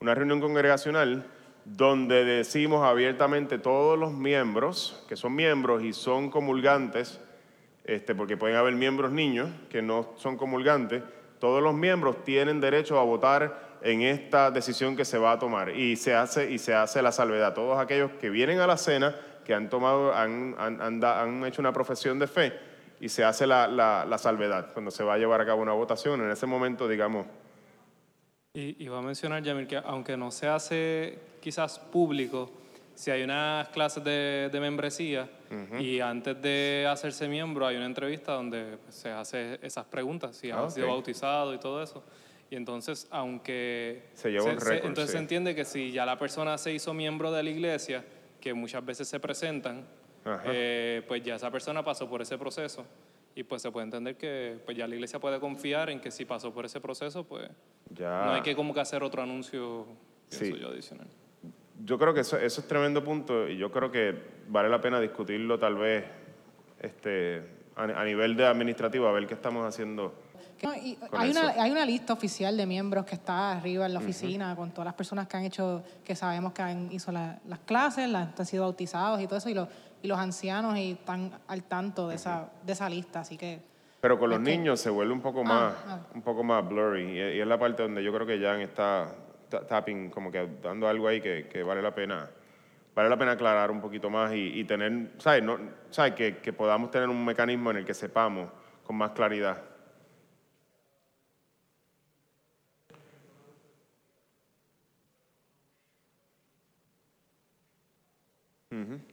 Una 0.00 0.14
reunión 0.14 0.40
congregacional 0.40 1.26
donde 1.64 2.24
decimos 2.24 2.84
abiertamente 2.84 3.58
todos 3.58 3.98
los 3.98 4.12
miembros, 4.12 5.04
que 5.08 5.16
son 5.16 5.34
miembros 5.34 5.82
y 5.82 5.92
son 5.92 6.30
comulgantes, 6.30 7.20
este, 7.84 8.14
porque 8.14 8.36
pueden 8.36 8.56
haber 8.56 8.74
miembros 8.74 9.10
niños 9.10 9.50
que 9.68 9.82
no 9.82 10.14
son 10.16 10.36
comulgantes, 10.36 11.02
todos 11.38 11.62
los 11.62 11.74
miembros 11.74 12.24
tienen 12.24 12.60
derecho 12.60 12.98
a 12.98 13.04
votar 13.04 13.65
en 13.90 14.02
esta 14.02 14.50
decisión 14.50 14.96
que 14.96 15.04
se 15.04 15.18
va 15.18 15.32
a 15.32 15.38
tomar 15.38 15.70
y 15.70 15.96
se 15.96 16.14
hace, 16.14 16.50
y 16.50 16.58
se 16.58 16.74
hace 16.74 17.02
la 17.02 17.12
salvedad. 17.12 17.54
Todos 17.54 17.78
aquellos 17.78 18.10
que 18.20 18.30
vienen 18.30 18.58
a 18.60 18.66
la 18.66 18.76
cena, 18.76 19.14
que 19.44 19.54
han, 19.54 19.68
tomado, 19.70 20.12
han, 20.14 20.54
han- 20.58 20.80
han 20.80 21.04
han 21.04 21.44
hecho 21.46 21.60
una 21.62 21.72
profesión 21.72 22.18
de 22.18 22.26
fe 22.26 22.52
y 23.00 23.08
se 23.08 23.22
hace 23.24 23.46
la, 23.46 23.68
la- 23.68 24.04
la 24.04 24.18
salvedad 24.18 24.72
cuando 24.72 24.90
se 24.90 25.04
va 25.04 25.14
a 25.14 25.18
llevar 25.18 25.40
a 25.40 25.46
cabo 25.46 25.62
una 25.62 25.72
votación. 25.72 26.20
En 26.22 26.30
ese 26.30 26.46
momento, 26.46 26.88
digamos, 26.88 27.26
Y 28.54 28.82
iba 28.84 28.98
a 28.98 29.02
mencionar, 29.02 29.42
Yamil, 29.42 29.66
que 29.66 29.76
aunque 29.76 30.16
no 30.16 30.30
se 30.30 30.48
hace 30.48 31.18
quizás 31.40 31.78
público, 31.78 32.50
si 32.94 33.10
hay 33.10 33.22
unas 33.22 33.68
clases 33.68 34.02
de, 34.02 34.48
de 34.50 34.60
membresía 34.60 35.28
y 35.78 36.00
antes 36.00 36.40
de 36.40 36.88
hacerse 36.90 37.28
miembro 37.28 37.66
hay 37.66 37.76
una 37.76 37.84
entrevista 37.86 38.32
donde 38.32 38.78
se 38.88 39.10
hace 39.10 39.58
esas 39.62 39.84
preguntas, 39.84 40.34
si 40.36 40.50
Ah, 40.50 40.62
han 40.64 40.70
sido 40.70 40.86
ok. 40.86 40.92
bautizados 40.94 41.54
y 41.54 41.58
todo 41.58 41.82
eso. 41.82 42.02
Y 42.50 42.56
entonces, 42.56 43.08
aunque... 43.10 44.04
Se 44.14 44.30
lleva 44.30 44.44
un 44.44 44.60
récord, 44.60 44.88
Entonces 44.88 45.06
sí. 45.06 45.12
se 45.12 45.18
entiende 45.18 45.54
que 45.54 45.64
si 45.64 45.90
ya 45.90 46.06
la 46.06 46.16
persona 46.18 46.56
se 46.58 46.72
hizo 46.72 46.94
miembro 46.94 47.32
de 47.32 47.42
la 47.42 47.50
iglesia, 47.50 48.04
que 48.40 48.54
muchas 48.54 48.84
veces 48.84 49.08
se 49.08 49.18
presentan, 49.18 49.84
eh, 50.44 51.02
pues 51.08 51.22
ya 51.22 51.36
esa 51.36 51.50
persona 51.50 51.84
pasó 51.84 52.08
por 52.08 52.22
ese 52.22 52.38
proceso. 52.38 52.84
Y 53.34 53.42
pues 53.42 53.60
se 53.62 53.70
puede 53.70 53.84
entender 53.84 54.16
que 54.16 54.58
pues 54.64 54.76
ya 54.76 54.86
la 54.86 54.94
iglesia 54.94 55.18
puede 55.18 55.38
confiar 55.40 55.90
en 55.90 56.00
que 56.00 56.10
si 56.10 56.24
pasó 56.24 56.54
por 56.54 56.64
ese 56.64 56.80
proceso, 56.80 57.24
pues 57.24 57.50
ya... 57.90 58.24
no 58.24 58.32
hay 58.32 58.42
que 58.42 58.56
como 58.56 58.72
que 58.72 58.80
hacer 58.80 59.02
otro 59.02 59.22
anuncio, 59.22 59.86
Sí. 60.28 60.52
yo, 60.58 60.68
adicional. 60.68 61.06
Yo 61.84 61.98
creo 61.98 62.14
que 62.14 62.20
eso, 62.20 62.38
eso 62.38 62.60
es 62.62 62.66
tremendo 62.66 63.04
punto 63.04 63.46
y 63.48 63.58
yo 63.58 63.70
creo 63.70 63.90
que 63.92 64.14
vale 64.48 64.68
la 64.68 64.80
pena 64.80 64.98
discutirlo 65.00 65.58
tal 65.58 65.76
vez 65.76 66.04
este, 66.80 67.42
a, 67.76 67.82
a 67.82 68.04
nivel 68.04 68.36
de 68.36 68.46
administrativo, 68.46 69.06
a 69.06 69.12
ver 69.12 69.26
qué 69.26 69.34
estamos 69.34 69.66
haciendo. 69.66 70.14
Y 70.82 70.98
hay, 71.12 71.30
una, 71.30 71.48
hay 71.50 71.70
una 71.70 71.84
lista 71.84 72.12
oficial 72.12 72.56
de 72.56 72.64
miembros 72.66 73.04
que 73.04 73.14
está 73.14 73.52
arriba 73.52 73.84
en 73.86 73.92
la 73.94 73.98
oficina 74.00 74.56
con 74.56 74.70
todas 74.70 74.86
las 74.86 74.94
personas 74.94 75.28
que 75.28 75.36
han 75.36 75.44
hecho, 75.44 75.82
que 76.04 76.16
sabemos 76.16 76.52
que 76.52 76.62
han 76.62 76.90
hizo 76.92 77.12
la- 77.12 77.38
las 77.46 77.58
clases, 77.60 78.08
las, 78.08 78.38
han 78.38 78.46
sido 78.46 78.64
bautizados 78.64 79.20
y 79.20 79.26
todo 79.26 79.38
eso, 79.38 79.50
y, 79.50 79.54
los 79.54 79.68
y 80.02 80.08
los 80.08 80.18
ancianos 80.18 80.76
y 80.78 80.92
están 80.92 81.30
al 81.48 81.62
tanto 81.64 82.08
de, 82.08 82.14
esa, 82.16 82.48
de 82.64 82.72
esa 82.72 82.88
lista. 82.88 83.20
Así 83.20 83.36
que 83.36 83.60
Pero 84.00 84.18
con 84.18 84.30
los 84.30 84.38
Es 84.38 84.44
que- 84.44 84.56
niños 84.56 84.80
se 84.80 84.88
vuelve 84.90 85.12
un 85.12 85.20
poco 85.20 85.44
más, 85.44 85.74
ah. 85.86 86.00
un 86.14 86.22
poco 86.22 86.42
más 86.42 86.66
blurry 86.66 87.02
y, 87.02 87.16
y 87.36 87.40
es 87.40 87.46
la 87.46 87.58
parte 87.58 87.82
donde 87.82 88.02
yo 88.02 88.12
creo 88.14 88.26
que 88.26 88.38
Jan 88.40 88.60
está 88.62 89.08
ta- 89.50 89.66
tapping, 89.66 90.10
como 90.10 90.30
que 90.32 90.48
dando 90.62 90.88
algo 90.88 91.06
ahí 91.08 91.20
que, 91.20 91.48
que 91.48 91.62
vale 91.62 91.82
la 91.82 91.94
pena. 91.94 92.28
Vale 92.94 93.10
la 93.10 93.18
pena 93.18 93.32
aclarar 93.32 93.70
un 93.70 93.82
poquito 93.82 94.08
más 94.08 94.32
y, 94.32 94.58
y 94.58 94.64
tener, 94.64 95.10
¿sabes? 95.18 95.42
No, 95.42 95.58
¿sabes? 95.90 96.14
Que, 96.14 96.38
que 96.38 96.54
podamos 96.54 96.90
tener 96.90 97.10
un 97.10 97.22
mecanismo 97.26 97.70
en 97.70 97.76
el 97.76 97.84
que 97.84 97.92
sepamos 97.92 98.48
con 98.84 98.96
más 98.96 99.10
claridad. 99.10 99.58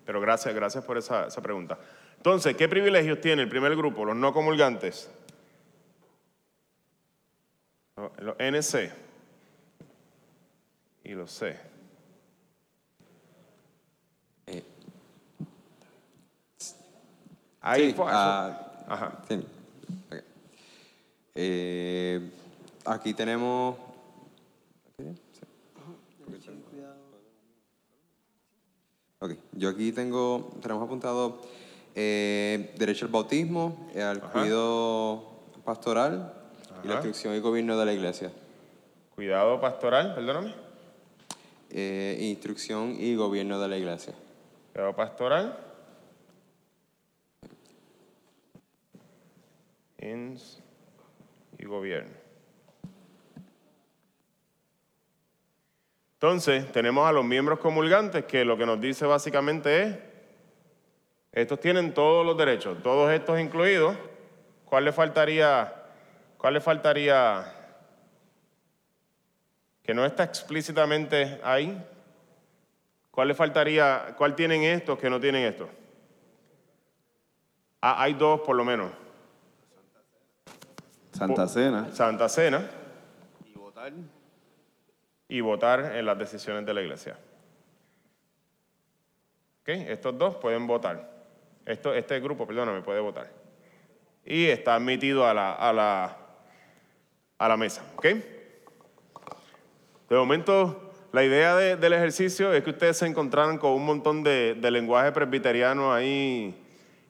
Pero 0.05 0.19
gracias, 0.21 0.53
gracias 0.53 0.83
por 0.83 0.97
esa, 0.97 1.27
esa 1.27 1.41
pregunta. 1.41 1.77
Entonces, 2.17 2.55
¿qué 2.55 2.67
privilegios 2.69 3.19
tiene 3.21 3.41
el 3.41 3.49
primer 3.49 3.75
grupo, 3.75 4.05
los 4.05 4.15
no 4.15 4.33
comulgantes? 4.33 5.09
Los 8.19 8.35
NC 8.39 8.91
y 11.03 11.09
los 11.13 11.31
C. 11.31 11.57
Eh, 14.47 14.63
Ahí 17.61 17.89
sí, 17.91 17.93
fue. 17.95 18.05
ah, 18.09 18.85
Ajá. 18.87 19.21
sí. 19.27 19.45
Ok. 20.11 20.23
Eh, 21.35 22.29
aquí 22.85 23.13
tenemos. 23.13 23.77
Ok, 29.23 29.35
yo 29.53 29.69
aquí 29.69 29.93
tengo, 29.93 30.51
tenemos 30.61 30.83
apuntado 30.83 31.39
eh, 31.95 32.73
derecho 32.77 33.05
al 33.05 33.11
bautismo, 33.13 33.89
eh, 33.95 34.03
al 34.03 34.19
cuidado 34.19 35.23
pastoral 35.63 36.33
y 36.83 36.89
la 36.89 36.95
instrucción 36.95 37.33
y 37.33 37.39
gobierno 37.39 37.77
de 37.77 37.85
la 37.85 37.93
iglesia. 37.93 38.33
Cuidado 39.15 39.61
pastoral, 39.61 40.13
perdóname. 40.13 40.53
Eh, 41.69 42.17
instrucción 42.19 42.97
y 42.99 43.15
gobierno 43.15 43.61
de 43.61 43.67
la 43.69 43.77
iglesia. 43.77 44.13
Cuidado 44.73 44.93
pastoral. 44.93 45.57
Ins 50.01 50.59
y 51.57 51.63
gobierno. 51.63 52.22
Entonces, 56.23 56.71
tenemos 56.71 57.05
a 57.05 57.11
los 57.11 57.25
miembros 57.25 57.59
comulgantes 57.59 58.23
que 58.23 58.45
lo 58.45 58.57
que 58.57 58.65
nos 58.65 58.79
dice 58.79 59.05
básicamente 59.05 59.81
es, 59.81 59.97
estos 61.33 61.59
tienen 61.59 61.93
todos 61.93 62.25
los 62.25 62.37
derechos, 62.37 62.81
todos 62.81 63.11
estos 63.11 63.41
incluidos. 63.41 63.97
¿Cuál 64.63 64.85
le 64.85 64.93
faltaría? 64.93 65.73
¿Cuál 66.37 66.53
le 66.53 66.61
faltaría? 66.61 67.53
Que 69.83 69.93
no 69.93 70.05
está 70.05 70.23
explícitamente 70.23 71.41
ahí. 71.43 71.77
¿Cuál 73.11 73.27
le 73.27 73.33
faltaría? 73.33 74.15
¿Cuál 74.17 74.33
tienen 74.33 74.63
estos 74.63 74.97
que 74.97 75.09
no 75.09 75.19
tienen 75.19 75.43
estos? 75.43 75.67
Ah, 77.81 78.01
hay 78.01 78.13
dos 78.13 78.39
por 78.39 78.55
lo 78.55 78.63
menos. 78.63 78.93
Santa 81.11 81.49
Cena. 81.49 81.91
Santa 81.91 82.29
Cena 82.29 82.65
Y 83.45 83.57
votar. 83.57 83.91
Y 85.33 85.41
votar 85.41 85.95
en 85.95 86.05
las 86.05 86.15
decisiones 86.19 86.63
de 86.63 86.75
la 86.75 86.81
iglesia. 86.83 87.17
¿Ok? 89.61 89.69
Estos 89.69 90.15
dos 90.15 90.35
pueden 90.35 90.67
votar. 90.67 91.09
Esto, 91.65 91.91
este 91.95 92.19
grupo, 92.19 92.45
perdóname, 92.45 92.81
puede 92.81 92.99
votar. 92.99 93.31
Y 94.23 94.45
está 94.45 94.75
admitido 94.75 95.25
a 95.25 95.33
la, 95.33 95.53
a 95.53 95.73
la, 95.73 96.17
a 97.39 97.47
la 97.49 97.57
mesa. 97.57 97.81
¿Ok? 97.95 98.05
De 100.07 100.15
momento, 100.15 100.93
la 101.11 101.23
idea 101.23 101.55
de- 101.55 101.77
del 101.77 101.93
ejercicio 101.93 102.53
es 102.53 102.63
que 102.63 102.69
ustedes 102.69 102.97
se 102.97 103.07
encontraran 103.07 103.57
con 103.57 103.71
un 103.71 103.87
montón 103.87 104.21
de, 104.21 104.53
de 104.53 104.69
lenguaje 104.69 105.11
presbiteriano 105.13 105.91
ahí 105.91 106.55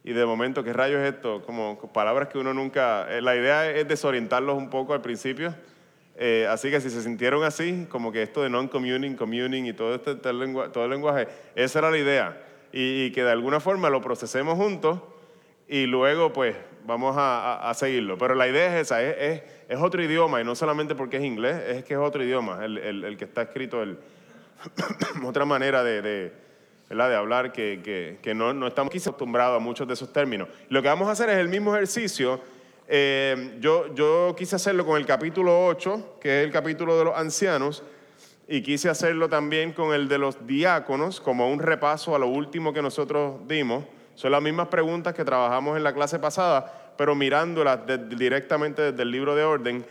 y 0.06 0.14
de 0.14 0.26
momento, 0.26 0.64
¿qué 0.64 0.72
rayos 0.72 1.02
es 1.02 1.16
esto? 1.16 1.42
Como 1.46 1.78
palabras 1.92 2.30
que 2.30 2.38
uno 2.38 2.54
nunca... 2.54 3.06
eh, 3.10 3.22
la 3.22 3.36
idea 3.36 3.70
es 3.70 3.86
desorientarlos 3.86 4.56
un 4.56 4.70
poco 4.70 4.94
al 4.94 5.02
principio. 5.02 5.54
Eh, 6.16 6.48
así 6.50 6.70
que 6.70 6.80
si 6.80 6.90
se 6.92 7.02
sintieron 7.02 7.44
así, 7.44 7.88
como 7.90 8.12
que 8.12 8.22
esto 8.22 8.44
de 8.44 8.50
non-communing, 8.50 9.16
communing 9.16 9.66
y 9.66 9.74
todo 9.74 9.96
este, 9.96 10.12
este 10.12 10.30
todo 10.72 10.84
el 10.86 10.90
lenguaje, 10.92 11.28
esa 11.56 11.80
era 11.80 11.90
la 11.92 11.98
idea. 11.98 12.44
Y, 12.72 13.06
y 13.06 13.12
que 13.12 13.24
de 13.24 13.32
alguna 13.32 13.60
forma 13.60 13.90
lo 13.90 14.02
procesemos 14.02 14.56
juntos 14.56 15.00
y 15.68 15.86
luego 15.86 16.32
pues 16.34 16.56
vamos 16.86 17.16
a, 17.18 17.54
a- 17.56 17.70
a 17.70 17.74
seguirlo. 17.74 18.18
Pero 18.18 18.36
la 18.36 18.48
idea 18.48 18.76
es 18.78 18.84
esa, 18.88 19.02
es, 19.04 19.16
es- 19.20 19.42
es 19.70 19.80
otro 19.80 20.04
idioma 20.04 20.40
y 20.42 20.44
no 20.44 20.54
solamente 20.56 20.94
porque 20.94 21.18
es 21.18 21.24
inglés, 21.24 21.56
es 21.68 21.84
que 21.84 21.94
es 21.96 22.00
otro 22.00 22.24
idioma, 22.24 22.64
el, 22.64 22.78
el- 22.78 23.04
el 23.06 23.18
que 23.18 23.26
está 23.26 23.42
escrito, 23.44 23.82
el, 23.82 23.98
otra 25.26 25.46
manera 25.46 25.84
de, 25.84 26.02
de, 26.02 26.34
¿verdad? 26.90 27.10
de 27.10 27.16
hablar 27.16 27.52
que, 27.52 27.82
que- 27.84 28.18
que 28.22 28.34
no, 28.36 28.54
no 28.54 28.68
estamos 28.68 28.94
acostumbrados 28.96 29.58
a 29.58 29.60
muchos 29.64 29.88
de 29.88 29.94
esos 29.96 30.12
términos. 30.14 30.48
Lo 30.70 30.82
que 30.82 30.88
vamos 30.90 31.08
a 31.08 31.12
hacer 31.12 31.30
es 31.30 31.38
el 31.38 31.50
mismo 31.50 31.74
ejercicio. 31.76 32.40
Eh, 32.96 33.58
yo, 33.60 33.92
yo 33.96 34.36
quise 34.38 34.56
hacerlo 34.56 34.86
con 34.86 34.98
el 34.98 35.06
capítulo 35.08 35.66
8, 35.66 36.18
que 36.22 36.42
es 36.42 36.46
el 36.46 36.52
capítulo 36.52 36.96
de 36.96 37.06
los 37.06 37.18
ancianos, 37.18 37.82
y 38.48 38.62
quise 38.62 38.88
hacerlo 38.88 39.28
también 39.30 39.74
con 39.74 39.96
el 39.96 40.08
de 40.08 40.20
los 40.20 40.46
diáconos, 40.46 41.20
como 41.20 41.50
un 41.52 41.58
repaso 41.58 42.16
a 42.16 42.20
lo 42.20 42.28
último 42.28 42.72
que 42.72 42.84
nosotros 42.84 43.48
dimos. 43.48 43.84
Son 44.14 44.32
las 44.32 44.44
mismas 44.44 44.68
preguntas 44.68 45.16
que 45.16 45.26
trabajamos 45.26 45.76
en 45.76 45.84
la 45.84 45.92
clase 45.92 46.20
pasada, 46.20 46.94
pero 46.96 47.16
mirándolas 47.16 47.84
de- 47.88 47.98
directamente 47.98 48.92
desde 48.92 49.02
el 49.02 49.10
libro 49.10 49.34
de 49.34 49.44
orden, 49.44 49.84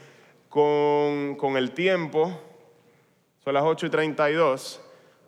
con, 0.49 1.35
con 1.35 1.57
el 1.57 1.73
tiempo, 1.73 2.39
son 3.43 3.55
las 3.55 3.65
8 3.65 3.87
y 3.87 3.91
32, 3.91 4.81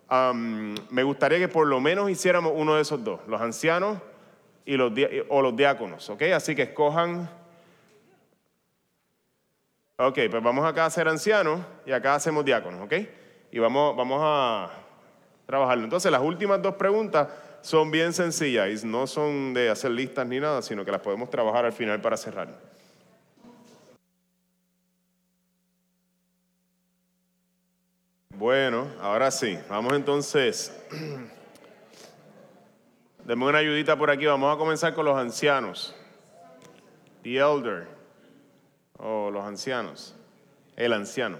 am, 0.07 0.75
me 0.91 1.03
gustaría 1.03 1.39
que 1.39 1.49
por 1.49 1.67
lo 1.67 1.81
menos 1.81 2.09
hiciéramos 2.09 2.53
uno 2.55 2.75
de 2.75 2.83
esos 2.83 3.03
dos, 3.03 3.19
los 3.27 3.41
ancianos 3.41 3.97
y 4.65 4.77
los, 4.77 4.93
o 5.27 5.41
los 5.41 5.53
diáconos, 5.57 6.09
¿ok? 6.09 6.21
Así 6.33 6.55
que 6.55 6.61
escojan... 6.61 7.43
Ok, 9.97 10.19
pues 10.29 10.43
vamos 10.43 10.65
acá 10.65 10.85
a 10.85 10.89
ser 10.89 11.07
ancianos 11.07 11.61
y 11.85 11.93
acá 11.93 12.15
hacemos 12.15 12.43
diáconos, 12.43 12.81
¿ok? 12.81 12.93
Y 13.49 13.59
vamos, 13.59 13.95
vamos 13.95 14.19
a 14.21 14.69
trabajarlo. 15.45 15.85
Entonces, 15.85 16.11
las 16.11 16.21
últimas 16.21 16.61
dos 16.61 16.75
preguntas 16.75 17.29
son 17.61 17.91
bien 17.91 18.11
sencillas 18.11 18.83
y 18.83 18.85
no 18.85 19.07
son 19.07 19.53
de 19.53 19.69
hacer 19.69 19.91
listas 19.91 20.27
ni 20.27 20.37
nada, 20.41 20.61
sino 20.61 20.83
que 20.83 20.91
las 20.91 20.99
podemos 20.99 21.29
trabajar 21.29 21.63
al 21.63 21.71
final 21.71 22.01
para 22.01 22.17
cerrar. 22.17 22.49
Bueno, 28.31 28.87
ahora 28.99 29.31
sí, 29.31 29.57
vamos 29.69 29.93
entonces. 29.93 30.75
Deme 33.23 33.45
una 33.45 33.59
ayudita 33.59 33.97
por 33.97 34.11
aquí, 34.11 34.25
vamos 34.25 34.53
a 34.53 34.57
comenzar 34.57 34.93
con 34.93 35.05
los 35.05 35.17
ancianos. 35.17 35.95
The 37.23 37.37
elder. 37.37 37.94
O 38.97 39.29
los 39.31 39.43
ancianos. 39.45 40.15
El 40.75 40.93
anciano. 40.93 41.37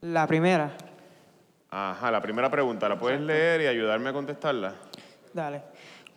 La 0.00 0.26
primera, 0.26 0.72
Ajá, 1.70 2.10
la 2.10 2.20
primera 2.20 2.50
pregunta, 2.50 2.88
¿la 2.88 2.98
puedes 2.98 3.20
leer 3.20 3.62
y 3.62 3.66
ayudarme 3.66 4.10
a 4.10 4.12
contestarla? 4.12 4.74
dale. 5.32 5.62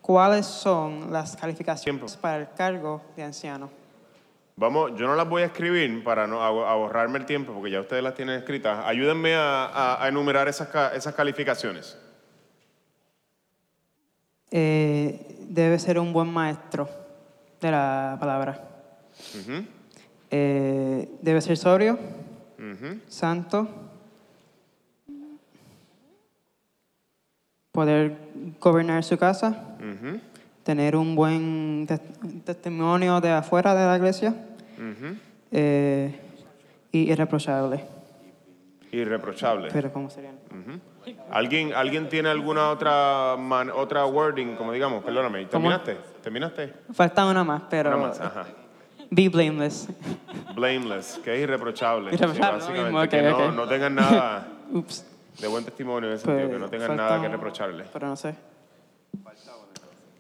¿Cuáles 0.02 0.46
son 0.46 1.12
las 1.14 1.36
calificaciones 1.38 2.18
para 2.18 2.38
el 2.38 2.50
cargo 2.56 3.02
de 3.16 3.24
anciano? 3.24 3.70
Vamos, 4.58 4.92
yo 4.98 5.08
no 5.08 5.16
las 5.16 5.28
voy 5.28 5.42
a 5.44 5.46
escribir 5.46 6.04
para 6.04 6.28
no, 6.28 6.42
ahorrarme 6.42 7.20
el 7.20 7.26
tiempo, 7.26 7.54
porque 7.54 7.72
ya 7.72 7.80
ustedes 7.82 8.04
las 8.04 8.14
tienen 8.16 8.38
escritas. 8.40 8.86
Ayúdenme 8.86 9.36
a, 9.36 9.66
a- 9.66 10.04
a 10.04 10.08
enumerar 10.08 10.48
esas, 10.48 10.70
esas 10.94 11.14
calificaciones. 11.16 11.98
Eh, 14.52 15.38
debe 15.50 15.78
ser 15.80 16.00
un 16.00 16.12
buen 16.14 16.28
maestro 16.32 16.88
de 17.66 17.72
la 17.72 18.18
palabra. 18.20 18.62
Eh, 20.32 21.10
debe 21.22 21.42
ser 21.42 21.58
sobrio, 21.58 21.98
santo, 23.08 23.68
poder 27.72 28.16
gobernar 28.60 29.04
su 29.04 29.18
casa, 29.18 29.76
tener 30.64 30.96
un 30.96 31.16
buen 31.16 31.86
tes- 31.88 32.02
testimonio 32.44 33.20
de 33.22 33.32
afuera 33.32 33.76
de 33.76 33.86
la 33.86 33.98
iglesia 33.98 34.34
eh, 35.52 36.20
y 36.92 37.12
irreprochable. 37.12 37.84
Irreprochable. 38.92 39.70
Pero 39.74 39.92
¿cómo 39.92 40.10
sería? 40.10 40.32
Ujú. 40.32 40.80
¿Alguien, 41.30 41.74
¿Alguien 41.74 42.08
tiene 42.10 42.30
alguna 42.30 42.70
otra, 42.70 43.36
man- 43.38 43.70
otra 43.70 44.06
wording, 44.06 44.56
como 44.56 44.72
digamos? 44.72 45.04
Perdóname, 45.04 45.48
¿Cómo? 45.50 45.70
¿Terminaste? 46.26 46.74
Falta 46.92 47.24
una 47.28 47.44
más, 47.44 47.62
pero 47.70 47.90
Una 47.96 48.08
más, 48.08 48.20
ajá. 48.20 48.46
be 49.12 49.30
blameless. 49.30 49.88
Blameless, 50.56 51.20
que 51.24 51.36
es 51.36 51.42
irreprochable. 51.44 52.12
Irreprochable, 52.16 52.62
Sí, 52.62 52.68
básicamente, 52.74 52.98
ok, 53.06 53.10
que 53.10 53.22
no, 53.30 53.38
ok. 53.50 53.54
no 53.54 53.68
tengan 53.68 53.94
nada 53.96 54.48
Ups. 54.74 55.06
de 55.40 55.48
buen 55.48 55.64
testimonio 55.64 56.10
en 56.10 56.16
ese 56.16 56.26
sentido, 56.26 56.50
que 56.50 56.58
no 56.58 56.68
tengan 56.68 56.88
falta 56.88 57.04
nada 57.04 57.22
que 57.22 57.28
reprocharle. 57.30 57.86
Pero 57.94 58.08
no 58.08 58.16
sé. 58.16 58.34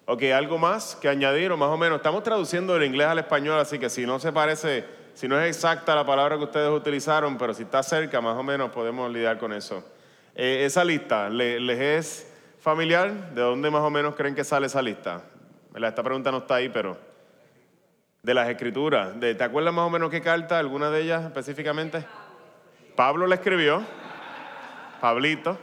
Ok, 0.05 0.21
¿algo 0.35 0.59
más 0.59 0.95
que 0.95 1.09
añadir 1.09 1.51
o 1.51 1.57
más 1.57 1.69
o 1.69 1.77
menos? 1.77 1.95
Estamos 1.97 2.21
traduciendo 2.21 2.75
del 2.75 2.83
inglés 2.83 3.07
al 3.07 3.17
español, 3.17 3.59
así 3.59 3.79
que 3.79 3.89
si 3.89 4.05
no 4.05 4.19
se 4.19 4.31
parece, 4.31 4.85
si 5.15 5.27
no 5.27 5.39
es 5.41 5.47
exacta 5.47 5.95
la 5.95 6.05
palabra 6.05 6.37
que 6.37 6.43
ustedes 6.43 6.69
utilizaron, 6.69 7.35
pero 7.39 7.55
si 7.55 7.63
está 7.63 7.81
cerca, 7.81 8.21
más 8.21 8.37
o 8.37 8.43
menos 8.43 8.69
podemos 8.69 9.11
lidiar 9.11 9.39
con 9.39 9.51
eso. 9.51 9.83
Eh, 10.35 10.61
esa 10.65 10.83
lista, 10.83 11.27
¿le- 11.29 11.59
¿les 11.59 11.79
es 11.79 12.31
familiar? 12.59 13.31
¿De 13.33 13.41
dónde 13.41 13.71
más 13.71 13.81
o 13.81 13.89
menos 13.89 14.13
creen 14.13 14.35
que 14.35 14.43
sale 14.43 14.67
esa 14.67 14.79
lista? 14.83 15.23
Esta 15.75 16.03
pregunta 16.03 16.31
no 16.31 16.37
está 16.39 16.55
ahí, 16.55 16.69
pero 16.69 16.97
de 18.23 18.33
las 18.33 18.49
escrituras. 18.49 19.19
De, 19.19 19.35
¿Te 19.35 19.43
acuerdas 19.43 19.73
más 19.73 19.85
o 19.85 19.89
menos 19.89 20.09
qué 20.09 20.21
carta, 20.21 20.57
alguna 20.57 20.89
de 20.89 21.01
ellas 21.01 21.23
específicamente? 21.25 22.03
Pablo 22.95 23.27
la 23.27 23.35
escribió. 23.35 23.83
Pablito. 25.01 25.57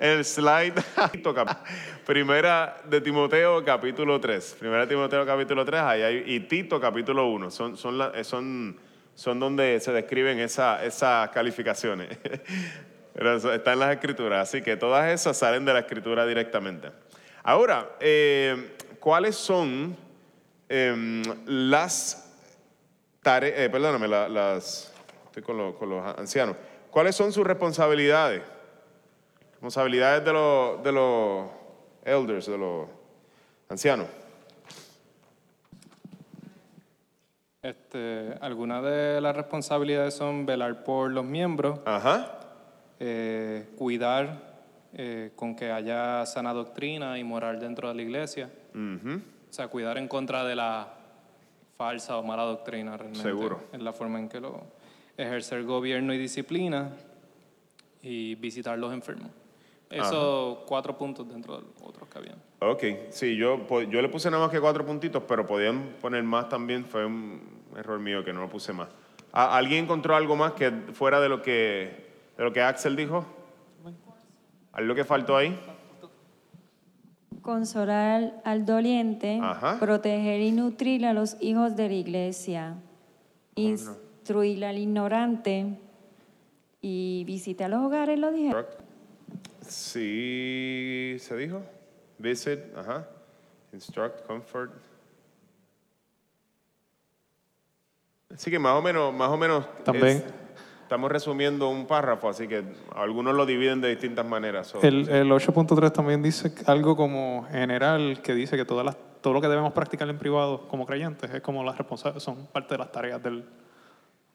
El 0.00 0.24
slide. 0.24 0.74
Primera 2.06 2.76
de 2.84 3.00
Timoteo, 3.00 3.64
capítulo 3.64 4.18
3. 4.20 4.56
Primera 4.58 4.80
de 4.82 4.86
Timoteo, 4.88 5.24
capítulo 5.24 5.64
3. 5.64 5.80
Ahí 5.80 6.02
hay, 6.02 6.24
y 6.26 6.40
Tito, 6.40 6.80
capítulo 6.80 7.26
1. 7.28 7.50
Son, 7.50 7.76
son, 7.76 7.98
son, 8.24 8.76
son 9.14 9.40
donde 9.40 9.78
se 9.80 9.92
describen 9.92 10.40
esa- 10.40 10.84
esas 10.84 11.28
calificaciones. 11.30 12.18
Pero 13.14 13.36
está 13.52 13.72
en 13.74 13.78
las 13.78 13.92
escrituras. 13.92 14.48
Así 14.48 14.62
que 14.62 14.76
todas 14.76 15.08
esas 15.12 15.36
salen 15.36 15.64
de 15.64 15.72
la 15.72 15.80
escritura 15.80 16.26
directamente. 16.26 16.88
Ahora, 17.44 17.90
eh, 18.00 18.76
¿cuáles 18.98 19.36
son 19.36 19.94
em, 20.68 21.22
las 21.44 22.32
tareas? 23.22 23.58
eh, 23.58 23.68
perdóname, 23.70 24.08
la- 24.08 24.28
las. 24.28 24.92
Estoy 25.26 25.42
con, 25.42 25.58
los- 25.58 25.74
con 25.74 25.90
los 25.90 26.18
ancianos. 26.18 26.56
¿Cuáles 26.90 27.14
son 27.14 27.32
sus 27.32 27.46
responsabilidades? 27.46 28.42
Responsabilidades 29.52 30.24
de 30.24 30.32
los, 30.32 30.82
de 30.82 30.92
los 30.92 31.46
elders, 32.04 32.46
de 32.46 32.56
los 32.58 32.88
ancianos. 33.68 34.06
Este, 37.62 38.34
algunas 38.40 38.82
de 38.84 39.20
las 39.20 39.34
responsabilidades 39.34 40.14
son 40.14 40.44
velar 40.46 40.84
por 40.84 41.10
los 41.10 41.24
miembros, 41.24 41.80
eh, 43.00 43.66
cuidar 43.76 44.53
eh, 44.94 45.32
con 45.36 45.54
que 45.56 45.70
haya 45.70 46.24
sana 46.26 46.52
doctrina 46.52 47.18
y 47.18 47.24
moral 47.24 47.58
dentro 47.60 47.88
de 47.88 47.94
la 47.94 48.02
iglesia. 48.02 48.50
O 48.74 49.52
sea, 49.52 49.68
cuidar 49.68 49.98
en 49.98 50.08
contra 50.08 50.44
de 50.44 50.56
la 50.56 50.88
falsa 51.76 52.16
o 52.16 52.22
mala 52.22 52.42
doctrina 52.44 52.96
realmente. 52.96 53.22
Seguro. 53.22 53.60
Es 53.72 53.80
la 53.82 53.92
forma 53.92 54.18
en 54.18 54.28
que 54.28 54.40
lo 54.40 54.62
ejercer 55.16 55.64
gobierno 55.64 56.12
y 56.12 56.18
disciplina 56.18 56.90
y 58.02 58.34
visitar 58.36 58.78
los 58.78 58.92
enfermos. 58.92 59.30
Esos 59.90 60.58
cuatro 60.66 60.96
puntos 60.98 61.28
dentro 61.28 61.56
de 61.56 61.62
los 61.62 61.70
otros 61.82 62.08
que 62.08 62.18
habían. 62.18 62.36
Ok, 62.58 62.82
sí, 63.10 63.36
yo, 63.36 63.64
yo 63.84 64.02
le 64.02 64.08
puse 64.08 64.28
nada 64.30 64.42
más 64.44 64.52
que 64.52 64.60
cuatro 64.60 64.84
puntitos, 64.84 65.22
pero 65.28 65.46
podían 65.46 65.94
poner 66.00 66.22
más 66.24 66.48
también. 66.48 66.84
Fue 66.84 67.04
un 67.06 67.40
error 67.76 68.00
mío 68.00 68.24
que 68.24 68.32
no 68.32 68.40
lo 68.40 68.48
puse 68.48 68.72
más. 68.72 68.88
¿A- 69.32 69.56
¿Alguien 69.56 69.84
encontró 69.84 70.16
algo 70.16 70.34
más 70.34 70.52
que 70.52 70.70
fuera 70.92 71.20
de 71.20 71.28
lo 71.28 71.42
que, 71.42 72.06
de 72.36 72.42
lo 72.44 72.52
que 72.52 72.60
Axel 72.62 72.96
dijo? 72.96 73.24
¿Algo 74.74 74.94
que 74.94 75.04
faltó 75.04 75.36
ahí? 75.36 75.58
Consolar 77.42 78.40
al 78.44 78.64
doliente, 78.64 79.38
Ajá. 79.42 79.78
proteger 79.78 80.40
y 80.40 80.50
nutrir 80.52 81.06
a 81.06 81.12
los 81.12 81.36
hijos 81.40 81.76
de 81.76 81.88
la 81.88 81.94
iglesia, 81.94 82.74
instruir 83.54 84.64
al 84.64 84.78
ignorante 84.78 85.78
y 86.80 87.24
visitar 87.26 87.70
los 87.70 87.80
hogares, 87.82 88.18
lo 88.18 88.32
dije. 88.32 88.52
Sí, 89.60 91.16
¿se 91.20 91.36
dijo? 91.36 91.62
Visit, 92.18 92.60
ajá. 92.76 93.06
Instruct, 93.72 94.26
comfort. 94.26 94.72
Así 98.32 98.50
que 98.50 98.58
más 98.58 98.74
o 98.78 98.82
menos, 98.82 99.12
más 99.14 99.28
o 99.30 99.36
menos. 99.36 99.66
También. 99.84 100.06
es- 100.08 100.24
estamos 100.84 101.10
resumiendo 101.10 101.68
un 101.68 101.86
párrafo, 101.86 102.28
así 102.28 102.46
que 102.46 102.62
algunos 102.94 103.34
lo 103.34 103.44
dividen 103.46 103.80
de 103.80 103.88
distintas 103.88 104.24
maneras. 104.24 104.68
so- 104.68 104.80
El, 104.82 105.08
el 105.08 105.30
8.3 105.30 105.90
también 105.92 106.22
dice 106.22 106.52
algo 106.66 106.94
como 106.96 107.46
general 107.50 108.20
que 108.22 108.34
dice 108.34 108.56
que 108.56 108.64
todas 108.64 108.84
las, 108.86 108.96
todo 109.20 109.32
lo 109.34 109.40
que 109.40 109.48
debemos 109.48 109.72
practicar 109.72 110.08
en 110.08 110.18
privado 110.18 110.68
como 110.68 110.86
creyentes 110.86 111.30
es 111.32 111.40
como 111.42 111.64
las 111.64 111.76
son 112.22 112.46
parte 112.52 112.74
de 112.74 112.78
las 112.78 112.92
tareas 112.92 113.22
del, 113.22 113.44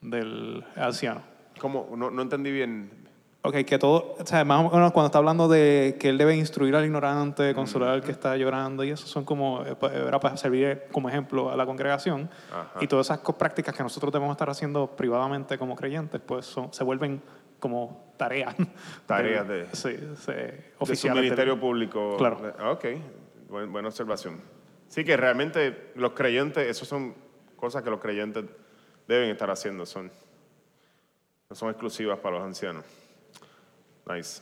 del 0.01 0.63
anciano. 0.75 1.21
¿Cómo? 1.59 1.89
No, 1.95 2.09
no 2.09 2.21
entendí 2.21 2.51
bien. 2.51 3.08
Ok, 3.41 3.55
que 3.65 3.79
todo, 3.79 4.17
o 4.19 4.25
sea, 4.25 4.43
más 4.43 4.65
o 4.65 4.75
menos 4.75 4.91
cuando 4.91 5.05
está 5.05 5.17
hablando 5.17 5.47
de 5.47 5.95
que 5.97 6.09
él 6.09 6.17
debe 6.17 6.35
instruir 6.35 6.75
al 6.75 6.83
ignorante, 6.83 7.55
consolar 7.55 7.91
al 7.91 8.03
que 8.03 8.11
está 8.11 8.35
llorando, 8.35 8.83
y 8.83 8.89
eso 8.89 9.07
son 9.07 9.23
como, 9.23 9.63
eh, 9.65 9.77
era 10.07 10.19
para 10.19 10.35
servir 10.35 10.83
como 10.91 11.07
ejemplo 11.07 11.49
a 11.49 11.55
la 11.55 11.65
congregación. 11.65 12.29
Ajá. 12.51 12.79
Y 12.81 12.87
todas 12.87 13.07
esas 13.07 13.19
prácticas 13.35 13.73
que 13.73 13.81
nosotros 13.81 14.11
debemos 14.11 14.33
estar 14.33 14.49
haciendo 14.49 14.87
privadamente 14.93 15.57
como 15.57 15.73
creyentes, 15.77 16.19
pues 16.19 16.45
son, 16.47 16.73
se 16.73 16.83
vuelven 16.83 17.21
como 17.61 18.13
tareas. 18.17 18.55
Tareas 19.07 19.47
del- 19.47 19.67
de- 19.69 19.75
sí, 19.75 19.95
sí, 20.17 20.31
de 20.33 20.95
su 20.97 21.09
ministerio 21.09 21.57
público. 21.57 22.17
Claro. 22.17 22.53
Ah, 22.59 22.71
Ok, 22.71 22.85
Buen- 23.49 23.71
buena 23.71 23.87
observación. 23.87 24.41
Sí 24.89 25.05
que 25.05 25.15
realmente 25.15 25.91
los 25.95 26.11
creyentes, 26.11 26.67
eso 26.67 26.83
son 26.83 27.15
cosas 27.55 27.83
que 27.83 27.89
los 27.89 28.01
creyentes 28.01 28.43
deben 29.07 29.29
estar 29.29 29.49
haciendo, 29.49 29.85
son, 29.85 30.11
no 31.49 31.55
son 31.55 31.69
exclusivas 31.69 32.19
para 32.19 32.37
los 32.37 32.45
ancianos. 32.45 32.83
Nice. 34.09 34.41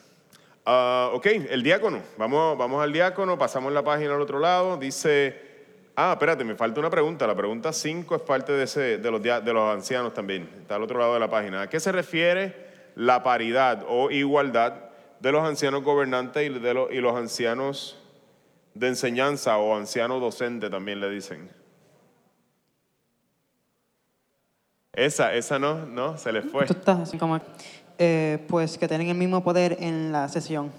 Ah, 0.65 1.11
ok, 1.13 1.25
el 1.25 1.61
diácono. 1.61 2.01
Vamos, 2.17 2.57
vamos 2.57 2.81
al 2.81 2.91
diácono, 2.91 3.37
pasamos 3.37 3.71
la 3.73 3.83
página 3.83 4.15
al 4.15 4.21
otro 4.21 4.39
lado. 4.39 4.77
Dice, 4.77 5.39
ah, 5.95 6.11
espérate, 6.13 6.43
me 6.43 6.55
falta 6.55 6.79
una 6.79 6.89
pregunta. 6.89 7.27
La 7.27 7.35
pregunta 7.35 7.73
5 7.73 8.15
es 8.15 8.21
parte 8.21 8.53
de, 8.53 8.63
ese, 8.63 8.97
de, 8.97 9.11
los, 9.11 9.21
de 9.21 9.53
los 9.53 9.73
ancianos 9.73 10.13
también. 10.13 10.49
Está 10.61 10.75
al 10.75 10.83
otro 10.83 10.99
lado 10.99 11.13
de 11.13 11.19
la 11.19 11.29
página. 11.29 11.63
¿A 11.63 11.69
qué 11.69 11.79
se 11.79 11.91
refiere 11.91 12.67
la 12.95 13.23
paridad 13.23 13.85
o 13.87 14.09
igualdad 14.09 14.73
de 15.19 15.31
los 15.31 15.43
ancianos 15.43 15.83
gobernantes 15.83 16.49
y, 16.49 16.59
de 16.59 16.73
los, 16.73 16.91
y 16.91 16.99
los 17.01 17.15
ancianos 17.15 17.97
de 18.73 18.87
enseñanza 18.87 19.57
o 19.57 19.75
anciano 19.75 20.19
docente 20.19 20.69
también 20.69 21.01
le 21.01 21.09
dicen? 21.09 21.49
Esa, 24.93 25.33
esa 25.35 25.59
no, 25.59 25.85
no, 25.85 26.17
se 26.17 26.31
les 26.31 26.43
fue. 26.43 26.65
Tú 26.65 26.73
estás 26.73 26.99
así 26.99 27.17
como, 27.19 27.39
eh, 27.97 28.45
pues 28.47 28.77
que 28.77 28.87
tienen 28.87 29.07
el 29.09 29.17
mismo 29.17 29.43
poder 29.43 29.77
en 29.79 30.11
la 30.11 30.27
sesión, 30.29 30.71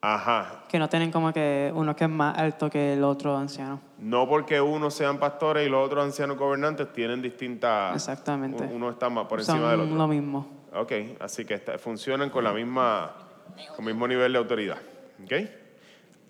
Ajá. 0.00 0.64
que 0.68 0.78
no 0.78 0.88
tienen 0.88 1.10
como 1.10 1.32
que 1.32 1.72
uno 1.74 1.94
que 1.96 2.04
es 2.04 2.10
más 2.10 2.36
alto 2.38 2.68
que 2.70 2.92
el 2.94 3.04
otro 3.04 3.36
anciano. 3.36 3.80
No 3.98 4.28
porque 4.28 4.60
unos 4.60 4.94
sean 4.94 5.18
pastores 5.18 5.66
y 5.66 5.70
los 5.70 5.86
otros 5.86 6.04
ancianos 6.04 6.36
gobernantes 6.36 6.92
tienen 6.92 7.22
distintas... 7.22 7.94
Exactamente. 7.94 8.62
Uno 8.64 8.90
está 8.90 9.08
más 9.08 9.26
por 9.26 9.42
Son 9.42 9.56
encima 9.56 9.70
del 9.70 9.80
otro. 9.80 9.94
lo 9.96 10.06
mismo. 10.08 10.46
Ok, 10.74 10.92
así 11.20 11.44
que 11.44 11.54
está- 11.54 11.78
funcionan 11.78 12.30
con 12.30 12.44
la 12.44 12.52
misma, 12.52 13.14
con 13.76 13.86
el 13.86 13.94
mismo 13.94 14.06
nivel 14.08 14.32
de 14.32 14.38
autoridad. 14.38 14.78
Ok. 15.22 15.32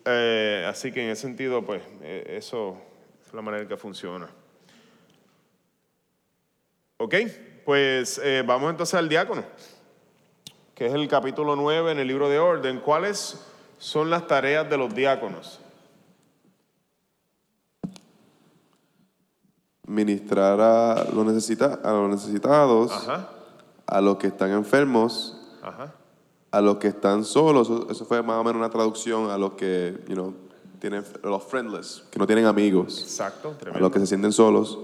Eh, 0.07 0.67
así 0.69 0.93
que 0.93 1.03
en 1.03 1.11
ese 1.11 1.23
sentido, 1.23 1.65
pues, 1.65 1.83
eh, 2.03 2.37
eso 2.39 2.77
es 3.27 3.33
la 3.33 3.41
manera 3.43 3.63
en 3.63 3.69
que 3.69 3.77
funciona. 3.79 4.29
Ok, 6.99 7.15
pues 7.65 8.21
eh, 8.23 8.43
vamos 8.47 8.71
entonces 8.71 8.95
al 8.95 9.09
diácono, 9.09 9.43
que 10.75 10.87
es 10.87 10.95
el 10.95 11.07
capítulo 11.09 11.55
9 11.57 11.93
en 11.93 11.99
el 11.99 12.09
libro 12.09 12.29
de 12.29 12.39
orden. 12.39 12.81
¿Cuáles 12.81 13.41
son 13.79 14.11
las 14.11 14.27
tareas 14.27 14.69
de 14.69 14.77
los 14.77 14.95
diáconos? 14.95 15.61
ministrar 19.87 20.59
a 20.61 21.05
los, 21.15 21.27
necesita- 21.27 21.79
a 21.85 21.93
los 21.93 22.09
necesitados, 22.11 22.91
Ajá. 22.91 23.29
a 23.87 24.01
los 24.01 24.17
que 24.17 24.29
están 24.29 24.51
enfermos, 24.51 25.37
Ajá. 25.63 25.93
a 26.51 26.61
los 26.63 26.79
que 26.79 26.89
están 26.89 27.23
solos. 27.25 27.71
Eso, 27.91 28.05
fue 28.07 28.23
más 28.23 28.37
o 28.41 28.45
menos 28.45 28.57
una 28.61 28.71
traducción 28.71 29.31
a 29.31 29.37
los 29.37 29.53
que, 29.53 30.03
you 30.09 30.15
know, 30.15 30.35
tienen, 30.81 31.05
los 31.23 31.43
friendless, 31.45 32.03
que 32.11 32.19
no 32.19 32.27
tienen 32.27 32.47
amigos. 32.47 33.03
Exacto, 33.03 33.55
A 33.75 33.79
los 33.79 33.93
que 33.93 34.01
se 34.01 34.07
sienten 34.07 34.33
solos 34.33 34.79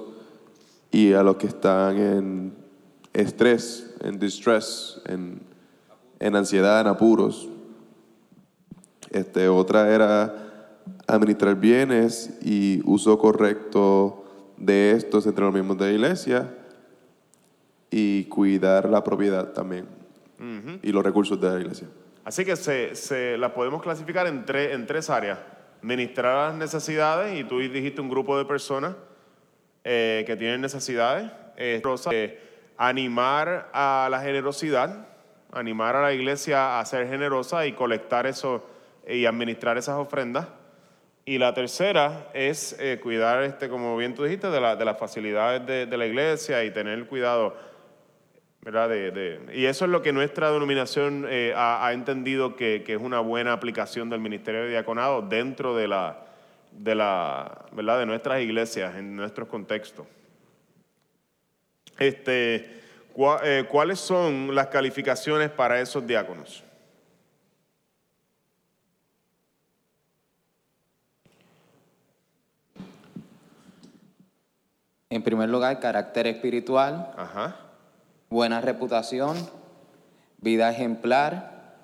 y 0.91 1.14
a 1.14 1.22
los 1.22 1.36
que 1.36 1.47
están 1.47 1.97
en 1.97 2.55
estrés, 3.14 3.95
en 4.01 4.18
distress, 4.18 5.01
en, 5.07 5.41
en 6.21 6.37
ansiedad, 6.37 6.81
en 6.81 6.87
apuros. 6.87 7.49
Este, 9.11 9.49
otra 9.49 9.93
era 9.93 10.35
administrar 11.07 11.57
bienes 11.57 12.39
y 12.43 12.81
uso 12.85 13.18
correcto 13.18 14.25
de 14.57 14.93
estos 14.93 15.27
entre 15.27 15.45
los 15.45 15.53
miembros 15.53 15.79
de 15.79 15.87
la 15.87 15.93
iglesia 15.93 16.55
y 17.91 18.25
cuidar 18.25 18.89
la 18.89 19.03
propiedad 19.03 19.53
también 19.53 19.87
y 20.83 20.93
los 20.93 21.05
recursos 21.05 21.41
de 21.41 21.51
la 21.51 21.61
iglesia. 21.61 21.89
Así 22.25 22.45
que 22.45 22.57
se, 22.57 22.95
se 22.95 23.37
las 23.37 23.51
podemos 23.53 23.83
clasificar 23.83 24.27
en, 24.27 24.47
tres 24.47 24.73
en 24.75 24.87
tres 24.87 25.11
áreas. 25.11 25.39
Ministrar 25.83 26.51
las 26.51 26.59
necesidades, 26.59 27.39
y 27.39 27.45
tú 27.45 27.59
dijiste 27.59 28.01
un 28.01 28.09
grupo 28.09 28.39
de 28.39 28.45
personas 28.45 28.95
eh, 29.85 30.25
que 30.27 30.37
tienen 30.37 30.61
necesidades. 30.61 31.31
Rosa, 31.83 32.11
eh, 32.12 32.39
animar 32.79 33.68
a 33.75 34.09
la 34.11 34.21
generosidad, 34.21 35.09
animar 35.53 35.96
a 35.96 36.03
la 36.03 36.12
iglesia 36.12 36.78
a 36.80 36.84
ser 36.84 37.09
generosa 37.09 37.66
y 37.66 37.72
colectar 37.72 38.26
eso 38.26 38.66
y 39.07 39.26
administrar 39.26 39.78
esas 39.78 39.96
ofrendas. 39.96 40.46
Y 41.24 41.38
la 41.38 41.55
tercera 41.55 42.28
es 42.34 42.76
eh, 42.80 42.98
cuidar, 43.03 43.42
este, 43.42 43.68
como 43.68 43.96
bien 43.96 44.14
tú 44.14 44.24
dijiste, 44.24 44.48
de, 44.51 44.61
la- 44.61 44.76
de 44.76 44.84
las 44.84 44.98
facilidades 44.98 45.66
de, 45.66 45.96
la 45.96 46.07
iglesia 46.07 46.64
y 46.64 46.70
tener 46.70 47.07
cuidado 47.07 47.57
¿verdad? 48.62 48.88
De, 48.90 49.11
de- 49.11 49.57
y 49.57 49.64
eso 49.66 49.86
es 49.86 49.90
lo 49.90 50.03
que 50.03 50.12
nuestra 50.12 50.51
denominación 50.51 51.26
eh, 51.28 51.55
ha, 51.57 51.90
entendido 51.92 52.57
que, 52.57 52.82
que 52.84 52.94
es 52.94 53.01
una 53.01 53.20
buena 53.20 53.53
aplicación 53.53 54.11
del 54.11 54.20
ministerio 54.20 54.62
de 54.62 54.70
diaconado 54.70 55.22
dentro 55.22 55.74
de 55.74 55.88
la, 55.88 56.26
de 56.72 56.94
la, 56.94 57.64
¿verdad? 57.72 58.01
De 58.01 58.07
nuestras 58.07 58.42
iglesias, 58.42 58.96
en 58.96 59.16
nuestros 59.16 59.48
contextos. 59.48 60.07
Este, 61.98 62.57
eh, 62.57 62.80
¿Cuáles 63.14 63.98
son 64.00 64.54
las 64.54 64.68
calificaciones 64.68 65.50
para 65.50 65.80
esos 65.80 66.06
diáconos? 66.06 66.64
En 75.11 75.22
primer 75.22 75.48
lugar, 75.48 75.80
carácter 75.80 76.26
espiritual, 76.28 77.12
Ajá. 77.16 77.56
buena 78.28 78.61
reputación, 78.61 79.36
vida 80.38 80.70
ejemplar, 80.70 81.74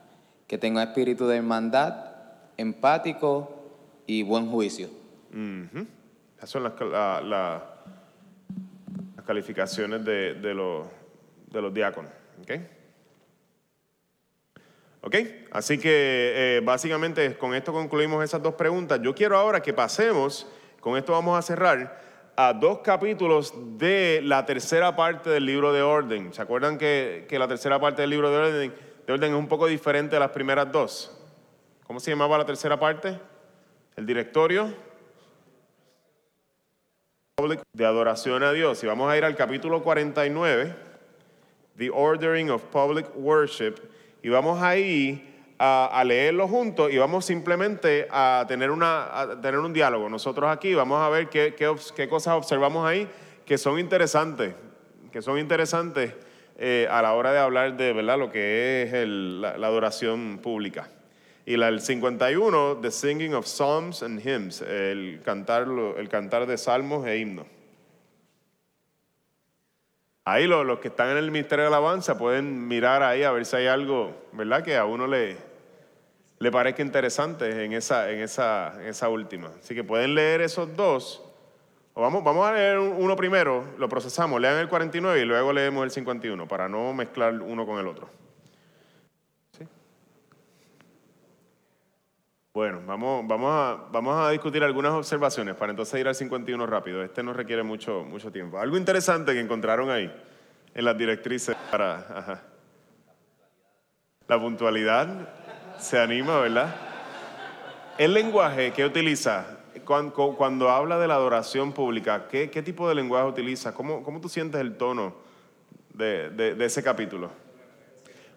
que 0.46 0.58
tenga 0.58 0.82
espíritu 0.84 1.26
de 1.26 1.38
hermandad, 1.38 2.12
empático 2.56 3.64
y 4.06 4.22
buen 4.22 4.48
juicio. 4.48 4.88
Esas 6.38 6.50
son 6.50 6.62
las, 6.62 6.72
cal- 6.74 6.92
la- 6.92 7.20
la- 7.20 7.64
las 9.16 9.24
calificaciones 9.26 10.04
de, 10.04 10.34
de 10.34 10.54
los, 10.54 10.86
de 11.46 11.62
los 11.62 11.72
diáconos. 11.72 12.10
¿ok? 12.42 12.50
¿Ok? 15.02 15.16
Así 15.52 15.78
que 15.78 16.56
eh, 16.58 16.60
básicamente 16.64 17.36
con 17.38 17.54
esto 17.54 17.72
concluimos 17.72 18.24
esas 18.24 18.42
dos 18.42 18.54
preguntas. 18.54 19.00
Yo 19.02 19.14
quiero 19.14 19.36
ahora 19.36 19.60
que 19.60 19.72
pasemos, 19.72 20.46
con 20.80 20.96
esto 20.96 21.12
vamos 21.12 21.38
a 21.38 21.42
cerrar, 21.42 22.04
a 22.36 22.52
dos 22.52 22.80
capítulos 22.80 23.54
de 23.78 24.20
la 24.22 24.44
tercera 24.44 24.94
parte 24.94 25.30
del 25.30 25.46
libro 25.46 25.72
de 25.72 25.82
orden. 25.82 26.34
¿Se 26.34 26.42
acuerdan 26.42 26.76
que, 26.76 27.24
que 27.28 27.38
la 27.38 27.48
tercera 27.48 27.80
parte 27.80 28.02
del 28.02 28.10
libro 28.10 28.30
de 28.30 28.36
orden, 28.36 28.74
de 29.06 29.12
orden 29.12 29.32
es 29.32 29.38
un 29.38 29.48
poco 29.48 29.66
diferente 29.66 30.16
a 30.16 30.20
las 30.20 30.30
primeras 30.30 30.70
dos? 30.70 31.16
¿Cómo 31.86 32.00
se 32.00 32.10
llamaba 32.10 32.36
la 32.36 32.44
tercera 32.44 32.78
parte? 32.78 33.18
El 33.94 34.04
directorio 34.04 34.74
de 37.72 37.84
adoración 37.84 38.42
a 38.42 38.52
Dios. 38.52 38.82
Y 38.82 38.86
vamos 38.86 39.10
a 39.10 39.16
ir 39.16 39.24
al 39.24 39.36
capítulo 39.36 39.82
49, 39.82 40.74
The 41.78 41.90
Ordering 41.90 42.50
of 42.50 42.62
Public 42.64 43.06
Worship, 43.16 43.74
y 44.22 44.28
vamos 44.28 44.62
ahí 44.62 45.32
a, 45.58 45.86
a 45.86 46.04
leerlo 46.04 46.48
juntos 46.48 46.92
y 46.92 46.98
vamos 46.98 47.24
simplemente 47.24 48.06
a 48.10 48.44
tener, 48.48 48.70
una, 48.70 49.20
a 49.20 49.40
tener 49.40 49.58
un 49.60 49.72
diálogo. 49.72 50.08
Nosotros 50.08 50.50
aquí 50.50 50.74
vamos 50.74 51.00
a 51.00 51.08
ver 51.08 51.28
qué, 51.28 51.54
qué, 51.54 51.74
qué 51.94 52.08
cosas 52.08 52.34
observamos 52.34 52.86
ahí 52.86 53.08
que 53.44 53.56
son 53.58 53.78
interesantes, 53.78 54.54
que 55.12 55.22
son 55.22 55.38
interesantes 55.38 56.12
eh, 56.58 56.88
a 56.90 57.02
la 57.02 57.12
hora 57.14 57.32
de 57.32 57.38
hablar 57.38 57.76
de 57.76 57.92
¿verdad? 57.92 58.18
lo 58.18 58.30
que 58.32 58.82
es 58.82 58.92
el- 58.94 59.40
la, 59.42 59.56
la 59.58 59.66
adoración 59.66 60.38
pública. 60.42 60.88
Y 61.44 61.56
la, 61.56 61.68
el 61.68 61.80
51, 61.80 62.78
The 62.82 62.90
Singing 62.90 63.34
of 63.34 63.46
Psalms 63.46 64.02
and 64.02 64.20
Hymns, 64.26 64.62
el 64.62 65.20
cantar, 65.24 65.68
el 65.96 66.08
cantar 66.08 66.46
de 66.46 66.58
salmos 66.58 67.06
e 67.06 67.18
himnos. 67.18 67.46
Ahí 70.28 70.46
lo- 70.48 70.64
los 70.64 70.80
que 70.80 70.88
están 70.88 71.08
en 71.10 71.18
el 71.18 71.30
Ministerio 71.30 71.62
de 71.62 71.68
Alabanza 71.68 72.18
pueden 72.18 72.66
mirar 72.66 73.02
ahí 73.02 73.22
a 73.22 73.30
ver 73.30 73.46
si 73.46 73.54
hay 73.56 73.68
algo, 73.68 74.12
¿verdad? 74.32 74.62
Que 74.64 74.76
a 74.76 74.84
uno 74.84 75.06
le, 75.06 75.36
le 76.40 76.50
parezca 76.50 76.82
interesante 76.82 77.64
en 77.64 77.72
esa, 77.72 78.10
en, 78.10 78.18
esa, 78.20 78.72
en 78.80 78.88
esa 78.88 79.08
última. 79.08 79.50
Así 79.62 79.72
que 79.74 79.84
pueden 79.84 80.16
leer 80.16 80.40
esos 80.40 80.74
dos. 80.76 81.22
O 81.94 82.02
vamos, 82.02 82.24
vamos 82.24 82.44
a 82.46 82.52
leer 82.52 82.78
un- 82.80 82.94
uno 82.98 83.14
primero, 83.14 83.64
lo 83.78 83.88
procesamos, 83.88 84.40
lean 84.40 84.56
el 84.58 84.68
49 84.68 85.20
y 85.20 85.24
luego 85.24 85.52
leemos 85.52 85.84
el 85.84 85.90
51 85.92 86.48
para 86.48 86.68
no 86.68 86.92
mezclar 86.92 87.32
uno 87.40 87.64
con 87.64 87.78
el 87.78 87.86
otro. 87.86 88.08
Bueno, 92.56 92.80
vamos, 92.86 93.28
vamos, 93.28 93.50
a, 93.52 93.84
vamos 93.92 94.16
a 94.18 94.30
discutir 94.30 94.64
algunas 94.64 94.92
observaciones 94.94 95.54
para 95.56 95.72
entonces 95.72 96.00
ir 96.00 96.08
al 96.08 96.14
51 96.14 96.66
rápido. 96.66 97.02
Este 97.04 97.22
no 97.22 97.34
requiere 97.34 97.62
mucho, 97.62 98.02
mucho 98.02 98.32
tiempo. 98.32 98.58
Algo 98.58 98.78
interesante 98.78 99.34
que 99.34 99.40
encontraron 99.40 99.90
ahí 99.90 100.10
en 100.72 100.84
las 100.86 100.96
directrices 100.96 101.54
para... 101.70 101.96
ajá. 101.96 102.42
La 104.26 104.40
puntualidad 104.40 105.28
se 105.78 105.98
anima, 106.00 106.40
¿verdad? 106.40 106.74
El 107.98 108.14
lenguaje 108.14 108.72
que 108.72 108.86
utiliza 108.86 109.58
cuando, 109.84 110.14
cuando 110.14 110.70
habla 110.70 110.98
de 110.98 111.08
la 111.08 111.16
adoración 111.16 111.74
pública, 111.74 112.26
¿qué, 112.26 112.48
qué 112.48 112.62
tipo 112.62 112.88
de 112.88 112.94
lenguaje 112.94 113.28
utiliza? 113.28 113.74
¿Cómo, 113.74 114.02
cómo 114.02 114.18
tú 114.18 114.30
sientes 114.30 114.62
el 114.62 114.78
tono 114.78 115.14
de, 115.92 116.30
de- 116.30 116.54
de 116.54 116.64
ese 116.64 116.82
capítulo? 116.82 117.28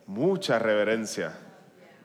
Mucha 0.06 0.60
reverencia. 0.60 1.38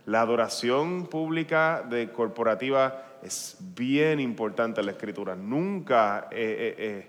La 0.06 0.20
adoración 0.20 1.06
pública 1.06 1.82
de 1.88 2.12
corporativa 2.12 3.02
es 3.22 3.56
bien 3.60 4.20
importante 4.20 4.80
en 4.80 4.86
la 4.86 4.92
escritura. 4.92 5.34
Nunca 5.34 6.28
eh, 6.30 6.36
eh, 6.58 6.74
eh, 6.78 7.08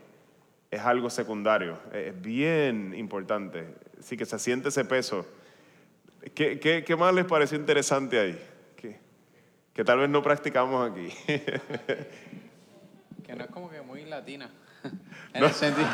es 0.72 0.82
algo 0.82 1.10
secundario. 1.10 1.78
Eh, 1.92 2.14
Es 2.16 2.22
bien 2.22 2.94
importante. 2.96 3.76
Así 4.00 4.16
que 4.16 4.26
se 4.26 4.40
siente 4.40 4.70
ese 4.70 4.86
peso. 4.86 5.26
¿Qué, 6.34 6.60
qué, 6.60 6.84
qué 6.86 6.96
más 6.96 7.14
les 7.14 7.26
pareció 7.26 7.58
interesante 7.58 8.20
ahí? 8.20 8.40
Que, 8.78 8.98
que 9.74 9.84
tal 9.84 10.00
vez 10.00 10.10
no 10.10 10.22
practicamos 10.22 10.90
aquí. 10.92 11.10
Que 13.26 13.34
no 13.36 13.44
es 13.46 13.50
como 13.50 13.72
que 13.72 13.82
muy 13.82 14.06
latina. 14.06 14.50
En 15.34 15.44
el 15.44 15.50
sentido. 15.52 15.88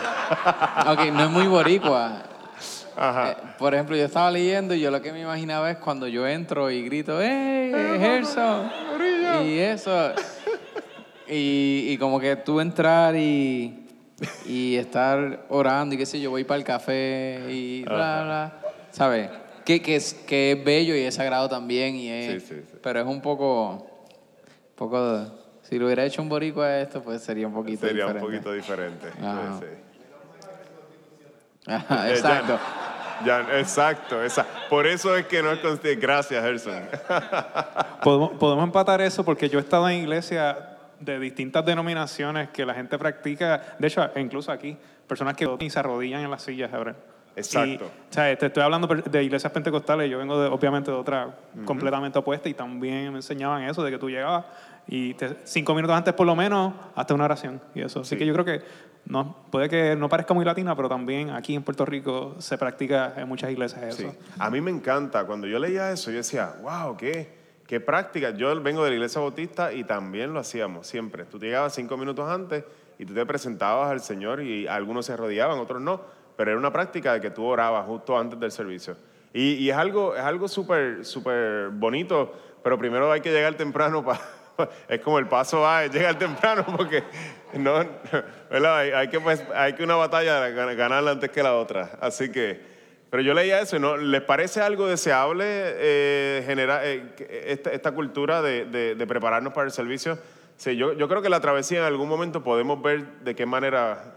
Ok, 0.86 0.99
no 1.14 1.24
es 1.24 1.30
muy 1.32 1.47
boricua. 1.47 2.24
Eh, 2.98 3.36
por 3.58 3.74
ejemplo, 3.74 3.96
yo 3.96 4.06
estaba 4.06 4.30
leyendo 4.32 4.74
y 4.74 4.80
yo 4.82 4.92
lo 4.92 5.02
que 5.02 5.12
me 5.12 5.22
imaginaba 5.22 5.72
es 5.72 5.78
cuando 5.78 6.08
yo 6.08 6.28
entro 6.28 6.70
y 6.70 6.84
grito, 6.84 7.20
¡Hey, 7.22 7.72
Gerson! 8.00 8.70
Y 9.46 9.58
eso. 9.60 10.12
Y, 11.28 11.86
y 11.89 11.98
como 11.98 12.20
que 12.20 12.36
tú 12.36 12.60
entrar 12.60 13.16
y, 13.16 13.88
y 14.46 14.76
estar 14.76 15.46
orando 15.50 15.96
y 15.96 15.98
qué 15.98 16.06
sé 16.06 16.20
yo, 16.20 16.30
voy 16.30 16.44
para 16.44 16.58
el 16.58 16.64
café 16.66 17.42
y 17.50 17.84
bla, 17.84 18.24
bla. 18.24 18.54
¿Sabes? 18.92 19.30
Que, 19.64 19.82
que, 19.82 19.96
es, 19.96 20.14
que 20.14 20.52
es 20.52 20.64
bello 20.64 20.96
y 20.96 21.00
es 21.02 21.16
sagrado 21.16 21.48
también. 21.48 21.96
Y 21.96 22.10
es, 22.10 22.44
Pero 22.84 23.00
es 23.00 23.06
un 23.08 23.22
poco. 23.22 23.88
poco 24.76 25.26
si 25.62 25.80
lo 25.80 25.86
hubiera 25.86 26.04
hecho 26.04 26.22
un 26.22 26.28
boricua 26.28 26.80
esto, 26.80 27.02
pues 27.02 27.22
sería 27.22 27.48
un 27.48 27.54
poquito 27.54 27.88
Sería 27.88 28.08
un 28.08 28.14
diferente. 28.14 28.38
poquito 28.42 28.54
diferente. 28.54 29.08
Ajá. 29.22 29.60
Sí, 29.62 29.66
sí. 29.70 31.72
Ajá, 31.72 32.10
Eh, 32.10 32.12
exacto. 32.12 32.60
Ya, 33.26 33.41
exacto, 33.59 34.24
esa- 34.24 34.45
Por 34.69 34.88
eso 34.88 35.15
es 35.15 35.26
que 35.28 35.41
no 35.41 35.51
es 35.51 35.59
consciente. 35.59 35.95
Gracias, 36.01 36.43
Gerson. 36.43 36.84
Podemos, 38.03 38.32
podemos 38.32 38.63
empatar 38.63 39.01
eso 39.01 39.24
porque 39.24 39.47
yo 39.49 39.59
he 39.59 39.61
estado 39.61 39.88
en 39.89 39.97
iglesias 39.97 40.57
de 40.99 41.19
distintas 41.19 41.65
denominaciones 41.65 42.49
que 42.49 42.65
la 42.65 42.74
gente 42.74 42.97
practica, 42.97 43.61
de 43.78 43.88
hecho, 43.88 44.09
incluso 44.15 44.51
aquí, 44.51 44.78
personas 45.07 45.36
que 45.36 45.69
se 45.69 45.80
arrodillan 45.80 46.22
en 46.22 46.32
las 46.32 46.41
sillas 46.43 46.74
ahora. 46.74 46.95
Exacto. 47.36 47.86
Y, 47.86 47.88
o 47.88 48.13
sea, 48.13 48.36
te 48.38 48.47
estoy 48.47 48.61
hablando 48.63 48.88
de 48.88 49.24
iglesias 49.24 49.51
pentecostales, 49.53 50.09
yo 50.09 50.17
vengo 50.17 50.39
de, 50.41 50.47
obviamente 50.49 50.91
de 50.91 50.97
otra 50.97 51.30
completamente 51.65 52.19
opuesta 52.19 52.49
y 52.49 52.53
también 52.53 53.11
me 53.11 53.19
enseñaban 53.19 53.63
eso, 53.63 53.84
de 53.84 53.91
que 53.91 53.97
tú 53.97 54.09
llegabas 54.09 54.45
y 54.88 55.13
te- 55.13 55.38
cinco 55.45 55.73
minutos 55.75 55.95
antes 55.95 56.13
por 56.13 56.25
lo 56.25 56.36
menos 56.36 56.73
hasta 56.95 57.13
una 57.13 57.25
oración 57.25 57.61
y 57.75 57.82
eso. 57.82 58.01
Así 58.01 58.09
Sí. 58.09 58.17
que 58.17 58.25
yo 58.25 58.34
creo 58.34 58.45
que 58.45 58.61
no, 59.05 59.36
puede 59.51 59.67
que 59.69 59.95
no 59.95 60.09
parezca 60.09 60.34
muy 60.34 60.45
latina, 60.45 60.75
pero 60.75 60.88
también 60.89 61.29
aquí 61.32 61.55
en 61.55 61.63
Puerto 61.63 61.86
Rico 61.86 62.36
se 62.39 62.57
practica 62.57 63.13
en 63.17 63.27
muchas 63.27 63.51
iglesias 63.51 63.84
eso. 63.84 64.11
Sí. 64.11 64.17
A 64.38 64.49
mí 64.49 64.61
me 64.61 64.69
encanta. 64.71 65.25
Cuando 65.25 65.47
yo 65.47 65.57
leía 65.59 65.91
eso, 65.91 66.11
yo 66.11 66.17
decía, 66.17 66.53
wow, 66.61 66.95
qué, 66.97 67.34
qué 67.65 67.79
práctica. 67.79 68.32
Yo 68.32 68.59
vengo 68.61 68.84
de 68.84 68.89
la 68.91 68.95
iglesia 68.97 69.19
bautista 69.21 69.73
y 69.73 69.84
también 69.84 70.34
lo 70.34 70.39
hacíamos 70.39 70.86
siempre. 70.88 71.25
Tú 71.25 71.39
llegabas 71.39 71.73
cinco 71.73 71.97
minutos 71.97 72.29
antes 72.29 72.63
y 72.99 73.05
tú 73.05 73.13
te 73.15 73.25
presentabas 73.25 73.89
al 73.89 74.01
Señor 74.01 74.41
y 74.43 74.67
algunos 74.67 75.05
se 75.07 75.13
arrodillaban, 75.13 75.57
otros 75.59 75.82
no. 75.82 76.01
Pero 76.38 76.51
era 76.51 76.59
una 76.59 76.71
práctica 76.71 77.13
de 77.13 77.21
que 77.21 77.32
tú 77.32 77.43
orabas 77.45 77.86
justo 77.88 78.17
antes 78.17 78.39
del 78.39 78.51
servicio. 78.51 78.95
Y, 79.34 79.53
y 79.53 79.69
es 79.71 79.77
algo, 79.77 80.15
es 80.15 80.21
algo 80.21 80.47
súper, 80.47 81.05
súper 81.05 81.69
bonito, 81.69 82.34
pero 82.63 82.77
primero 82.77 83.11
hay 83.11 83.21
que 83.21 83.32
llegar 83.32 83.55
temprano 83.55 84.03
para... 84.05 84.19
Es 84.88 84.99
como 85.01 85.20
el 85.20 85.28
paso 85.28 85.68
A, 85.68 85.86
es 85.86 85.91
llegar 85.93 86.18
temprano 86.18 86.66
porque 86.76 87.03
no, 87.53 87.74
¿verdad? 88.49 88.78
Hay, 88.78 88.91
hay 88.91 89.07
que, 89.09 89.20
pues, 89.20 89.43
hay 89.53 89.74
que 89.74 89.84
una 89.84 89.95
batalla 89.95 90.49
gan- 90.49 90.76
ganarla 90.76 91.12
antes 91.12 91.30
que 91.32 91.43
la 91.43 91.55
otra. 91.55 91.97
Así 92.01 92.32
que, 92.32 92.59
pero 93.09 93.22
yo 93.24 93.34
leía 93.34 93.59
eso, 93.59 93.78
¿no? 93.80 93.97
¿Les 93.97 94.22
parece 94.22 94.62
algo 94.62 94.88
deseable 94.88 95.43
eh, 95.47 96.43
generar 96.45 96.82
eh, 96.86 97.14
esta, 97.47 97.72
esta 97.72 97.91
cultura 97.91 98.41
de, 98.41 98.66
de- 98.66 98.95
de 98.95 99.07
prepararnos 99.07 99.53
para 99.53 99.66
el 99.66 99.72
servicio? 99.72 100.18
Sí, 100.57 100.76
yo, 100.78 100.93
yo 100.93 101.07
creo 101.09 101.22
que 101.22 101.30
la 101.30 101.39
travesía 101.41 101.80
en 101.80 101.86
algún 101.86 102.07
momento 102.07 102.43
podemos 102.43 102.82
ver 102.82 103.05
de 103.22 103.36
qué 103.36 103.45
manera 103.45 104.16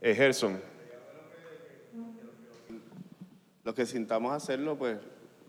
eh, 0.00 0.14
Gerson. 0.14 0.60
Los 3.64 3.74
que 3.74 3.86
sintamos 3.86 4.32
hacerlo, 4.34 4.76
pues 4.76 4.98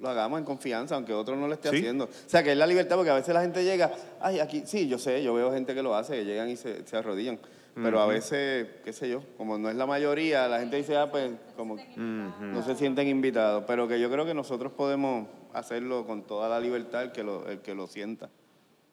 lo 0.06 0.12
hagamos 0.12 0.40
en 0.40 0.46
confianza, 0.46 0.96
aunque 0.96 1.14
otro 1.14 1.36
no 1.36 1.48
lo 1.48 1.54
esté 1.56 1.70
Sí. 1.72 1.78
haciendo. 1.78 2.06
O 2.06 2.10
sea, 2.28 2.44
que 2.44 2.52
es 2.52 2.58
la 2.58 2.68
libertad, 2.68 2.96
porque 2.96 3.10
a 3.10 3.16
veces 3.16 3.34
la 3.34 3.42
gente 3.42 3.64
llega, 3.64 3.92
ay, 4.22 4.40
aquí, 4.40 4.64
sí, 4.66 4.88
yo 4.88 4.98
sé, 5.00 5.22
yo 5.24 5.34
veo 5.34 5.52
gente 5.52 5.74
que 5.74 5.82
lo 5.84 5.96
hace, 5.96 6.14
que 6.16 6.26
llegan 6.26 6.50
y 6.50 6.56
se, 6.56 6.86
se 6.88 6.96
arrodillan. 6.96 7.40
Pero 7.84 8.00
a 8.00 8.06
veces, 8.08 8.68
qué 8.86 8.94
sé 8.94 9.10
yo, 9.10 9.22
como 9.38 9.58
no 9.58 9.70
es 9.70 9.76
la 9.76 9.86
mayoría, 9.86 10.48
la 10.48 10.60
gente 10.60 10.78
dice, 10.78 10.96
ah, 10.96 11.12
pues, 11.12 11.32
como 11.58 11.76
no 11.98 12.64
se 12.64 12.74
sienten 12.76 13.08
invitados. 13.10 13.66
Pero 13.68 13.86
que 13.86 14.00
yo 14.00 14.10
creo 14.10 14.26
que 14.26 14.34
nosotros 14.34 14.72
podemos 14.72 15.28
hacerlo 15.54 16.06
con 16.06 16.22
toda 16.24 16.48
la 16.48 16.60
libertad, 16.62 17.04
el 17.04 17.12
que 17.12 17.22
lo, 17.24 17.46
el 17.50 17.60
que 17.60 17.76
lo 17.76 17.88
sienta. 17.88 18.30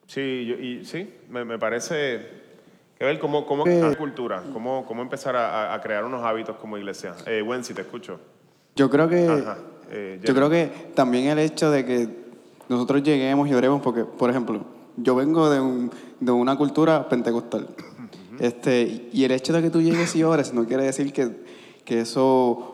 Sí, 0.08 0.46
yo- 0.46 0.56
y 0.56 0.84
sí, 0.84 1.14
me, 1.28 1.44
me 1.44 1.60
parece 1.60 2.26
que 2.98 3.04
ver 3.04 3.20
cómo, 3.20 3.46
cómo 3.46 3.62
crear 3.62 3.96
cultura, 3.96 4.42
cómo, 4.52 4.84
cómo 4.84 5.00
empezar 5.02 5.36
a, 5.36 5.72
a 5.74 5.80
crear 5.80 6.04
unos 6.04 6.24
hábitos 6.24 6.56
como 6.56 6.76
iglesia. 6.76 7.14
Eh, 7.26 7.40
Wency, 7.40 7.74
te 7.74 7.82
escucho. 7.82 8.18
Yo 8.74 8.90
creo 8.90 9.08
que 9.08 9.28
Ajá, 9.28 9.58
eh, 9.93 10.20
yo 10.24 10.34
creo 10.34 10.49
que 10.51 10.70
también 10.95 11.26
el 11.26 11.38
hecho 11.38 11.70
de 11.70 11.84
que 11.84 12.09
nosotros 12.68 13.03
lleguemos 13.03 13.49
y 13.49 13.55
oremos, 13.55 13.82
porque, 13.82 14.05
por 14.05 14.30
ejemplo, 14.30 14.64
yo 14.97 15.14
vengo 15.14 15.51
de, 15.51 15.61
un- 15.61 15.90
de 16.20 16.32
una 16.32 16.57
cultura 16.57 17.09
pentecostal. 17.09 17.68
este, 18.40 19.09
y 19.12 19.24
el 19.24 19.30
hecho 19.32 19.53
de 19.53 19.62
que 19.62 19.70
tú 19.70 19.80
llegues 19.82 20.16
y 20.16 20.22
ores 20.24 20.53
no 20.55 20.64
quiere 20.66 20.84
decir 20.84 21.12
que, 21.12 21.45
que 21.84 22.01
eso 22.01 22.68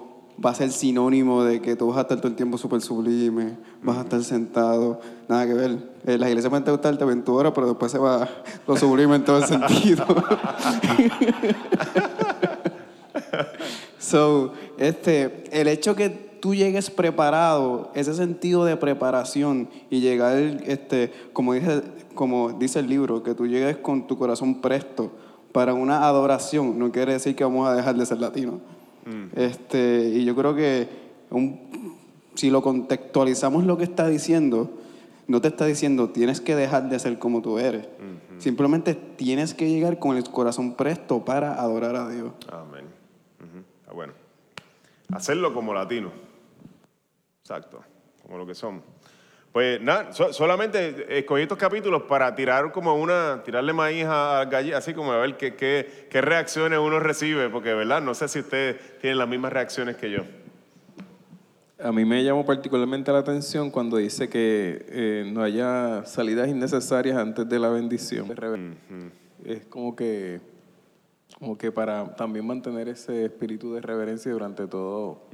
va 0.45 0.51
a 0.51 0.55
ser 0.55 0.71
sinónimo 0.71 1.43
de 1.43 1.61
que 1.61 1.75
tú 1.75 1.89
vas 1.89 1.99
a 1.99 2.03
estar 2.03 2.19
todo 2.19 2.29
el 2.29 2.37
tiempo 2.37 2.57
súper 2.59 2.81
sublime, 2.81 3.57
vas 3.83 3.99
a 3.99 4.03
estar 4.03 4.23
sentado, 4.23 5.01
nada 5.29 5.47
que 5.47 5.55
ver. 5.55 5.91
Eh, 6.07 6.17
la 6.17 6.29
iglesia 6.29 6.49
pentecostal 6.49 6.97
te 6.97 7.05
ven 7.05 7.25
tu 7.25 7.35
hora, 7.35 7.53
pero 7.53 7.67
después 7.67 7.91
se 7.91 7.99
va 7.99 8.29
lo 8.67 8.77
sublime 8.77 9.17
en 9.17 9.25
todo 9.25 9.39
el 9.39 9.45
sentido. 9.47 10.05
So, 13.99 14.53
este, 14.79 15.45
el 15.51 15.69
hecho 15.69 15.95
que 15.97 16.28
tú 16.41 16.55
llegues 16.55 16.91
preparado, 16.91 17.91
ese 17.95 18.15
sentido 18.15 18.65
de 18.65 18.77
preparación 18.77 19.69
y 19.91 20.01
llegar, 20.01 20.37
este, 20.67 21.13
como 21.33 21.55
dice, 21.55 21.83
como 22.15 22.53
dice 22.53 22.81
el 22.81 22.89
libro, 22.89 23.23
que 23.23 23.35
tú 23.35 23.47
llegues 23.47 23.77
con 23.79 24.07
tu 24.07 24.17
corazón 24.19 24.61
presto 24.61 25.11
para 25.53 25.73
una 25.75 26.07
adoración 26.07 26.79
no 26.79 26.93
quiere 26.93 27.15
decir 27.15 27.35
que 27.35 27.43
vamos 27.45 27.67
a 27.69 27.75
dejar 27.75 27.97
de 27.97 28.05
ser 28.07 28.19
latinos. 28.21 28.57
Este, 29.35 30.11
y 30.15 30.25
yo 30.25 30.37
creo 30.37 30.55
que 30.55 30.87
un- 31.31 31.97
si 32.35 32.51
lo 32.51 32.61
contextualizamos 32.63 33.65
lo 33.65 33.79
que 33.79 33.85
está 33.85 34.07
diciendo, 34.07 34.71
no 35.27 35.41
te 35.41 35.49
está 35.49 35.65
diciendo 35.65 36.11
tienes 36.11 36.41
que 36.41 36.55
dejar 36.55 36.89
de 36.91 36.99
ser 36.99 37.19
como 37.19 37.41
tú 37.43 37.59
eres. 37.59 37.87
Simplemente 38.39 38.95
tienes 38.95 39.55
que 39.55 39.69
llegar 39.69 39.99
con 39.99 40.17
el 40.17 40.25
corazón 40.25 40.75
presto 40.75 41.25
para 41.25 41.61
adorar 41.61 41.97
a 41.97 42.09
Dios. 42.09 42.33
Amén. 42.53 42.85
Está 43.81 43.93
bueno. 43.95 44.13
Hacerlo 45.13 45.55
como 45.55 45.73
latino. 45.75 46.11
Exacto. 47.49 47.81
Como 48.23 48.37
lo 48.37 48.47
que 48.47 48.55
somos. 48.55 48.83
Pues 49.53 49.81
nada, 49.81 50.13
so- 50.13 50.35
solamente 50.35 51.19
escogí 51.19 51.43
estos 51.43 51.57
capítulos 51.57 52.03
para 52.03 52.35
tirar 52.35 52.71
como 52.73 52.95
una, 52.95 53.43
tirarle 53.43 53.73
maíz 53.73 54.05
a 54.07 54.45
galli, 54.51 54.75
así 54.75 54.93
como 54.93 55.13
a 55.13 55.17
ver 55.17 55.39
qué, 55.39 55.55
qué, 55.55 56.07
qué 56.11 56.21
reacciones 56.21 56.79
uno 56.79 57.01
recibe, 57.01 57.49
porque 57.49 57.73
verdad, 57.73 58.03
no 58.03 58.13
sé 58.13 58.29
si 58.29 58.41
ustedes 58.41 58.99
tienen 59.01 59.17
las 59.17 59.27
mismas 59.27 59.51
reacciones 59.51 59.97
que 59.97 60.11
yo. 60.11 60.25
A 61.83 61.91
mí 61.91 62.05
me 62.05 62.23
llamó 62.23 62.45
particularmente 62.45 63.11
la 63.13 63.21
atención 63.21 63.71
cuando 63.71 63.97
dice 63.97 64.29
que 64.29 64.85
eh, 64.91 65.31
no 65.33 65.43
haya 65.43 66.05
salidas 66.05 66.49
innecesarias 66.49 67.17
antes 67.17 67.49
de 67.49 67.59
la 67.59 67.71
bendición. 67.71 68.27
Es 69.47 69.65
como 69.65 69.97
que, 69.97 70.41
como 71.39 71.57
que 71.57 71.71
para 71.71 72.17
también 72.17 72.47
mantener 72.47 72.89
ese 72.89 73.27
espíritu 73.27 73.73
de 73.75 73.81
reverencia 73.81 74.33
durante 74.33 74.67
todo, 74.67 75.29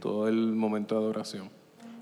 todo 0.00 0.28
el 0.28 0.52
momento 0.54 0.96
de 0.96 1.00
adoración. 1.00 1.50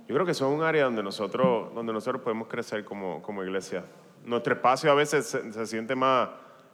Yo 0.09 0.15
creo 0.15 0.27
que 0.27 0.33
eso 0.33 0.49
es 0.49 0.55
un 0.55 0.63
área 0.63 0.85
donde 0.85 1.03
nosotros, 1.03 1.73
donde 1.73 1.93
nosotros 1.93 2.21
podemos 2.23 2.49
crecer 2.49 2.85
como, 2.85 3.23
como 3.23 3.45
iglesia. 3.45 3.85
Nuestro 4.25 4.55
espacio 4.55 4.91
a 4.91 4.95
veces 4.95 5.27
se, 5.27 5.53
se 5.53 5.67
siente 5.67 5.95
más, 5.95 6.31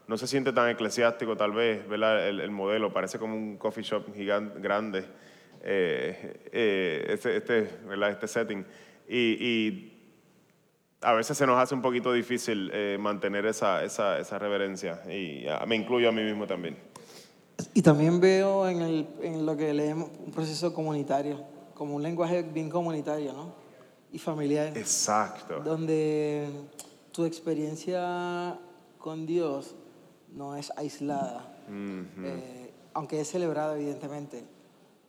no 0.09 0.17
se 0.17 0.27
siente 0.27 0.53
tan 0.53 0.71
eclesiástico 0.71 1.37
tal 1.37 1.53
vez, 1.53 1.87
¿verdad? 1.87 2.27
El, 2.27 2.41
el 2.41 2.51
modelo 2.51 2.93
parece 2.93 3.19
como 3.19 3.37
un 3.37 3.59
coffee 3.59 3.85
shop 3.85 4.15
gigante, 4.15 4.59
grande, 4.61 5.05
eh, 5.63 6.49
eh, 6.51 7.05
este, 7.09 7.37
este, 7.37 7.79
¿verdad? 7.87 8.11
este 8.11 8.27
setting. 8.27 8.65
Y, 9.07 9.37
y 9.39 9.90
a 11.03 11.13
veces 11.15 11.37
se 11.37 11.47
nos 11.47 11.59
hace 11.59 11.75
un 11.75 11.83
poquito 11.83 12.13
difícil 12.13 12.71
eh, 12.73 12.99
mantener 13.01 13.47
esa, 13.47 13.83
esa, 13.85 14.19
esa 14.19 14.39
reverencia. 14.39 15.03
Y 15.11 15.47
ah, 15.49 15.65
me 15.67 15.77
incluyo 15.77 16.09
a 16.09 16.13
mí 16.13 16.23
mismo 16.23 16.47
también. 16.47 16.77
Y 17.75 17.83
también 17.83 18.21
veo 18.21 18.69
en, 18.69 18.83
el, 18.83 19.07
en 19.23 19.47
lo 19.47 19.57
que 19.57 19.73
leemos 19.73 20.11
un 20.25 20.33
proceso 20.33 20.73
comunitario, 20.73 21.43
como 21.75 21.97
un 21.97 22.03
lenguaje 22.03 22.43
bien 22.43 22.69
comunitario, 22.71 23.33
¿no? 23.33 23.55
Y 24.13 24.19
familiar. 24.19 24.77
Exacto. 24.77 25.61
Donde 25.61 26.49
tu 27.13 27.25
experiencia 27.25 28.59
con 28.99 29.27
Dios 29.27 29.75
no 30.33 30.57
es 30.57 30.73
aislada, 30.77 31.57
Ujú. 31.69 32.27
eh, 32.27 32.73
aunque 32.95 33.21
es 33.21 33.29
celebrada 33.31 33.77
evidentemente, 33.77 34.45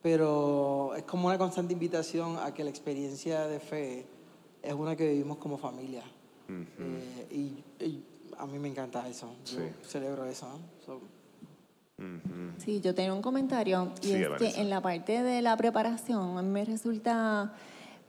pero 0.02 0.94
es 0.96 1.04
como 1.04 1.28
una 1.28 1.38
constante 1.38 1.74
invitación 1.74 2.38
a 2.38 2.54
que 2.54 2.64
la 2.64 2.70
experiencia 2.70 3.48
de 3.48 3.60
fe 3.60 4.06
es 4.62 4.74
una 4.74 4.96
que 4.96 5.08
vivimos 5.10 5.38
como 5.38 5.58
familia. 5.58 6.04
Eh, 6.50 7.28
y, 7.32 7.84
y 7.84 8.04
a 8.38 8.46
mí 8.46 8.60
me 8.60 8.68
encanta 8.68 9.08
eso, 9.08 9.34
yo 9.46 9.60
Sí. 9.60 9.64
celebro 9.88 10.26
eso. 10.26 10.48
¿no? 10.50 10.60
So, 10.86 11.02
Sí, 12.58 12.82
yo 12.82 12.96
tenía 12.96 13.14
un 13.14 13.22
comentario 13.22 13.92
y 14.02 14.08
Sigue, 14.08 14.24
es 14.24 14.30
Vanessa. 14.30 14.56
que 14.56 14.62
en 14.62 14.70
la 14.72 14.82
parte 14.82 15.22
de 15.22 15.42
la 15.44 15.56
preparación 15.56 16.38
a 16.38 16.42
mí 16.42 16.50
me 16.50 16.66
resulta 16.66 17.54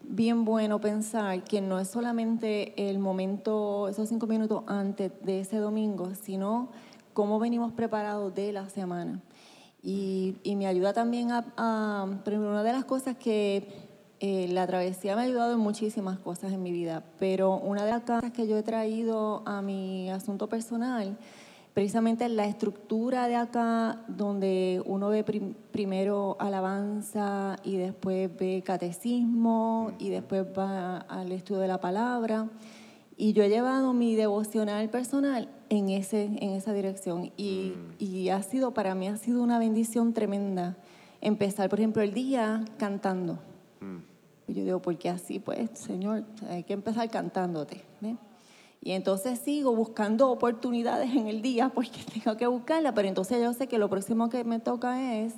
bien 0.02 0.44
bueno 0.46 0.80
pensar 0.80 1.44
que 1.44 1.60
no 1.60 1.78
es 1.78 1.88
solamente 1.88 2.72
el 2.90 2.98
momento, 2.98 3.88
esos 3.88 4.08
cinco 4.08 4.26
minutos 4.26 4.64
antes 4.66 5.12
de 5.22 5.40
ese 5.40 5.58
domingo, 5.58 6.14
sino 6.14 6.70
cómo 7.12 7.38
venimos 7.38 7.72
preparados 7.72 8.34
de 8.34 8.52
la 8.52 8.68
semana. 8.70 9.20
Y, 9.82 10.36
y 10.42 10.56
me 10.56 10.66
ayuda 10.66 10.92
también 10.94 11.30
a, 11.32 11.44
a- 11.56 12.06
una 12.26 12.62
de 12.62 12.72
las 12.72 12.84
cosas 12.86 13.16
que 13.16 13.68
eh, 14.24 14.46
la 14.50 14.66
travesía 14.66 15.16
me 15.16 15.22
ha 15.22 15.24
ayudado 15.24 15.52
en 15.52 15.58
muchísimas 15.58 16.18
cosas 16.20 16.52
en 16.52 16.62
mi 16.62 16.70
vida, 16.70 17.02
pero 17.18 17.56
una 17.56 17.84
de 17.84 17.90
las 17.90 18.02
cosas 18.02 18.30
que 18.30 18.46
yo 18.46 18.56
he 18.56 18.62
traído 18.62 19.42
a 19.44 19.60
mi 19.60 20.08
asunto 20.10 20.48
personal 20.48 21.18
precisamente 21.74 22.28
la 22.28 22.44
estructura 22.44 23.28
de 23.28 23.36
acá, 23.36 24.04
donde 24.06 24.82
uno 24.84 25.08
ve 25.08 25.24
prim- 25.24 25.54
primero 25.70 26.36
alabanza 26.38 27.56
y 27.64 27.78
después 27.78 28.30
ve 28.38 28.62
catecismo 28.62 29.90
y 29.98 30.10
después 30.10 30.44
va 30.56 30.98
al 30.98 31.32
estudio 31.32 31.60
de 31.62 31.68
la 31.68 31.80
palabra. 31.80 32.48
Y 33.16 33.32
yo 33.32 33.42
he 33.42 33.48
llevado 33.48 33.94
mi 33.94 34.14
devocional 34.16 34.90
personal 34.90 35.48
en, 35.70 35.88
ese, 35.88 36.24
en 36.24 36.50
esa 36.50 36.74
dirección 36.74 37.32
y, 37.38 37.72
y 37.98 38.28
ha 38.28 38.42
sido, 38.42 38.72
para 38.74 38.94
mí 38.94 39.08
ha 39.08 39.16
sido 39.16 39.42
una 39.42 39.58
bendición 39.58 40.12
tremenda 40.12 40.76
empezar, 41.22 41.70
por 41.70 41.78
ejemplo, 41.80 42.02
el 42.02 42.12
día 42.12 42.64
cantando. 42.76 43.38
Y 44.52 44.54
yo 44.54 44.64
digo, 44.64 44.82
porque 44.82 45.08
así, 45.08 45.38
pues, 45.38 45.70
Señor, 45.72 46.24
hay 46.50 46.62
que 46.62 46.74
empezar 46.74 47.08
cantándote. 47.08 47.82
¿ves? 48.02 48.16
Y 48.82 48.92
entonces 48.92 49.38
sigo 49.38 49.74
buscando 49.74 50.30
oportunidades 50.30 51.14
en 51.14 51.26
el 51.26 51.40
día 51.40 51.70
porque 51.70 52.00
tengo 52.12 52.36
que 52.36 52.46
buscarla, 52.46 52.92
pero 52.92 53.08
entonces 53.08 53.40
yo 53.40 53.54
sé 53.54 53.66
que 53.66 53.78
lo 53.78 53.88
próximo 53.88 54.28
que 54.28 54.44
me 54.44 54.58
toca 54.58 55.20
es 55.20 55.32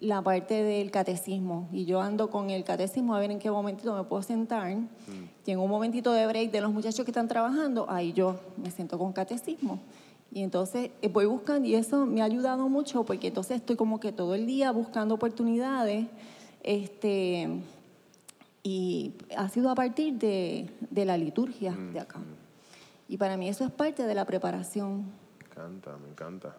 la 0.00 0.22
parte 0.22 0.62
del 0.62 0.92
catecismo. 0.92 1.68
Y 1.72 1.86
yo 1.86 2.00
ando 2.00 2.30
con 2.30 2.50
el 2.50 2.62
catecismo 2.62 3.16
a 3.16 3.18
ver 3.18 3.32
en 3.32 3.40
qué 3.40 3.50
momentito 3.50 3.96
me 3.96 4.04
puedo 4.04 4.22
sentar. 4.22 4.76
Y 5.44 5.50
en 5.50 5.58
un 5.58 5.68
momentito 5.68 6.12
de 6.12 6.24
break 6.24 6.52
de 6.52 6.60
los 6.60 6.72
muchachos 6.72 7.04
que 7.04 7.10
están 7.10 7.26
trabajando, 7.26 7.86
ahí 7.88 8.12
yo 8.12 8.38
me 8.62 8.70
siento 8.70 8.96
con 8.96 9.12
catecismo. 9.12 9.80
Y 10.30 10.42
entonces 10.42 10.90
eh, 11.02 11.08
voy 11.08 11.26
buscando 11.26 11.68
y 11.68 11.74
eso 11.74 12.06
me 12.06 12.22
ha 12.22 12.24
ayudado 12.26 12.68
mucho 12.68 13.04
porque 13.04 13.28
entonces 13.28 13.56
estoy 13.56 13.74
como 13.74 13.98
que 14.00 14.12
todo 14.12 14.36
el 14.36 14.46
día 14.46 14.70
buscando 14.70 15.16
oportunidades. 15.16 16.06
Este, 16.62 17.48
y 18.62 19.14
ha 19.36 19.48
sido 19.48 19.70
a 19.70 19.74
partir 19.74 20.14
de, 20.14 20.70
de 20.90 21.04
la 21.04 21.16
liturgia 21.16 21.72
de 21.72 21.98
acá. 22.00 22.20
Y 23.08 23.16
para 23.16 23.36
mí 23.36 23.48
eso 23.48 23.64
es 23.64 23.70
parte 23.70 24.04
de 24.06 24.14
la 24.14 24.24
preparación. 24.24 25.06
Me 25.40 25.46
encanta, 25.46 25.96
me 25.98 26.08
encanta. 26.08 26.56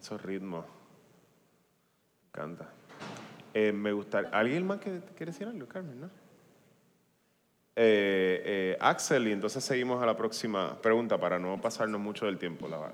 Esos 0.00 0.20
ritmos. 0.22 0.64
Me 0.64 2.28
encanta. 2.28 2.68
Eh, 3.54 3.72
me 3.72 3.92
gustaría. 3.92 4.30
¿Alguien 4.30 4.66
más 4.66 4.78
que 4.80 5.00
quiere 5.16 5.32
decir 5.32 5.46
algo, 5.46 5.66
Carmen? 5.66 6.00
¿No? 6.00 6.06
Eh, 7.78 8.42
eh, 8.44 8.76
Axel, 8.80 9.28
y 9.28 9.32
entonces 9.32 9.62
seguimos 9.62 10.02
a 10.02 10.06
la 10.06 10.16
próxima 10.16 10.80
pregunta 10.80 11.18
para 11.18 11.38
no 11.38 11.60
pasarnos 11.60 12.00
mucho 12.00 12.24
del 12.26 12.38
tiempo. 12.38 12.66
La, 12.68 12.78
la- 12.78 12.92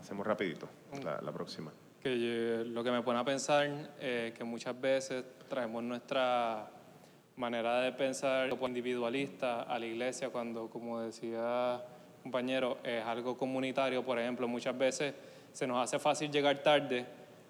hacemos 0.00 0.26
rapidito 0.26 0.68
la, 1.02 1.20
la 1.20 1.32
próxima. 1.32 1.72
Que 2.00 2.18
yo- 2.20 2.64
lo 2.64 2.84
que 2.84 2.90
me 2.92 3.02
pone 3.02 3.18
a 3.18 3.24
pensar 3.24 3.66
es 4.00 4.32
que 4.32 4.44
muchas 4.44 4.80
veces 4.80 5.24
traemos 5.48 5.82
nuestra 5.82 6.70
manera 7.36 7.80
de 7.80 7.92
pensar 7.92 8.50
individualista 8.66 9.62
a 9.62 9.78
la 9.78 9.86
iglesia 9.86 10.30
cuando, 10.30 10.68
como 10.68 11.00
decía 11.00 11.82
compañero, 12.22 12.78
es 12.82 13.04
algo 13.04 13.36
comunitario. 13.36 14.04
Por 14.04 14.18
ejemplo, 14.18 14.48
muchas 14.48 14.76
veces 14.76 15.14
se 15.52 15.66
nos 15.66 15.82
hace 15.82 15.98
fácil 15.98 16.30
llegar 16.30 16.62
tarde 16.62 17.06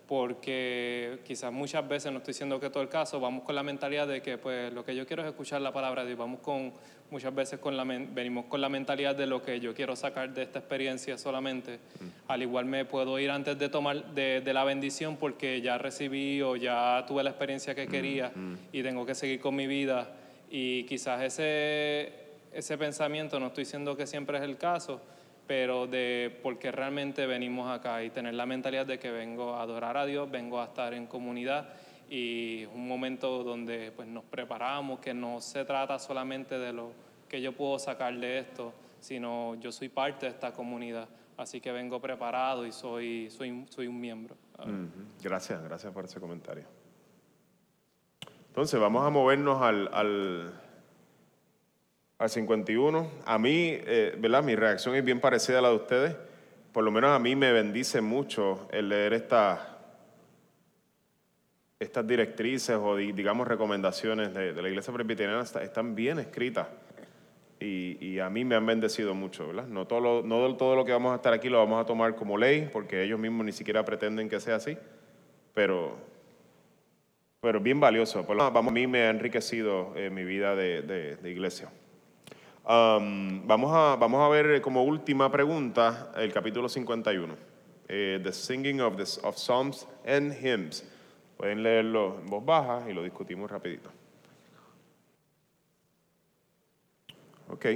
porque 0.09 1.19
quizás 1.25 1.53
muchas 1.53 1.87
veces, 1.89 2.13
no 2.13 2.19
estoy 2.19 2.33
diciendo 2.33 2.61
que 2.61 2.69
todo 2.69 2.83
el 2.83 2.89
caso, 2.89 3.21
vamos 3.21 3.45
con 3.45 3.55
la 3.55 3.63
mentalidad 3.63 4.07
de 4.07 4.21
que 4.21 4.37
pues 4.37 4.73
lo 4.73 4.85
que 4.85 4.95
yo 4.95 5.07
quiero 5.07 5.23
es 5.23 5.29
escuchar 5.29 5.63
la 5.63 5.73
palabra 5.73 6.03
de 6.03 6.09
Dios, 6.09 6.19
vamos 6.19 6.41
con, 6.41 6.73
muchas 7.11 7.35
veces 7.35 7.59
con 7.59 7.77
la, 7.77 7.85
venimos 7.85 8.47
con 8.47 8.61
la 8.61 8.69
mentalidad 8.69 9.15
de 9.15 9.27
lo 9.27 9.43
que 9.43 9.61
yo 9.61 9.75
quiero 9.75 9.97
sacar 9.97 10.35
de 10.35 10.43
esta 10.43 10.59
experiencia 10.59 11.17
solamente. 11.17 11.79
Al 12.29 12.43
igual 12.43 12.67
me 12.67 12.85
puedo 12.85 13.19
ir 13.19 13.31
antes 13.31 13.59
de 13.59 13.69
tomar 13.69 14.05
de, 14.15 14.41
de 14.43 14.53
la 14.53 14.65
bendición 14.65 15.17
porque 15.17 15.61
ya 15.61 15.79
recibí 15.79 16.43
o 16.43 16.57
ya 16.57 17.05
tuve 17.07 17.23
la 17.23 17.31
experiencia 17.31 17.75
que 17.75 17.87
quería 17.87 18.33
y 18.73 18.83
tengo 18.83 19.07
que 19.07 19.15
seguir 19.15 19.41
con 19.41 19.55
mi 19.57 19.67
vida. 19.67 20.11
Y 20.51 20.85
quizás 20.85 21.23
ese, 21.23 22.13
ese 22.53 22.77
pensamiento, 22.77 23.41
no 23.41 23.47
estoy 23.47 23.65
diciendo 23.65 23.97
que 23.97 24.07
siempre 24.07 24.39
es 24.39 24.45
el 24.45 24.57
caso, 24.57 25.01
pero 25.47 25.87
de 25.87 26.39
por 26.43 26.59
qué 26.59 26.73
realmente 26.73 27.27
venimos 27.27 27.71
acá 27.71 28.03
y 28.03 28.11
tener 28.11 28.35
la 28.35 28.47
mentalidad 28.47 28.87
de 28.87 28.99
que 28.99 29.11
vengo 29.11 29.55
a 29.55 29.63
adorar 29.63 29.97
a 29.97 30.07
Dios, 30.07 30.31
vengo 30.31 30.61
a 30.61 30.65
estar 30.65 30.95
en 30.95 31.07
comunidad 31.07 31.69
y 32.09 32.65
un 32.67 32.87
momento 32.87 33.43
donde 33.43 33.93
pues, 33.95 34.09
nos 34.09 34.25
preparamos, 34.25 35.01
que 35.01 35.15
no 35.15 35.41
se 35.41 35.65
trata 35.65 35.99
solamente 35.99 36.59
de 36.59 36.73
lo 36.73 36.93
que 37.29 37.41
yo 37.41 37.53
puedo 37.53 37.79
sacar 37.79 38.15
de 38.15 38.39
esto, 38.39 38.73
sino 39.01 39.55
yo 39.57 39.73
soy 39.73 39.89
parte 39.89 40.27
de 40.27 40.33
esta 40.33 40.53
comunidad, 40.53 41.09
así 41.37 41.61
que 41.61 41.73
vengo 41.73 42.01
preparado 42.01 42.67
y 42.67 42.73
soy, 42.73 43.31
soy, 43.31 43.67
soy 43.69 43.87
un 43.87 44.01
miembro. 44.01 44.37
Gracias, 45.23 45.63
gracias 45.63 45.93
por 45.93 46.05
ese 46.05 46.21
comentario. 46.21 46.65
Entonces, 48.49 48.79
vamos 48.79 49.05
a 49.05 49.11
movernos 49.11 49.61
al, 49.61 49.91
al, 49.93 50.55
al 52.19 52.31
51. 52.31 53.09
A 53.27 53.39
mí, 53.39 53.71
eh, 53.87 54.15
¿verdad? 54.19 54.43
Mi 54.43 54.55
reacción 54.57 54.95
es 54.95 55.05
bien 55.05 55.21
parecida 55.21 55.59
a 55.59 55.63
la 55.63 55.69
de 55.71 55.75
ustedes. 55.77 56.17
Por 56.73 56.85
lo 56.85 56.91
menos 56.91 57.11
a 57.11 57.19
mí 57.19 57.37
me 57.37 57.53
bendice 57.53 58.01
mucho 58.01 58.69
el 58.73 58.89
leer 58.89 59.13
estas 59.13 59.61
estas 61.81 62.07
directrices 62.07 62.77
o 62.81 62.97
di- 62.97 63.13
digamos 63.13 63.47
recomendaciones 63.47 64.33
de, 64.33 64.53
la 64.55 64.69
Iglesia 64.69 64.93
Presbiteriana 64.95 65.43
está- 65.43 65.63
están 65.63 65.95
bien 65.95 66.19
escritas. 66.19 66.67
y, 67.61 68.19
a 68.19 68.29
mí 68.29 68.45
me 68.45 68.55
han 68.57 68.67
bendecido 68.67 69.15
mucho, 69.15 69.47
¿verdad? 69.49 69.67
No 69.67 69.87
todo, 69.87 70.01
lo, 70.01 70.23
no 70.23 70.55
todo 70.57 70.77
lo 70.77 70.85
que 70.85 70.93
vamos 70.93 71.13
a 71.13 71.17
estar 71.17 71.33
aquí 71.33 71.49
lo 71.49 71.59
vamos 71.59 71.83
a 71.83 71.87
tomar 71.87 72.15
como 72.15 72.37
ley, 72.37 72.69
porque 72.71 73.03
ellos 73.03 73.19
mismos 73.19 73.47
ni 73.47 73.53
siquiera 73.53 73.83
pretenden 73.85 74.29
que 74.29 74.39
sea 74.39 74.57
así, 74.57 74.77
pero, 75.55 75.97
pero 77.41 77.61
bien 77.61 77.81
valioso. 77.81 78.27
Por 78.27 78.37
lo 78.37 78.51
vamos, 78.51 78.71
a 78.71 78.75
mí 78.75 78.87
me 78.87 79.03
ha 79.03 79.11
enriquecido 79.11 79.95
eh, 79.97 80.11
mi 80.11 80.25
vida 80.25 80.55
de 80.55 81.19
iglesia. 81.25 81.71
Um, 82.67 83.47
vamos, 83.47 83.71
a, 83.75 83.97
vamos 83.97 84.23
a 84.23 84.29
ver 84.29 84.63
como 84.63 84.85
última 84.85 85.31
pregunta 85.31 86.11
el 86.17 86.33
capítulo 86.33 86.67
51, 86.69 87.35
eh, 87.89 88.21
The 88.23 88.33
Singing 88.33 88.81
of, 88.81 88.97
the, 88.97 89.03
of 89.27 89.37
Psalms 89.37 89.87
and 90.07 90.33
Hymns. 90.33 90.83
Pueden 91.37 91.63
leerlo 91.63 92.19
en 92.21 92.27
voz 92.27 92.45
baja 92.45 92.89
y 92.89 92.95
lo 92.95 93.03
discutimos 93.03 93.51
rapidito. 93.51 93.91
Ok, 97.51 97.67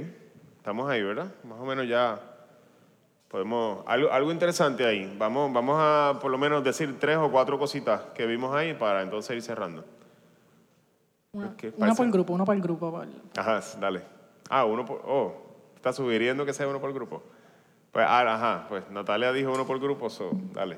estamos 0.57 0.89
ahí, 0.89 1.03
¿verdad? 1.03 1.31
Más 1.43 1.59
o 1.59 1.65
menos 1.65 1.87
ya 1.87 2.19
podemos... 3.27 3.83
Algo, 3.85 4.11
algo 4.11 4.31
interesante 4.31 4.85
ahí. 4.85 5.15
Vamos, 5.19 5.53
vamos 5.53 5.75
a 5.79 6.17
por 6.19 6.31
lo 6.31 6.37
menos 6.39 6.63
decir 6.63 6.97
tres 6.99 7.17
o 7.17 7.29
cuatro 7.31 7.59
cositas 7.59 8.01
que 8.15 8.25
vimos 8.25 8.55
ahí 8.55 8.73
para 8.73 9.03
entonces 9.03 9.35
ir 9.35 9.41
cerrando. 9.43 9.85
Una, 11.33 11.55
¿Qué 11.55 11.67
una 11.67 11.77
parece? 11.77 11.97
por 11.97 12.11
grupo, 12.11 12.33
uno 12.33 12.43
por 12.45 12.59
grupo. 12.59 12.89
por- 12.91 13.07
Ajá, 13.37 13.61
dale. 13.79 14.01
Ah, 14.49 14.65
uno 14.65 14.83
por... 14.83 15.01
Oh, 15.05 15.33
está 15.75 15.93
sugiriendo 15.93 16.45
que 16.45 16.53
sea 16.53 16.67
uno 16.67 16.81
por 16.81 16.91
grupo. 16.91 17.21
Pues, 17.91 18.05
ah, 18.07 18.33
ajá, 18.33 18.65
pues 18.67 18.89
Natalia 18.89 19.31
dijo 19.31 19.53
uno 19.53 19.65
por 19.65 19.79
grupo, 19.79 20.09
so, 20.09 20.31
dale. 20.53 20.77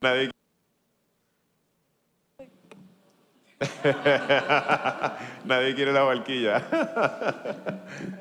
Nadie... 0.00 0.30
Nadie 5.44 5.74
quiere 5.74 5.92
la 5.92 6.02
barquilla. 6.02 6.62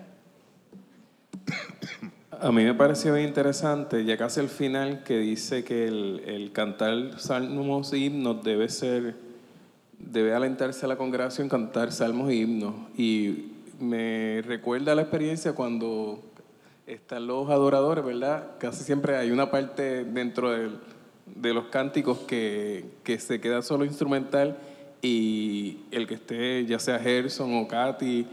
A 2.41 2.51
mí 2.53 2.63
me 2.63 2.73
pareció 2.73 3.13
bien 3.15 3.27
interesante, 3.27 4.05
ya 4.05 4.15
casi 4.15 4.39
al 4.39 4.47
final, 4.47 5.03
que 5.03 5.17
dice 5.17 5.63
que 5.65 5.87
el, 5.87 6.21
el 6.25 6.51
cantar 6.53 7.19
salmos 7.19 7.91
e 7.91 7.97
himnos 7.97 8.43
debe 8.43 8.69
ser, 8.69 9.15
debe 9.97 10.33
alentarse 10.33 10.85
a 10.85 10.87
la 10.89 10.95
congregación 10.95 11.49
cantar 11.49 11.91
salmos 11.91 12.29
e 12.29 12.35
himnos. 12.35 12.75
Y 12.97 13.51
me 13.79 14.41
recuerda 14.45 14.95
la 14.95 15.01
experiencia 15.01 15.51
cuando 15.51 16.21
están 16.87 17.27
los 17.27 17.49
adoradores, 17.49 18.05
¿verdad? 18.05 18.51
Casi 18.57 18.85
siempre 18.85 19.17
hay 19.17 19.31
una 19.31 19.51
parte 19.51 20.05
dentro 20.05 20.51
del- 20.51 20.77
de 21.25 21.53
los 21.53 21.65
cánticos 21.65 22.19
que, 22.19 22.85
que 23.03 23.19
se 23.19 23.39
queda 23.41 23.61
solo 23.61 23.83
instrumental 23.85 24.57
y 25.01 25.79
el 25.91 26.07
que 26.07 26.13
esté, 26.15 26.65
ya 26.65 26.79
sea 26.79 26.99
Gerson 26.99 27.53
o 27.55 27.67
Katy, 27.67 28.25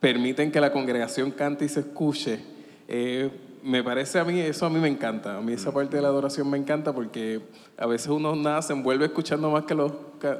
permiten 0.00 0.50
que 0.52 0.60
la 0.60 0.72
congregación 0.72 1.32
cante 1.32 1.64
y 1.64 1.68
se 1.68 1.80
escuche. 1.80 2.57
Eh, 2.88 3.30
me 3.62 3.84
parece 3.84 4.18
a 4.18 4.24
mí, 4.24 4.40
eso 4.40 4.66
a 4.66 4.70
mí 4.70 4.80
me 4.80 4.88
encanta. 4.88 5.36
A 5.36 5.40
mí 5.40 5.52
esa 5.52 5.72
parte 5.72 5.96
de 5.96 6.02
la 6.02 6.08
adoración 6.08 6.50
me 6.50 6.58
encanta 6.58 6.92
porque 6.92 7.42
a 7.76 7.86
veces 7.86 8.08
uno 8.08 8.34
nada 8.34 8.62
se 8.62 8.72
envuelve 8.72 9.04
escuchando 9.04 9.50
más 9.50 9.64
que 9.64 9.74
los, 9.74 9.92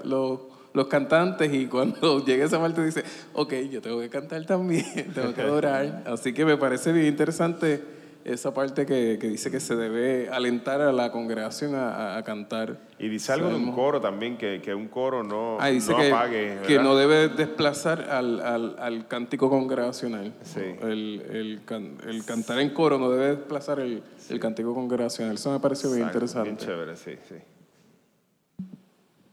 los, 0.04 0.40
los 0.72 0.86
cantantes 0.86 1.52
y 1.52 1.66
cuando 1.66 2.24
llega 2.26 2.46
esa 2.46 2.58
parte 2.58 2.84
dice, 2.84 3.04
ok, 3.34 3.52
yo 3.70 3.82
tengo 3.82 4.00
que 4.00 4.08
cantar 4.08 4.44
también, 4.46 5.12
tengo 5.14 5.34
que 5.34 5.42
adorar. 5.42 6.04
Así 6.06 6.32
que 6.32 6.44
me 6.44 6.56
parece 6.56 6.92
bien 6.92 7.06
interesante 7.06 7.97
esa 8.32 8.52
parte 8.52 8.84
que, 8.84 9.18
que 9.20 9.28
dice 9.28 9.50
que 9.50 9.58
se 9.60 9.74
debe 9.74 10.28
alentar 10.30 10.80
a 10.82 10.92
la 10.92 11.10
congregación 11.10 11.74
a, 11.74 11.94
a- 11.94 12.16
a 12.18 12.24
cantar. 12.24 12.78
Y 12.98 13.08
dice 13.08 13.32
algo 13.32 13.48
de 13.48 13.54
un 13.54 13.72
coro 13.72 14.00
también, 14.00 14.36
que, 14.36 14.60
que 14.60 14.74
un 14.74 14.88
coro 14.88 15.22
no, 15.24 15.56
Ah, 15.60 15.68
dice 15.68 15.92
no 15.92 15.98
que, 15.98 16.08
apague. 16.12 16.58
que 16.66 16.78
no 16.78 16.94
debe 16.96 17.28
desplazar 17.28 18.02
al, 18.10 18.40
al, 18.40 18.76
al 18.78 19.08
cántico 19.08 19.48
congregacional. 19.48 20.34
El, 20.82 21.22
el, 21.30 21.60
can- 21.64 21.96
el 22.06 22.24
cantar 22.24 22.58
en 22.60 22.70
coro 22.70 22.98
no 22.98 23.10
debe 23.10 23.36
desplazar 23.36 23.80
el, 23.80 24.02
el 24.28 24.40
cántico 24.40 24.74
congregacional. 24.74 25.34
Eso 25.36 25.50
me 25.50 25.60
pareció 25.60 25.90
bien 25.90 26.06
interesante. 26.06 26.50
Bien 26.50 26.56
chévere, 26.58 26.96
sí, 26.96 27.12
sí. 27.28 27.34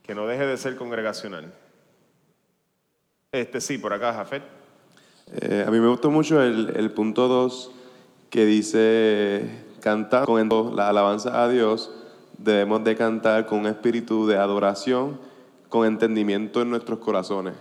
Que 0.03 0.15
no 0.15 0.27
deje 0.27 0.45
de 0.45 0.57
ser 0.57 0.75
congregacional. 0.75 1.51
Este 3.31 3.59
sí, 3.59 3.77
por 3.77 3.91
acá, 3.93 4.13
Jafet. 4.13 4.43
Eh, 5.41 5.65
a 5.67 5.71
mí 5.71 5.79
me 5.79 5.87
gustó 5.87 6.11
mucho 6.11 6.41
el, 6.41 6.71
el 6.75 6.91
punto 6.91 7.27
2 7.27 7.71
que 8.35 8.45
dice 8.45 9.45
cantar 9.79 10.25
con 10.25 10.75
la 10.75 10.89
alabanza 10.89 11.41
a 11.41 11.47
Dios. 11.47 11.89
Debemos 12.37 12.83
de 12.83 12.97
cantar 12.97 13.45
con 13.45 13.59
un 13.59 13.67
espíritu 13.67 14.27
de 14.27 14.35
adoración, 14.35 15.17
con 15.69 15.87
entendimiento 15.87 16.61
en 16.61 16.69
nuestros 16.69 16.99
corazones. 16.99 17.53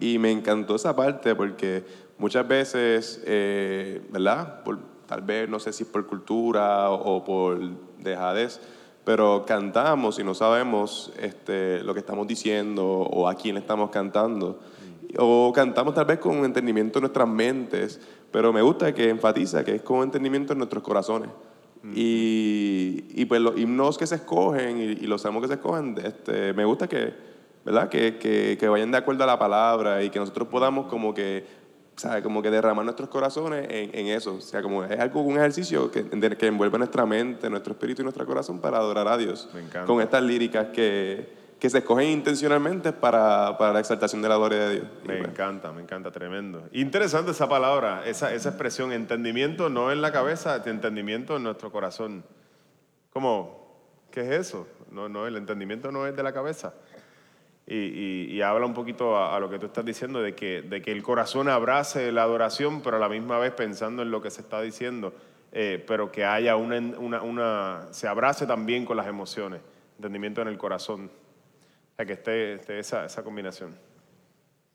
Y 0.00 0.18
me 0.18 0.30
encantó 0.30 0.76
esa 0.76 0.96
parte 0.96 1.34
porque 1.34 1.84
muchas 2.16 2.48
veces, 2.48 3.22
eh, 3.26 4.00
¿verdad? 4.10 4.62
Por- 4.64 4.78
tal 5.06 5.20
vez, 5.20 5.46
no 5.46 5.58
sé 5.58 5.74
si 5.74 5.84
por 5.84 6.06
cultura 6.06 6.88
o, 6.88 7.16
o 7.16 7.22
por 7.22 7.60
dejadez, 7.98 8.62
pero 9.04 9.44
cantamos 9.46 10.18
y 10.18 10.24
no 10.24 10.32
sabemos 10.32 11.12
este, 11.20 11.82
lo 11.82 11.92
que 11.92 12.00
estamos 12.00 12.26
diciendo 12.26 12.82
o 12.86 13.28
a 13.28 13.34
quién 13.34 13.58
estamos 13.58 13.90
cantando. 13.90 14.58
O 15.18 15.52
cantamos 15.54 15.92
tal 15.92 16.06
vez 16.06 16.18
con 16.18 16.38
un 16.38 16.46
entendimiento 16.46 16.98
en 16.98 17.02
nuestras 17.02 17.28
mentes, 17.28 18.00
pero 18.34 18.52
me 18.52 18.62
gusta 18.62 18.92
que 18.92 19.10
enfatiza 19.10 19.64
que 19.64 19.76
es 19.76 19.82
con 19.82 20.02
entendimiento 20.02 20.54
en 20.54 20.58
nuestros 20.58 20.82
corazones. 20.82 21.30
Y, 21.94 23.04
y 23.14 23.26
pues 23.26 23.40
los 23.40 23.56
himnos 23.56 23.96
que 23.96 24.08
se 24.08 24.16
escogen 24.16 24.80
y, 24.80 24.82
y 24.82 25.06
los 25.06 25.22
salmos 25.22 25.40
que 25.42 25.46
se 25.46 25.54
escogen, 25.54 25.96
este, 26.02 26.52
me 26.52 26.64
gusta 26.64 26.88
que, 26.88 27.14
¿verdad? 27.64 27.88
Que, 27.88 28.18
que, 28.18 28.56
que 28.58 28.66
vayan 28.68 28.90
de 28.90 28.98
acuerdo 28.98 29.22
a 29.22 29.28
la 29.28 29.38
palabra 29.38 30.02
y 30.02 30.10
que 30.10 30.18
nosotros 30.18 30.48
podamos 30.48 30.86
como 30.86 31.14
que, 31.14 31.46
¿sabe? 31.94 32.24
Como 32.24 32.42
que 32.42 32.50
derramar 32.50 32.84
nuestros 32.84 33.08
corazones 33.08 33.68
en, 33.70 33.96
en 33.96 34.06
eso. 34.08 34.34
O 34.34 34.40
sea, 34.40 34.62
como 34.62 34.82
es 34.82 34.98
algo, 34.98 35.20
un 35.20 35.36
ejercicio 35.36 35.92
que, 35.92 36.04
que 36.36 36.46
envuelve 36.48 36.76
nuestra 36.76 37.06
mente, 37.06 37.48
nuestro 37.48 37.74
espíritu 37.74 38.02
y 38.02 38.04
nuestro 38.04 38.26
corazón 38.26 38.58
para 38.58 38.78
adorar 38.78 39.06
a 39.06 39.16
Dios. 39.16 39.48
encanta. 39.54 39.84
Con 39.84 40.00
estas 40.00 40.24
líricas 40.24 40.70
que, 40.72 41.28
que 41.58 41.70
se 41.70 41.78
escogen 41.78 42.08
intencionalmente 42.08 42.92
para, 42.92 43.56
para 43.58 43.72
la 43.72 43.80
exaltación 43.80 44.20
de 44.20 44.28
la 44.28 44.36
gloria 44.36 44.58
de 44.68 44.72
Dios. 44.80 44.86
Me 45.06 45.18
encanta, 45.20 45.72
me 45.72 45.82
encanta, 45.82 46.10
tremendo. 46.10 46.62
Interesante 46.72 47.30
esa 47.30 47.48
palabra, 47.48 48.02
esa, 48.06 48.34
esa 48.34 48.50
expresión, 48.50 48.92
entendimiento 48.92 49.70
no 49.70 49.90
en 49.90 50.02
la 50.02 50.12
cabeza, 50.12 50.62
entendimiento 50.66 51.36
en 51.36 51.44
nuestro 51.44 51.72
corazón. 51.72 52.24
¿Cómo? 53.12 53.64
¿Qué 54.10 54.20
es 54.22 54.30
eso? 54.30 54.66
No, 54.90 55.08
no, 55.08 55.26
el 55.26 55.36
entendimiento 55.36 55.90
no 55.90 56.06
es 56.06 56.14
de 56.14 56.22
la 56.22 56.32
cabeza. 56.32 56.74
Y, 57.66 57.76
y- 57.76 58.26
y 58.32 58.42
habla 58.42 58.66
un 58.66 58.74
poquito 58.74 59.16
a, 59.16 59.34
a 59.34 59.40
lo 59.40 59.48
que 59.48 59.58
tú 59.58 59.66
estás 59.66 59.84
diciendo, 59.84 60.20
de 60.20 60.34
que, 60.34 60.60
de 60.62 60.82
que 60.82 60.92
el 60.92 61.02
corazón 61.02 61.48
abrace 61.48 62.12
la 62.12 62.22
adoración, 62.24 62.82
pero 62.82 62.98
a 62.98 63.00
la 63.00 63.08
misma 63.08 63.38
vez 63.38 63.52
pensando 63.52 64.02
en 64.02 64.10
lo 64.10 64.20
que 64.20 64.30
se 64.30 64.42
está 64.42 64.60
diciendo, 64.60 65.14
eh, 65.52 65.82
pero 65.86 66.12
que 66.12 66.24
haya 66.26 66.56
una, 66.56 66.76
una, 66.98 67.22
una- 67.22 67.86
se 67.90 68.06
abrace 68.06 68.46
también 68.46 68.84
con 68.84 68.98
las 68.98 69.06
emociones, 69.06 69.60
entendimiento 69.96 70.42
en 70.42 70.48
el 70.48 70.58
corazón. 70.58 71.10
O 71.94 71.96
sea, 71.96 72.06
que 72.06 72.14
esté, 72.14 72.54
esté 72.54 72.78
esa, 72.80 73.04
esa 73.04 73.22
combinación. 73.22 73.72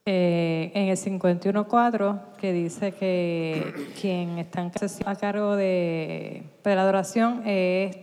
Eh, 0.05 0.72
en 0.74 0.88
el 0.88 0.97
51.4, 0.97 2.38
que 2.38 2.53
dice 2.53 2.93
que 2.93 3.91
quien 3.99 4.39
está 4.39 4.72
a 5.05 5.15
cargo 5.17 5.57
de, 5.57 6.43
de 6.63 6.76
la 6.76 6.82
adoración 6.82 7.43
es, 7.45 7.97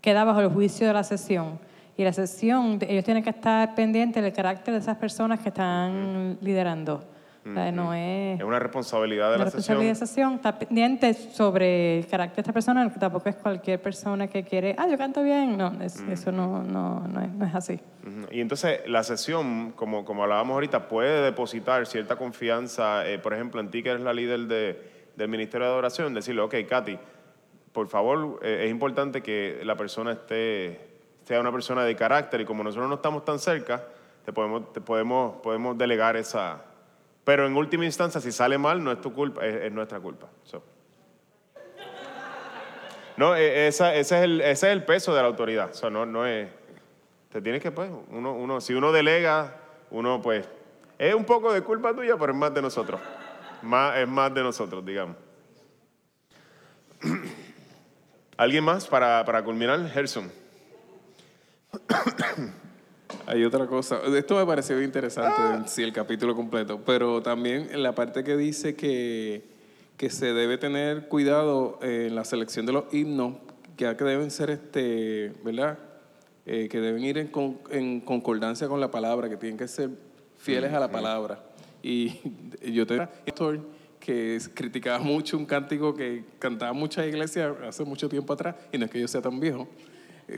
queda 0.00 0.24
bajo 0.24 0.40
el 0.40 0.48
juicio 0.48 0.88
de 0.88 0.92
la 0.94 1.04
sesión. 1.04 1.60
Y 1.96 2.02
la 2.02 2.12
sesión, 2.12 2.80
ellos 2.88 3.04
tienen 3.04 3.22
que 3.22 3.30
estar 3.30 3.76
pendientes 3.76 4.20
del 4.20 4.32
carácter 4.32 4.74
de 4.74 4.80
esas 4.80 4.96
personas 4.96 5.38
que 5.38 5.50
están 5.50 6.38
liderando. 6.40 7.04
O 7.44 7.52
sea, 7.54 7.72
no 7.72 7.92
es... 7.92 8.38
Es 8.38 8.44
una 8.46 8.58
responsabilidad 8.60 9.32
de 9.32 9.38
La 9.38 9.44
responsabilidad 9.46 9.94
sesión. 9.94 10.34
está 10.34 10.58
pendiente 10.58 11.12
sobre 11.14 11.98
el 11.98 12.06
carácter 12.06 12.36
de 12.36 12.40
esta 12.42 12.52
persona, 12.52 12.88
que 12.92 13.00
tampoco 13.00 13.28
es 13.28 13.34
cualquier 13.34 13.82
persona 13.82 14.28
que 14.28 14.44
quiere, 14.44 14.76
ah, 14.78 14.86
yo 14.88 14.96
canto 14.96 15.22
bien. 15.24 15.56
No, 15.58 15.72
es- 15.82 16.00
eso 16.08 16.30
no, 16.30 16.62
no, 16.62 17.00
no, 17.08 17.20
es, 17.20 17.28
no 17.32 17.44
es 17.44 17.54
así. 17.54 17.80
Y 18.30 18.40
entonces 18.40 18.82
la 18.86 19.02
sesión, 19.02 19.72
como, 19.72 20.04
como 20.04 20.22
hablábamos 20.22 20.54
ahorita, 20.54 20.86
puede 20.88 21.22
depositar 21.22 21.84
cierta 21.86 22.14
confianza, 22.16 23.06
eh, 23.08 23.18
por 23.18 23.34
ejemplo, 23.34 23.60
en 23.60 23.70
ti 23.70 23.82
que 23.82 23.90
eres 23.90 24.02
la 24.02 24.12
líder 24.12 24.40
de- 24.46 24.92
del 25.16 25.28
Ministerio 25.28 25.66
de 25.66 25.72
Adoración, 25.72 26.14
decirle, 26.14 26.42
ok, 26.42 26.54
Katy, 26.68 26.98
por 27.72 27.88
favor, 27.88 28.38
eh, 28.42 28.62
es 28.66 28.70
importante 28.70 29.20
que 29.20 29.60
la 29.64 29.74
persona 29.76 30.12
esté, 30.12 30.80
sea 31.24 31.40
una 31.40 31.50
persona 31.52 31.84
de 31.84 31.96
carácter 31.96 32.40
y 32.40 32.44
como 32.44 32.62
nosotros 32.62 32.88
no 32.88 32.94
estamos 32.96 33.24
tan 33.24 33.38
cerca, 33.38 33.82
te 34.24 34.32
podemos, 34.32 34.72
te 34.72 34.80
podemos, 34.80 35.34
podemos 35.42 35.76
delegar 35.76 36.16
esa... 36.16 36.62
Pero 37.24 37.46
en 37.46 37.56
última 37.56 37.84
instancia, 37.84 38.20
si 38.20 38.32
sale 38.32 38.58
mal, 38.58 38.82
no 38.82 38.90
es 38.90 39.00
tu 39.00 39.12
culpa, 39.12 39.46
es, 39.46 39.62
es 39.62 39.72
nuestra 39.72 40.00
culpa. 40.00 40.28
No, 43.16 43.36
esa- 43.36 43.94
ese, 43.94 44.50
es 44.50 44.62
el, 44.62 44.84
peso 44.84 45.14
de 45.14 45.20
la 45.22 45.28
autoridad. 45.28 45.70
No, 45.90 46.26
es... 46.26 46.48
Te 47.30 47.40
tienes 47.40 47.62
que, 47.62 47.70
pues, 47.70 47.90
uno, 48.10 48.34
uno, 48.34 48.60
si 48.60 48.74
uno 48.74 48.92
delega, 48.92 49.56
uno, 49.90 50.20
pues, 50.20 50.46
es 50.98 51.14
un 51.14 51.24
poco 51.24 51.52
de 51.52 51.62
culpa 51.62 51.94
tuya, 51.94 52.16
pero 52.18 52.32
es 52.32 52.38
más 52.38 52.52
de 52.52 52.62
nosotros. 52.62 53.00
Es 53.96 54.08
más 54.08 54.34
de 54.34 54.42
nosotros, 54.42 54.84
digamos. 54.84 55.16
¿Alguien 58.36 58.64
más 58.64 58.86
para, 58.86 59.24
para 59.24 59.42
culminar? 59.44 59.88
Gerson. 59.88 60.30
Hay 63.26 63.44
otra 63.44 63.66
cosa. 63.66 64.00
Esto 64.16 64.36
me 64.36 64.44
pareció 64.46 64.80
interesante, 64.82 65.68
sí, 65.68 65.82
el 65.82 65.92
capítulo 65.92 66.34
completo, 66.34 66.80
pero 66.84 67.22
también 67.22 67.68
la 67.82 67.94
parte 67.94 68.24
que 68.24 68.36
dice 68.36 68.74
que, 68.74 69.42
que 69.96 70.10
se 70.10 70.32
debe 70.32 70.58
tener 70.58 71.08
cuidado 71.08 71.78
en 71.82 72.14
la 72.14 72.24
selección 72.24 72.66
de 72.66 72.72
los 72.72 72.92
himnos, 72.92 73.34
que 73.76 73.94
que 73.96 74.04
deben 74.04 74.30
ser, 74.30 74.50
este, 74.50 75.32
¿verdad? 75.44 75.78
Eh, 76.46 76.68
que 76.68 76.80
deben 76.80 77.04
ir 77.04 77.18
en, 77.18 77.28
con- 77.28 77.58
en 77.70 78.00
concordancia 78.00 78.66
con 78.68 78.80
la 78.80 78.90
palabra, 78.90 79.28
que 79.28 79.36
tienen 79.36 79.56
que 79.56 79.68
ser 79.68 79.90
fieles 80.38 80.72
a 80.72 80.80
la 80.80 80.90
palabra. 80.90 81.40
Y 81.82 82.18
yo 82.72 82.86
te 82.86 82.96
que 84.00 84.38
criticaba 84.52 84.98
mucho 84.98 85.38
un 85.38 85.46
cántico 85.46 85.94
que 85.94 86.24
cantaba 86.40 86.72
muchas 86.72 87.06
iglesias 87.06 87.54
hace 87.64 87.84
mucho 87.84 88.08
tiempo 88.08 88.32
atrás, 88.32 88.56
y 88.72 88.78
no 88.78 88.86
es 88.86 88.90
que 88.90 89.00
yo 89.00 89.06
sea 89.06 89.22
tan 89.22 89.38
viejo, 89.38 89.68
eh, 89.68 89.91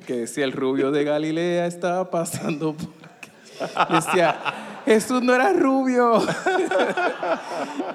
que 0.06 0.14
decía 0.16 0.44
el 0.44 0.52
rubio 0.52 0.90
de 0.90 1.04
Galilea 1.04 1.66
estaba 1.66 2.10
pasando 2.10 2.74
por 2.74 2.86
aquí. 3.04 3.30
Decía, 3.94 4.36
Jesús 4.84 5.22
no 5.22 5.34
era 5.34 5.52
rubio. 5.52 6.20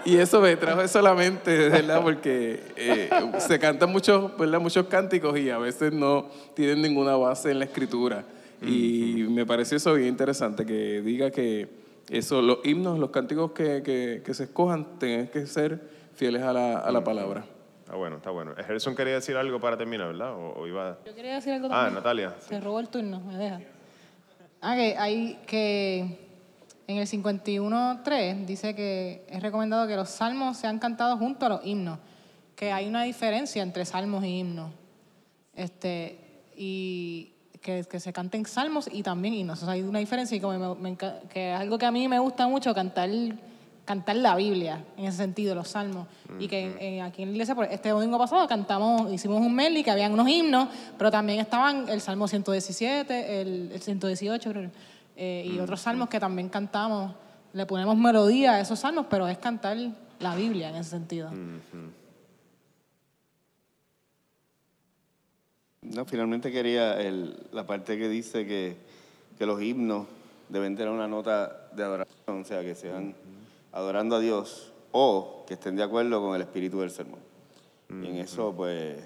y 0.06 0.16
eso 0.18 0.42
me 0.42 0.56
trajo 0.56 0.82
eso 0.82 1.00
a 1.00 1.02
la 1.02 1.14
mente, 1.14 1.70
¿verdad? 1.70 2.02
Porque 2.02 2.62
eh, 2.76 3.10
se 3.40 3.60
cantan 3.60 3.92
muchos, 3.92 4.36
¿verdad? 4.38 4.60
muchos 4.60 4.88
cánticos 4.88 5.38
y 5.38 5.50
a 5.50 5.58
veces 5.58 5.92
no 5.94 6.28
tienen 6.56 6.82
ninguna 6.82 7.16
base 7.16 7.52
en 7.52 7.60
la 7.60 7.66
escritura. 7.66 8.24
Y 8.62 9.26
me 9.30 9.46
pareció 9.46 9.78
eso 9.78 9.94
bien 9.94 10.10
interesante, 10.10 10.66
que 10.66 11.02
diga 11.02 11.32
que 11.32 11.70
eso, 12.10 12.42
los 12.42 12.58
himnos, 12.66 13.00
los 13.00 13.10
cánticos 13.12 13.52
que, 13.52 13.82
que- 13.84 14.22
que 14.26 14.34
se 14.34 14.46
escojan, 14.46 14.98
tienen 15.00 15.28
que 15.28 15.46
ser 15.48 15.80
fieles 16.16 16.42
a 16.44 16.52
la, 16.52 16.80
a 16.80 16.92
la 16.92 17.02
palabra. 17.04 17.46
Está 17.90 17.98
bueno, 17.98 18.18
está 18.18 18.30
bueno. 18.30 18.54
Gerson 18.56 18.96
quería 18.96 19.16
decir 19.16 19.36
algo 19.36 19.60
para 19.60 19.76
terminar, 19.76 20.10
¿verdad? 20.10 20.34
O, 20.36 20.60
o 20.60 20.68
iba... 20.68 21.00
Yo 21.08 21.16
quería 21.16 21.34
decir 21.34 21.54
algo 21.54 21.70
Ah, 21.72 21.86
también. 21.86 21.96
Natalia. 21.96 22.36
Se 22.40 22.60
robó 22.60 22.80
el 22.80 22.88
turno, 22.88 23.20
me 23.20 23.36
deja. 23.36 23.62
Ah, 24.62 24.76
que 24.76 24.96
hay 24.96 25.40
que 25.48 26.20
en 26.86 26.98
el 26.98 27.08
51.3 27.08 28.46
dice 28.46 28.76
que 28.76 29.26
es 29.28 29.42
recomendado 29.42 29.88
que 29.88 29.96
los 29.96 30.08
salmos 30.08 30.58
sean 30.58 30.78
cantados 30.78 31.18
junto 31.18 31.48
a 31.48 31.50
los 31.50 31.66
himnos, 31.66 31.98
que 32.56 32.72
hay 32.72 32.88
una 32.88 33.02
diferencia 33.04 33.64
entre 33.64 33.84
salmos 33.86 34.24
y 34.24 34.38
himnos. 34.40 34.70
Este, 35.56 36.20
y 36.56 37.34
que, 37.60 37.84
que 37.90 38.00
se 38.00 38.14
canten 38.14 38.46
salmos 38.46 38.88
y 38.92 39.02
también 39.02 39.34
himnos. 39.34 39.64
O 39.64 39.66
sea, 39.66 39.74
hay 39.74 39.82
una 39.82 39.98
diferencia 39.98 40.38
y 40.38 40.40
como 40.40 40.76
me- 40.76 40.92
me 40.92 40.96
que 40.96 41.54
es 41.54 41.60
algo 41.60 41.80
que 41.80 41.88
a 41.88 41.92
mí 41.92 42.08
me 42.08 42.20
gusta 42.20 42.48
mucho 42.48 42.72
cantar 42.76 43.10
cantar 43.90 44.18
la 44.18 44.36
Biblia 44.36 44.84
en 44.98 45.06
ese 45.06 45.18
sentido, 45.18 45.56
los 45.56 45.70
salmos. 45.70 46.06
Y 46.38 46.48
que 46.48 46.60
en- 46.60 46.78
en- 46.80 47.02
aquí 47.02 47.24
en 47.24 47.30
la 47.30 47.34
iglesia, 47.34 47.56
pues, 47.56 47.72
este 47.72 47.90
domingo 47.90 48.20
pasado 48.20 48.48
cantamos, 48.48 49.12
hicimos 49.12 49.42
un 49.42 49.52
medley 49.56 49.84
que 49.84 49.90
habían 49.90 50.14
unos 50.14 50.30
himnos, 50.30 50.70
pero 50.96 51.10
también 51.10 51.40
estaban 51.40 51.90
el 51.90 52.00
Salmo 52.00 52.28
117, 52.28 53.42
el, 53.42 53.72
el 53.74 53.82
118, 53.82 54.52
creo, 54.52 54.70
eh, 55.18 55.44
y 55.52 55.58
otros 55.58 55.82
salmos 55.82 56.08
que 56.08 56.20
también 56.20 56.50
cantamos. 56.50 57.14
Le 57.54 57.66
ponemos 57.66 57.98
melodía 57.98 58.52
a 58.54 58.60
esos 58.60 58.78
salmos, 58.78 59.08
pero 59.10 59.28
es 59.28 59.40
cantar 59.40 59.76
la 60.20 60.36
Biblia 60.36 60.70
en 60.70 60.76
ese 60.76 60.92
sentido. 60.92 61.32
No, 65.82 66.06
finalmente 66.06 66.52
quería 66.52 67.02
el- 67.02 67.36
la 67.52 67.66
parte 67.66 67.98
que 67.98 68.08
dice 68.08 68.46
que, 68.46 68.76
que 69.36 69.46
los 69.48 69.60
himnos 69.64 70.06
deben 70.48 70.76
tener 70.76 70.92
una 70.94 71.08
nota 71.08 71.70
de 71.76 71.82
adoración, 71.84 72.42
o 72.42 72.46
sea, 72.46 72.62
que 72.62 72.76
sean 72.76 73.16
adorando 73.72 74.16
a 74.16 74.20
Dios 74.20 74.74
o 74.92 75.46
que 75.48 75.56
estén 75.56 75.76
de 75.76 75.84
acuerdo 75.84 76.22
con 76.22 76.36
el 76.36 76.42
espíritu 76.42 76.80
del 76.82 76.92
sermón. 76.92 77.20
Y 77.90 78.08
en 78.08 78.18
eso, 78.18 78.54
pues, 78.56 78.98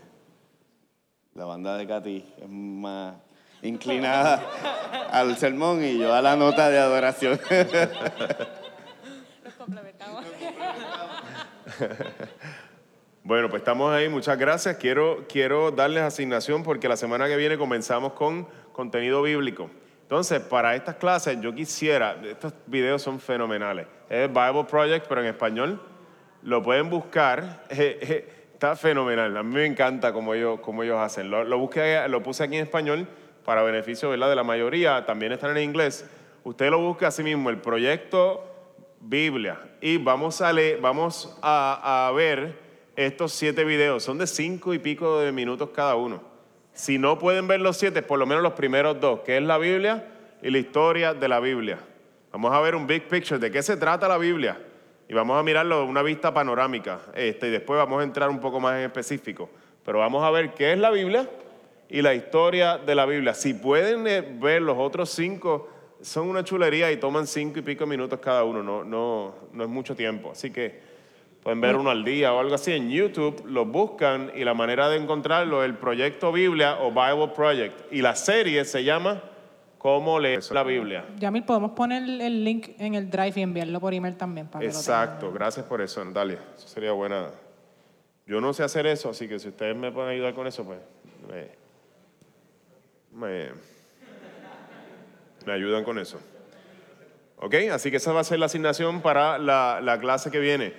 la 1.35 1.45
banda 1.45 1.77
de 1.77 1.87
Katy 1.87 2.33
es 2.41 2.49
más 2.49 3.15
inclinada 3.61 4.43
al 5.11 5.37
sermón 5.37 5.83
y 5.83 5.97
yo 5.97 6.13
a 6.13 6.21
la 6.21 6.35
nota 6.35 6.69
de 6.69 6.79
adoración. 6.79 7.39
Bueno, 13.25 13.49
pues 13.49 13.61
estamos 13.61 13.93
ahí, 13.93 14.09
muchas 14.09 14.37
gracias. 14.37 14.75
Quiero, 14.75 15.25
quiero 15.29 15.71
darles 15.71 16.03
asignación 16.03 16.61
porque 16.61 16.89
la 16.89 16.97
semana 16.97 17.25
que 17.25 17.37
viene 17.37 17.57
comenzamos 17.57 18.11
con 18.11 18.45
contenido 18.73 19.21
bíblico. 19.21 19.69
Entonces, 20.01 20.41
para 20.41 20.75
estas 20.75 20.95
clases 20.95 21.39
yo 21.39 21.55
quisiera, 21.55 22.17
estos 22.21 22.53
videos 22.65 23.01
son 23.01 23.21
fenomenales. 23.21 23.87
Es 24.13 24.31
Bible 24.31 24.65
Project, 24.69 25.07
pero 25.09 25.21
en 25.21 25.27
español. 25.27 25.81
Lo 26.43 26.61
pueden 26.61 26.87
buscar. 26.87 27.63
está 27.69 28.75
fenomenal. 28.75 29.35
A 29.35 29.41
mí 29.41 29.55
me 29.55 29.65
encanta 29.65 30.13
cómo 30.13 30.35
ellos, 30.35 30.59
cómo 30.59 30.83
ellos 30.83 30.99
hacen. 30.99 31.31
Lo, 31.31 31.43
lo, 31.43 31.57
busqué, 31.57 32.07
lo 32.07 32.21
puse 32.21 32.43
aquí 32.43 32.57
en 32.57 32.61
español 32.61 33.07
para 33.43 33.63
beneficio 33.63 34.11
¿verdad? 34.11 34.29
de 34.29 34.35
la 34.35 34.43
mayoría. 34.43 35.03
También 35.07 35.31
están 35.31 35.57
en 35.57 35.63
inglés. 35.63 36.07
Usted 36.43 36.69
lo 36.69 36.77
busca 36.77 37.07
así 37.07 37.23
mismo, 37.23 37.49
el 37.49 37.57
proyecto 37.57 38.45
Biblia. 38.99 39.57
Y 39.81 39.97
vamos 39.97 40.41
a, 40.41 40.53
leer, 40.53 40.79
vamos 40.79 41.35
a, 41.41 42.07
a 42.07 42.11
ver 42.11 42.59
estos 42.95 43.33
siete 43.33 43.63
videos. 43.63 44.03
Son 44.03 44.19
de 44.19 44.27
cinco 44.27 44.75
y 44.75 44.77
pico 44.77 45.21
de 45.21 45.31
minutos 45.31 45.71
cada 45.73 45.95
uno. 45.95 46.21
Si 46.71 46.99
no 46.99 47.17
pueden 47.17 47.47
ver 47.47 47.61
los 47.61 47.77
siete, 47.77 48.03
por 48.03 48.19
lo 48.19 48.27
menos 48.27 48.43
los 48.43 48.53
primeros 48.53 48.99
dos, 48.99 49.21
que 49.21 49.37
es 49.37 49.43
la 49.43 49.57
Biblia 49.57 50.07
y 50.43 50.51
la 50.51 50.59
historia 50.59 51.15
de 51.15 51.27
la 51.27 51.39
Biblia. 51.39 51.79
Vamos 52.33 52.51
a 52.51 52.59
ver 52.61 52.73
un 52.73 52.87
big 52.87 53.07
picture 53.07 53.39
de 53.39 53.51
qué 53.51 53.61
se 53.61 53.77
trata 53.77 54.07
la 54.07 54.17
Biblia. 54.17 54.57
Y 55.07 55.13
vamos 55.13 55.39
a 55.39 55.43
mirarlo 55.43 55.81
de 55.81 55.83
una 55.83 56.01
vista 56.01 56.33
panorámica. 56.33 56.99
Este, 57.13 57.47
y 57.47 57.51
después 57.51 57.77
vamos 57.77 58.01
a 58.01 58.03
entrar 58.03 58.27
un 58.27 58.39
poco 58.39 58.59
más 58.59 58.75
en 58.79 58.85
específico. 58.85 59.51
Pero 59.85 59.99
vamos 59.99 60.23
a 60.23 60.31
ver 60.31 60.51
qué 60.55 60.73
es 60.73 60.79
la 60.79 60.89
Biblia 60.89 61.29
y 61.89 62.01
la 62.01 62.15
historia 62.15 62.79
de 62.79 62.95
la 62.95 63.05
Biblia. 63.05 63.35
Si 63.35 63.53
pueden 63.53 64.07
eh, 64.07 64.21
ver 64.21 64.63
los 64.63 64.75
otros 64.79 65.11
cinco, 65.11 65.69
son 66.01 66.27
una 66.27 66.43
chulería 66.43 66.91
y 66.91 66.97
toman 66.97 67.27
cinco 67.27 67.59
y 67.59 67.61
pico 67.61 67.85
minutos 67.85 68.19
cada 68.19 68.43
uno. 68.43 68.63
No, 68.63 68.83
no, 68.83 69.35
no 69.51 69.63
es 69.63 69.69
mucho 69.69 69.95
tiempo. 69.95 70.31
Así 70.31 70.49
que 70.49 70.81
pueden 71.43 71.61
ver 71.61 71.75
uno 71.75 71.91
al 71.91 72.03
día 72.03 72.33
o 72.33 72.39
algo 72.39 72.55
así. 72.55 72.71
En 72.71 72.89
YouTube 72.89 73.43
los 73.45 73.67
buscan 73.67 74.31
y 74.33 74.43
la 74.43 74.55
manera 74.55 74.89
de 74.89 74.97
encontrarlo 74.97 75.61
es 75.61 75.69
el 75.69 75.75
Proyecto 75.75 76.31
Biblia 76.31 76.79
o 76.81 76.89
Bible 76.89 77.31
Project. 77.35 77.93
Y 77.93 78.01
la 78.01 78.15
serie 78.15 78.65
se 78.65 78.83
llama 78.83 79.21
¿Cómo 79.83 80.17
leer 80.17 80.41
la 80.51 80.63
Biblia? 80.63 81.03
Yamil, 81.17 81.43
podemos 81.43 81.71
poner 81.71 82.03
el 82.03 82.41
link 82.45 82.69
en 82.79 82.95
el 82.95 83.09
drive 83.09 83.33
y 83.35 83.41
enviarlo 83.41 83.81
por 83.81 83.93
email 83.93 84.15
también. 84.15 84.47
Para 84.47 84.61
que 84.61 84.67
Exacto, 84.67 85.29
gracias 85.33 85.65
por 85.65 85.81
eso, 85.81 86.05
Natalia. 86.05 86.39
Eso 86.55 86.69
sería 86.69 86.93
buena. 86.93 87.31
Yo 88.25 88.39
no 88.39 88.53
sé 88.53 88.63
hacer 88.63 88.87
eso, 88.87 89.09
así 89.09 89.27
que 89.27 89.39
si 89.39 89.49
ustedes 89.49 89.75
me 89.75 89.91
pueden 89.91 90.11
ayudar 90.11 90.33
con 90.33 90.47
eso, 90.47 90.63
pues 90.63 90.79
me, 91.29 91.49
me, 93.19 93.49
me 95.45 95.51
ayudan 95.51 95.83
con 95.83 95.99
eso. 95.99 96.17
¿Ok? 97.39 97.55
Así 97.73 97.91
que 97.91 97.97
esa 97.97 98.13
va 98.13 98.21
a 98.21 98.23
ser 98.23 98.39
la 98.39 98.45
asignación 98.45 99.01
para 99.01 99.37
la, 99.37 99.81
la 99.83 99.99
clase 99.99 100.31
que 100.31 100.39
viene. 100.39 100.73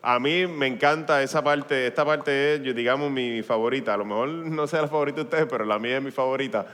A 0.00 0.18
mí 0.18 0.46
me 0.46 0.66
encanta 0.66 1.22
esa 1.22 1.44
parte, 1.44 1.88
esta 1.88 2.06
parte 2.06 2.54
es, 2.54 2.74
digamos, 2.74 3.10
mi 3.10 3.42
favorita. 3.42 3.92
A 3.92 3.98
lo 3.98 4.06
mejor 4.06 4.28
no 4.28 4.66
sea 4.66 4.80
la 4.80 4.88
favorita 4.88 5.16
de 5.16 5.24
ustedes, 5.24 5.46
pero 5.46 5.66
la 5.66 5.78
mía 5.78 5.98
es 5.98 6.02
mi 6.02 6.10
favorita. 6.10 6.66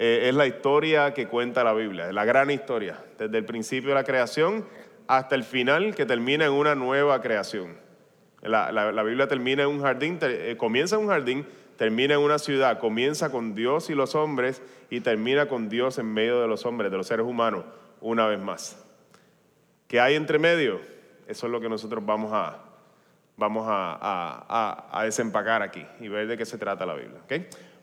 Eh, 0.00 0.28
es 0.28 0.34
la 0.34 0.46
historia 0.46 1.12
que 1.12 1.26
cuenta 1.26 1.64
la 1.64 1.72
Biblia, 1.72 2.12
la 2.12 2.24
gran 2.24 2.50
historia, 2.52 3.02
desde 3.18 3.36
el 3.36 3.44
principio 3.44 3.88
de 3.90 3.94
la 3.96 4.04
creación 4.04 4.64
hasta 5.08 5.34
el 5.34 5.42
final 5.42 5.94
que 5.94 6.06
termina 6.06 6.44
en 6.46 6.52
una 6.52 6.74
nueva 6.76 7.20
creación. 7.20 7.76
La, 8.42 8.70
la- 8.70 8.92
la 8.92 9.02
Biblia 9.02 9.26
termina 9.26 9.64
en 9.64 9.68
un 9.70 9.82
jardín, 9.82 10.18
eh, 10.22 10.54
comienza 10.56 10.94
en 10.94 11.02
un 11.02 11.08
jardín, 11.08 11.46
termina 11.76 12.14
en 12.14 12.20
una 12.20 12.38
ciudad, 12.38 12.78
comienza 12.78 13.30
con 13.32 13.54
Dios 13.56 13.90
y 13.90 13.94
los 13.96 14.14
hombres 14.14 14.62
y 14.90 15.00
termina 15.00 15.46
con 15.46 15.68
Dios 15.68 15.98
en 15.98 16.06
medio 16.14 16.40
de 16.40 16.46
los 16.46 16.64
hombres, 16.64 16.90
de 16.92 16.96
los 16.96 17.06
seres 17.08 17.26
humanos, 17.26 17.64
una 18.00 18.26
vez 18.28 18.38
más. 18.38 18.84
¿Qué 19.88 19.98
hay 20.00 20.14
entre 20.14 20.38
medio? 20.38 20.80
Eso 21.26 21.46
es 21.46 21.52
lo 21.52 21.60
que 21.60 21.68
nosotros 21.68 22.04
vamos 22.06 22.30
a, 22.32 22.58
vamos 23.36 23.66
a, 23.68 23.94
a- 24.00 24.46
a- 24.48 25.00
a 25.00 25.04
desempacar 25.04 25.62
aquí 25.62 25.84
y 25.98 26.06
ver 26.08 26.28
de 26.28 26.36
qué 26.36 26.46
se 26.46 26.56
trata 26.58 26.86
la 26.86 26.94
Biblia. 26.94 27.20
¿ok? 27.24 27.32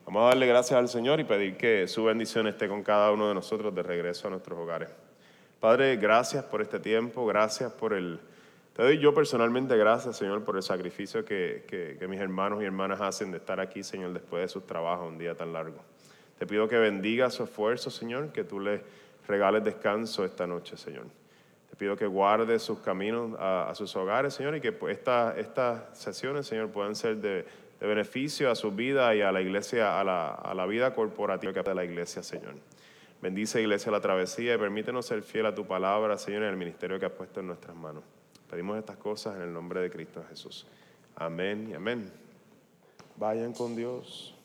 Vamos 0.06 0.24
a 0.24 0.28
darle 0.30 0.46
gracias 0.48 0.78
al 0.78 0.88
Señor 0.88 1.20
y 1.20 1.24
pedir 1.24 1.58
que 1.58 1.88
su 1.88 2.04
bendición 2.04 2.48
esté 2.48 2.68
con 2.68 2.84
cada 2.84 3.12
uno 3.12 3.28
de 3.28 3.34
nosotros 3.34 3.74
de 3.74 3.82
regreso 3.84 4.28
a 4.28 4.32
nuestros 4.32 4.58
hogares. 4.60 4.90
Padre, 5.60 5.96
gracias 5.98 6.44
por 6.46 6.62
este 6.62 6.80
tiempo, 6.80 7.26
gracias 7.26 7.72
por 7.74 7.94
el... 7.94 8.20
Te 8.76 8.84
doy 8.84 9.00
yo 9.00 9.14
personalmente 9.14 9.76
gracias, 9.78 10.18
Señor, 10.18 10.44
por 10.44 10.58
el 10.58 10.64
sacrificio 10.64 11.24
que, 11.26 11.64
que- 11.68 12.08
mis 12.08 12.20
hermanos 12.20 12.62
y 12.62 12.66
hermanas 12.66 13.02
hacen 13.02 13.32
de 13.32 13.38
estar 13.38 13.60
aquí, 13.60 13.84
Señor, 13.84 14.14
después 14.14 14.44
de 14.44 14.48
sus 14.50 14.68
trabajos, 14.68 15.08
un 15.08 15.18
día 15.18 15.34
tan 15.34 15.54
largo. 15.54 15.78
Te 16.38 16.46
pido 16.46 16.68
que 16.68 16.78
bendiga 16.78 17.30
su 17.30 17.44
esfuerzo, 17.44 17.90
Señor, 17.90 18.32
que 18.32 18.44
tú 18.44 18.60
les 18.60 18.82
regales 19.28 19.64
descanso 19.64 20.24
esta 20.26 20.46
noche, 20.46 20.76
Señor. 20.78 21.06
Te 21.70 21.76
pido 21.78 21.96
que 21.96 22.06
guarde 22.06 22.60
sus 22.60 22.80
caminos 22.80 23.32
a, 23.40 23.72
sus 23.76 23.96
hogares, 23.96 24.34
Señor, 24.34 24.56
y 24.58 24.62
que 24.62 24.72
pues, 24.74 24.98
esta- 24.98 25.36
estas 25.38 25.98
sesiones, 25.98 26.46
Señor, 26.46 26.70
puedan 26.70 26.96
ser 26.96 27.16
de, 27.18 27.46
de 27.86 27.90
beneficio 27.94 28.50
a 28.50 28.56
su 28.56 28.72
vida 28.72 29.14
y 29.14 29.22
a 29.22 29.32
la 29.32 29.42
iglesia, 29.42 30.00
a 30.00 30.04
la, 30.04 30.30
a 30.30 30.56
la 30.56 30.66
vida 30.66 30.96
corporativa 30.96 31.62
de 31.62 31.76
la 31.76 31.84
iglesia, 31.84 32.24
Señor. 32.24 32.56
Bendice, 33.22 33.62
Iglesia, 33.62 33.92
la 33.92 34.02
travesía 34.02 34.56
y 34.56 34.58
permítenos 34.58 35.06
ser 35.06 35.22
fiel 35.22 35.46
a 35.46 35.54
tu 35.54 35.66
palabra, 35.66 36.18
Señor, 36.18 36.44
en 36.44 36.50
el 36.50 36.58
ministerio 36.58 37.00
que 37.00 37.06
has 37.06 37.12
puesto 37.12 37.42
en 37.42 37.48
nuestras 37.48 37.76
manos. 37.76 38.04
Pedimos 38.50 38.78
estas 38.78 38.98
cosas 38.98 39.36
en 39.36 39.44
el 39.44 39.54
nombre 39.54 39.82
de 39.82 39.92
Cristo 39.92 40.24
Jesús. 40.28 40.66
Amén 41.16 41.68
y 41.70 41.76
amén. 41.76 42.12
Vayan 43.18 43.54
con 43.54 43.76
Dios. 43.76 44.36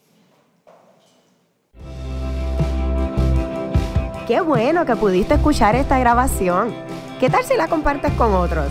Qué 4.26 4.40
bueno 4.42 4.84
que 4.84 4.96
pudiste 4.96 5.34
escuchar 5.34 5.74
esta 5.76 5.98
grabación. 5.98 6.74
¿Qué 7.18 7.30
tal 7.30 7.44
si 7.44 7.56
la 7.56 7.68
compartes 7.68 8.12
con 8.12 8.34
otros? 8.34 8.70